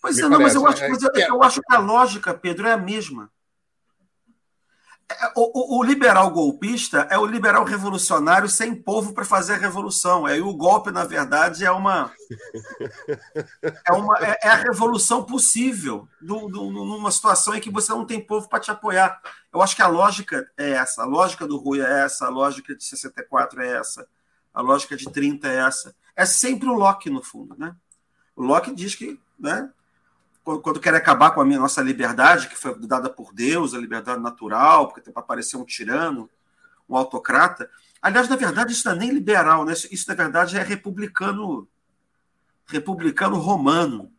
[0.00, 2.72] Pois é, não, mas eu acho, mas eu, eu acho que a lógica, Pedro, é
[2.72, 3.30] a mesma.
[5.10, 9.56] É, o, o, o, liberal golpista é o liberal revolucionário sem povo para fazer a
[9.56, 10.26] revolução.
[10.26, 12.12] Aí o golpe, na verdade, é uma
[13.86, 18.04] é, uma, é, é a revolução possível do, do, numa situação em que você não
[18.04, 19.18] tem povo para te apoiar.
[19.50, 22.76] Eu acho que a lógica é essa, a lógica do Rui é essa, a lógica
[22.76, 24.06] de 64 é essa,
[24.52, 25.96] a lógica de 30 é essa.
[26.14, 27.56] É sempre o Locke, no fundo.
[27.56, 27.74] Né?
[28.36, 29.70] O Locke diz que né,
[30.62, 34.22] quando quer acabar com a minha nossa liberdade, que foi dada por Deus, a liberdade
[34.22, 36.30] natural, porque tem para aparecer um tirano,
[36.88, 37.68] um autocrata.
[38.00, 39.72] Aliás, na verdade, isso não é nem liberal, né?
[39.72, 41.68] Isso, na verdade, é republicano,
[42.66, 44.10] republicano romano.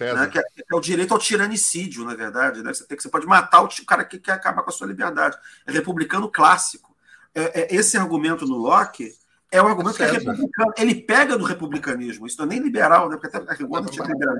[0.00, 0.26] Né?
[0.28, 2.62] Que, é, que, é, o direito ao tiranicídio, na verdade.
[2.62, 2.72] Né?
[2.72, 5.36] Você, tem, você pode matar o, o cara que quer acabar com a sua liberdade.
[5.66, 6.96] É republicano clássico.
[7.34, 9.14] É, é, esse argumento no Locke
[9.52, 10.72] é um argumento que é republicano.
[10.78, 12.26] Ele pega do republicanismo.
[12.26, 13.16] Isso não é nem liberal, né?
[13.16, 14.36] Porque até não tinha liberal.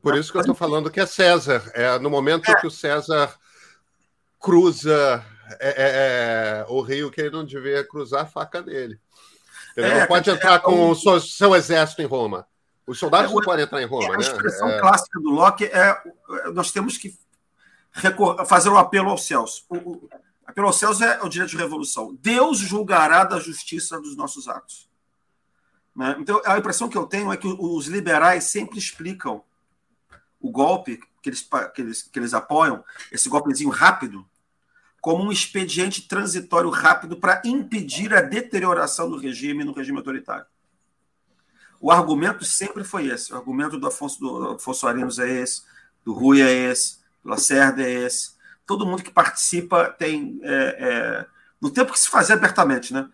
[0.00, 1.70] Por isso que eu estou falando que é César.
[1.74, 2.54] É no momento é.
[2.54, 3.34] que o César
[4.38, 5.24] cruza
[5.60, 9.00] é, é, é, o rio que ele não devia cruzar a faca dele.
[9.76, 12.46] Ele não é, pode entrar com o seu, seu, exército em Roma.
[12.86, 14.06] Os soldados não podem entrar em Roma.
[14.06, 14.18] a né?
[14.18, 16.00] expressão clássica do Locke é
[16.54, 17.12] nós temos que
[18.46, 19.64] fazer um apelo aos céus.
[19.68, 20.08] O,
[20.56, 22.16] aos céus é o direito de revolução.
[22.20, 24.88] Deus julgará da justiça dos nossos atos.
[25.94, 26.16] Né?
[26.18, 29.42] Então, a impressão que eu tenho é que os liberais sempre explicam
[30.40, 34.24] o golpe que eles, que eles, que eles apoiam, esse golpezinho rápido,
[35.00, 40.46] como um expediente transitório rápido para impedir a deterioração do regime no regime autoritário.
[41.80, 43.32] O argumento sempre foi esse.
[43.32, 45.62] O argumento do Afonso, do Afonso Arinos é esse,
[46.04, 48.32] do Rui é esse, do Lacerda é esse.
[48.68, 50.38] Todo mundo que participa tem.
[50.42, 51.26] É, é,
[51.58, 53.08] no tempo que se fazia abertamente, né?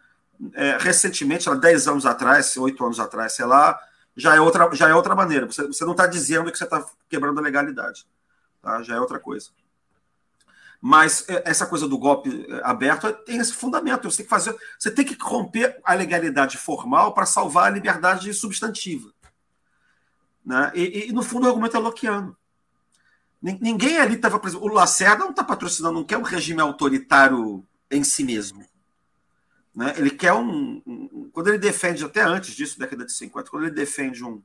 [0.52, 3.78] É, recentemente, há 10 anos atrás, 8 anos atrás, sei lá,
[4.16, 5.47] já é outra, já é outra maneira.
[5.47, 8.05] Você, você não está dizendo que você está quebrando a legalidade.
[8.60, 8.82] Tá?
[8.82, 9.51] Já é outra coisa.
[10.81, 14.10] Mas é, essa coisa do golpe é, aberto tem esse fundamento.
[14.10, 18.35] Você tem que fazer, você tem que romper a legalidade formal para salvar a liberdade
[18.35, 19.09] substantiva.
[20.44, 20.72] Né?
[20.74, 22.36] E, e, no fundo o argumento é loquiano.
[23.61, 24.41] Ninguém ali estava.
[24.59, 28.65] O Lacerda não está patrocinando, não quer um regime autoritário em si mesmo.
[29.75, 29.93] Né?
[29.99, 33.75] Ele quer um, um, Quando ele defende, até antes disso, década de 50, quando ele
[33.75, 34.43] defende um,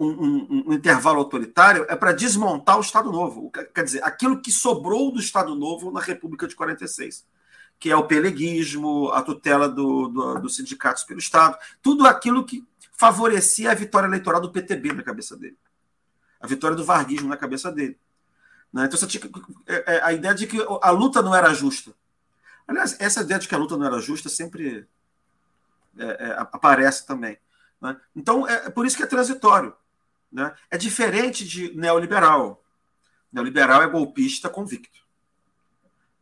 [0.00, 3.52] um, um intervalo autoritário, é para desmontar o Estado Novo.
[3.52, 7.24] Quer dizer, aquilo que sobrou do Estado Novo na República de 46,
[7.78, 12.66] que é o peleguismo, a tutela do, do, dos sindicatos pelo Estado, tudo aquilo que
[12.90, 15.56] favorecia a vitória eleitoral do PTB na cabeça dele,
[16.40, 17.98] a vitória do varguismo na cabeça dele.
[18.72, 18.86] Né?
[18.86, 19.22] Então, tinha,
[19.66, 21.94] é, é, a ideia de que a luta não era justa
[22.66, 24.88] Aliás, essa ideia de que a luta não era justa sempre
[25.96, 27.38] é, é, aparece também.
[27.80, 27.96] Né?
[28.14, 29.74] Então, é, é por isso que é transitório.
[30.32, 30.52] Né?
[30.70, 32.62] É diferente de neoliberal.
[33.32, 35.06] Neoliberal é golpista convicto.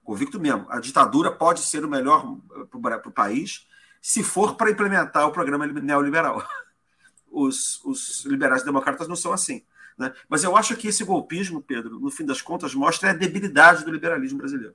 [0.04, 0.66] Convicto mesmo.
[0.68, 2.36] A ditadura pode ser o melhor
[2.82, 3.66] para o país
[4.02, 6.46] se for para implementar o programa neoliberal.
[7.36, 9.64] Os, os liberais democratas não são assim.
[9.96, 10.12] Né?
[10.28, 13.92] Mas eu acho que esse golpismo, Pedro, no fim das contas, mostra a debilidade do
[13.92, 14.74] liberalismo brasileiro.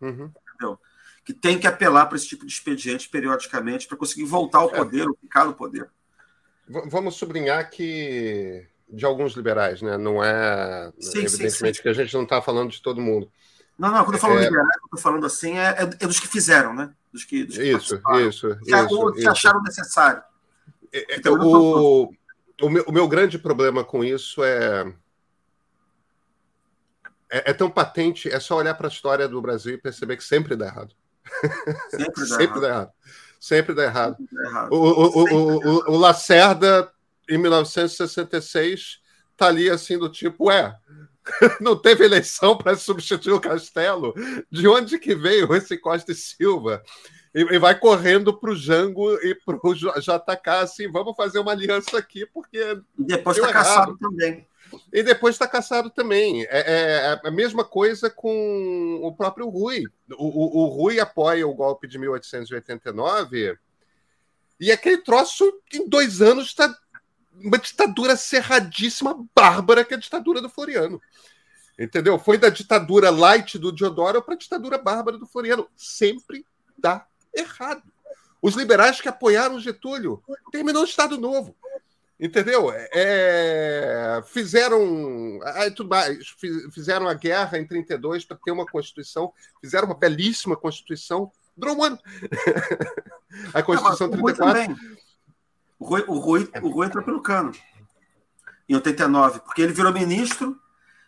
[0.00, 0.78] Uhum entendeu?
[1.24, 4.76] Que tem que apelar para esse tipo de expediente periodicamente para conseguir voltar ao é.
[4.76, 5.08] poder, é.
[5.08, 5.88] ou ficar no poder.
[6.66, 9.98] Vamos sublinhar que de alguns liberais, né?
[9.98, 11.82] Não é sim, evidentemente sim, sim.
[11.82, 13.30] que a gente não está falando de todo mundo.
[13.78, 14.44] Não, não, quando eu falo é...
[14.44, 16.90] liberais, eu estou falando assim, é, é, dos que fizeram, né?
[17.12, 18.56] Dos que, dos que isso, isso, que, isso,
[19.12, 19.30] que isso.
[19.30, 20.22] acharam necessário.
[20.92, 22.14] É, então, o,
[22.62, 24.84] o, meu, o meu grande problema com isso é
[27.34, 30.22] é, é, tão patente, é só olhar para a história do Brasil e perceber que
[30.22, 30.94] sempre dá errado.
[31.90, 32.60] Sempre dá, sempre errado.
[32.60, 32.92] dá errado.
[33.40, 34.16] Sempre dá errado.
[34.20, 34.70] Sempre dá errado.
[34.70, 36.92] O, o, o, o, Lacerda,
[37.28, 39.00] em 1966,
[39.36, 40.78] tá ali assim do tipo, é,
[41.60, 44.14] não teve eleição para substituir o Castelo.
[44.48, 46.84] De onde que veio esse Costa e Silva?
[47.34, 51.98] E, vai correndo para o Jango e para o JK, assim, vamos fazer uma aliança
[51.98, 52.58] aqui, porque.
[52.98, 54.46] E depois está caçado também.
[54.92, 56.44] E depois está caçado também.
[56.44, 59.84] É, é, é, a mesma coisa com o próprio Rui.
[60.16, 63.58] O, o, o Rui apoia o golpe de 1889
[64.58, 66.72] e aquele troço, em dois anos, está
[67.34, 71.00] uma ditadura cerradíssima, bárbara, que é a ditadura do Floriano.
[71.78, 72.18] Entendeu?
[72.18, 75.68] Foi da ditadura light do Diodoro para a ditadura bárbara do Floriano.
[75.76, 76.46] Sempre
[76.78, 77.82] dá errado.
[78.40, 81.56] Os liberais que apoiaram Getúlio terminou o Estado Novo.
[82.18, 82.70] Entendeu?
[82.72, 85.40] É, fizeram
[85.74, 86.34] tudo mais,
[86.72, 91.30] fizeram a guerra em 32 para ter uma constituição, fizeram uma belíssima constituição.
[91.56, 91.98] Durou um ano.
[93.52, 94.76] a Constituição Não, 34.
[95.78, 97.52] O Rui, o, Rui, o Rui entrou pelo cano
[98.68, 100.58] em 89, porque ele virou ministro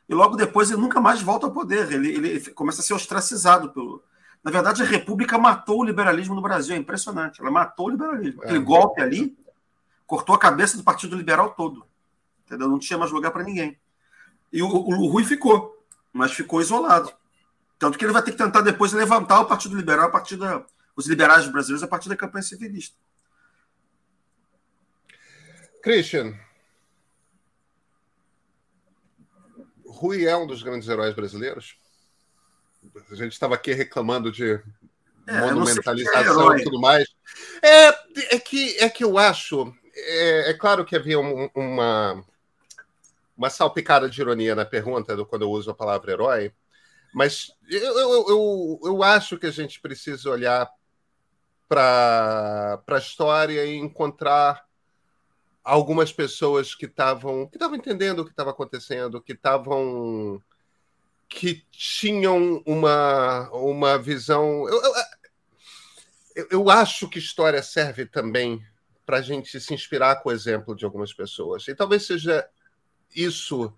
[0.08, 1.90] e logo depois ele nunca mais volta ao poder.
[1.92, 4.02] Ele, ele começa a ser ostracizado pelo.
[4.46, 6.76] Na verdade, a República matou o liberalismo no Brasil.
[6.76, 7.40] É impressionante.
[7.40, 8.44] Ela matou o liberalismo.
[8.44, 8.62] Aquele é.
[8.62, 9.36] golpe ali
[10.06, 11.84] cortou a cabeça do Partido Liberal todo.
[12.44, 12.68] Entendeu?
[12.68, 13.76] Não tinha mais lugar para ninguém.
[14.52, 15.76] E o, o, o Rui ficou,
[16.12, 17.12] mas ficou isolado.
[17.76, 20.64] Tanto que ele vai ter que tentar depois levantar o Partido Liberal a partir da.
[20.94, 22.96] Os liberais brasileiros a partir da campanha civilista.
[25.82, 26.38] Christian,
[29.84, 31.76] Rui é um dos grandes heróis brasileiros?
[33.10, 34.60] A gente estava aqui reclamando de
[35.26, 37.08] é, monumentalização é e tudo mais.
[37.62, 37.88] É,
[38.36, 39.72] é, que, é que eu acho.
[39.94, 42.24] É, é claro que havia um, uma,
[43.36, 46.52] uma salpicada de ironia na pergunta do, quando eu uso a palavra herói,
[47.12, 50.70] mas eu, eu, eu, eu acho que a gente precisa olhar
[51.68, 54.64] para a história e encontrar
[55.64, 60.40] algumas pessoas que estavam que estavam entendendo o que estava acontecendo, que estavam
[61.28, 64.68] que tinham uma uma visão.
[64.68, 64.82] Eu,
[66.34, 68.62] eu, eu acho que história serve também
[69.06, 71.66] para a gente se inspirar com o exemplo de algumas pessoas.
[71.68, 72.46] E talvez seja
[73.14, 73.72] isso,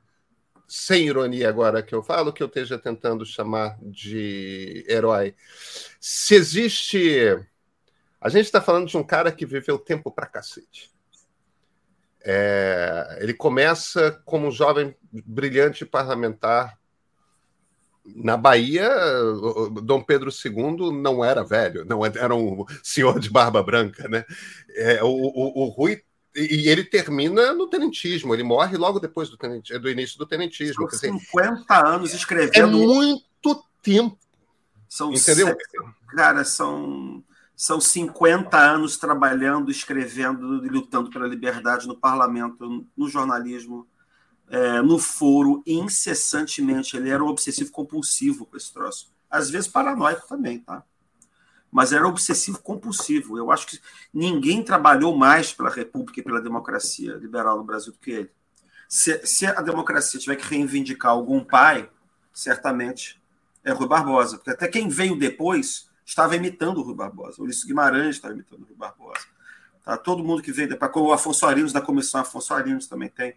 [0.67, 5.35] sem ironia agora que eu falo, que eu esteja tentando chamar de herói.
[6.01, 7.39] Se existe.
[8.21, 10.91] A gente está falando de um cara que viveu tempo para cacete.
[12.21, 16.78] É, ele começa como um jovem brilhante parlamentar
[18.17, 18.89] na Bahia.
[19.83, 24.25] Dom Pedro II não era velho, não era um senhor de barba branca, né?
[24.77, 26.03] É, o, o, o Rui
[26.37, 30.89] e ele termina no tenentismo, ele morre logo depois do, tenent, do início do tenentismo.
[30.91, 32.59] São 50 anos escrevendo.
[32.59, 34.17] É muito tempo.
[34.89, 35.57] São entendeu?
[36.09, 37.25] Cara, são
[37.57, 43.85] são 50 anos trabalhando, escrevendo e lutando pela liberdade no parlamento, no jornalismo,
[44.51, 46.97] é, no foro, incessantemente.
[46.97, 49.13] Ele era um obsessivo compulsivo com esse troço.
[49.31, 50.83] Às vezes paranoico também, tá?
[51.71, 53.37] Mas era obsessivo compulsivo.
[53.37, 53.81] Eu acho que
[54.13, 58.31] ninguém trabalhou mais pela República e pela democracia liberal no Brasil do que ele.
[58.89, 61.91] Se, se a democracia tiver que reivindicar algum pai,
[62.33, 63.21] certamente
[63.63, 64.39] é Rui Barbosa.
[64.39, 67.37] Porque até quem veio depois estava imitando o Rui Barbosa.
[67.39, 69.27] O Ulisses Guimarães estava imitando o Rui Barbosa.
[69.85, 69.99] Tá?
[69.99, 73.35] Todo mundo que veio depois, como o Afonso Arinos da comissão Afonso Arinos também tem.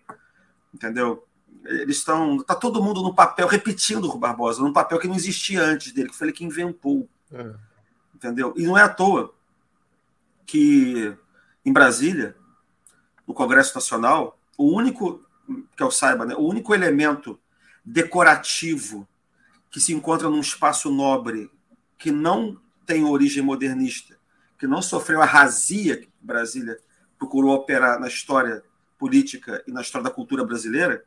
[0.73, 1.27] Entendeu?
[1.65, 2.37] Eles estão.
[2.37, 5.91] Está todo mundo no papel, repetindo o Rui Barbosa, num papel que não existia antes
[5.91, 7.07] dele, que foi ele que inventou.
[7.31, 7.53] É.
[8.15, 8.53] Entendeu?
[8.55, 9.33] E não é à toa
[10.45, 11.15] que
[11.65, 12.35] em Brasília,
[13.27, 15.23] no Congresso Nacional, o único,
[15.75, 17.39] que eu saiba, né, o único elemento
[17.85, 19.07] decorativo
[19.69, 21.49] que se encontra num espaço nobre
[21.97, 24.17] que não tem origem modernista,
[24.57, 26.77] que não sofreu a razia que Brasília
[27.17, 28.63] procurou operar na história
[29.01, 31.03] política e na história da cultura brasileira,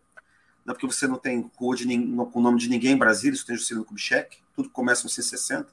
[0.66, 3.46] não é porque você não tem de, com o nome de ninguém em Brasília, isso
[3.46, 5.68] tem Juscelino Kubitschek, tudo começa em 60.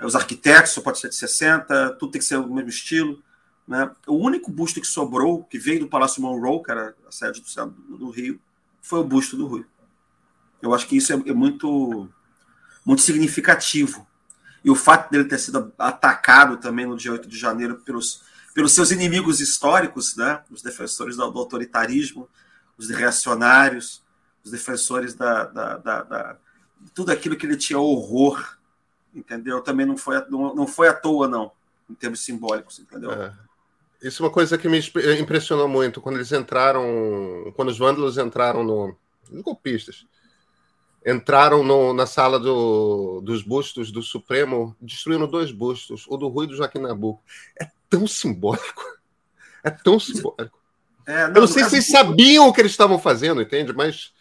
[0.00, 3.22] Os arquitetos só pode ser de 60, tudo tem que ser do mesmo estilo.
[3.68, 3.90] Né?
[4.06, 7.98] O único busto que sobrou, que veio do Palácio Monroe, que era a sede do,
[7.98, 8.40] do Rio,
[8.80, 9.66] foi o busto do Rui.
[10.62, 12.08] Eu acho que isso é, é muito,
[12.82, 14.06] muito significativo
[14.64, 18.22] e o fato dele ter sido atacado também no dia 8 de janeiro pelos,
[18.54, 20.42] pelos seus inimigos históricos, né?
[20.50, 22.28] os defensores do, autoritarismo,
[22.76, 24.02] os reacionários,
[24.44, 26.36] os defensores da, da, da, da,
[26.94, 28.56] tudo aquilo que ele tinha horror,
[29.14, 29.60] entendeu?
[29.60, 31.52] Também não foi, não, não foi à toa, não,
[31.88, 33.12] em termos simbólicos, entendeu?
[33.12, 33.32] É.
[34.02, 34.80] Isso é uma coisa que me
[35.20, 38.96] impressionou muito quando eles entraram, quando os vândalos entraram no,
[39.30, 40.04] os golpistas
[41.04, 46.46] entraram no, na sala do, dos bustos do Supremo, destruindo dois bustos, o do Rui
[46.46, 47.22] e do Joaquim Nabuco.
[47.58, 48.82] É tão simbólico.
[49.64, 50.58] É tão simbólico.
[51.06, 53.72] É, não, Eu não sei se eles sabiam o que eles estavam fazendo, entende?
[53.72, 54.12] Mas.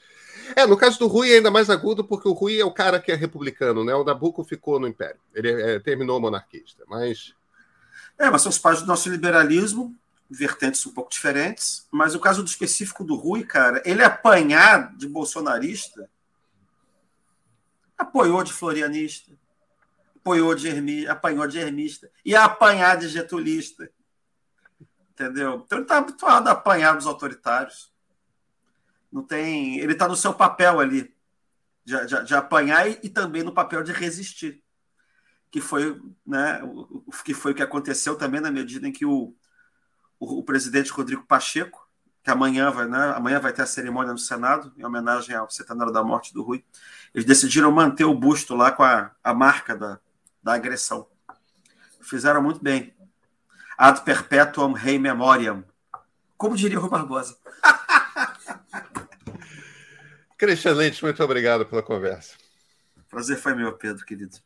[0.55, 2.99] É, no caso do Rui é ainda mais agudo, porque o Rui é o cara
[2.99, 3.95] que é republicano, né?
[3.95, 5.19] O Nabuco ficou no Império.
[5.33, 7.33] Ele é, terminou monarquista, mas.
[8.19, 9.95] É, mas são os pais do nosso liberalismo,
[10.29, 15.07] vertentes um pouco diferentes, mas o caso do específico do Rui, cara, ele apanhar de
[15.07, 16.09] bolsonarista,
[18.01, 19.31] apoiou de florianista,
[20.15, 23.89] apoiou de ermi, apanhou de ermista, e apanhar de getulista.
[25.11, 25.63] Entendeu?
[25.65, 27.91] Então ele está habituado a apanhar dos autoritários.
[29.11, 29.79] Não tem.
[29.79, 31.13] Ele está no seu papel ali,
[31.83, 34.63] de, de, de apanhar e, e, também no papel de resistir.
[35.51, 39.35] Que foi, né, o, que foi o que aconteceu também na medida em que o,
[40.19, 41.87] o, o presidente Rodrigo Pacheco,
[42.23, 45.91] que amanhã vai, né, amanhã vai ter a cerimônia no Senado, em homenagem ao centenário
[45.91, 46.63] da morte do Rui,
[47.13, 49.99] eles decidiram manter o busto lá com a, a marca da,
[50.41, 51.07] da agressão.
[52.01, 52.93] Fizeram muito bem.
[53.77, 55.63] Ad perpetuum rei memoriam.
[56.37, 57.37] Como diria o Rui Barbosa.
[60.37, 62.35] Cristian Leite, muito obrigado pela conversa.
[63.09, 64.37] Prazer foi meu, Pedro, querido.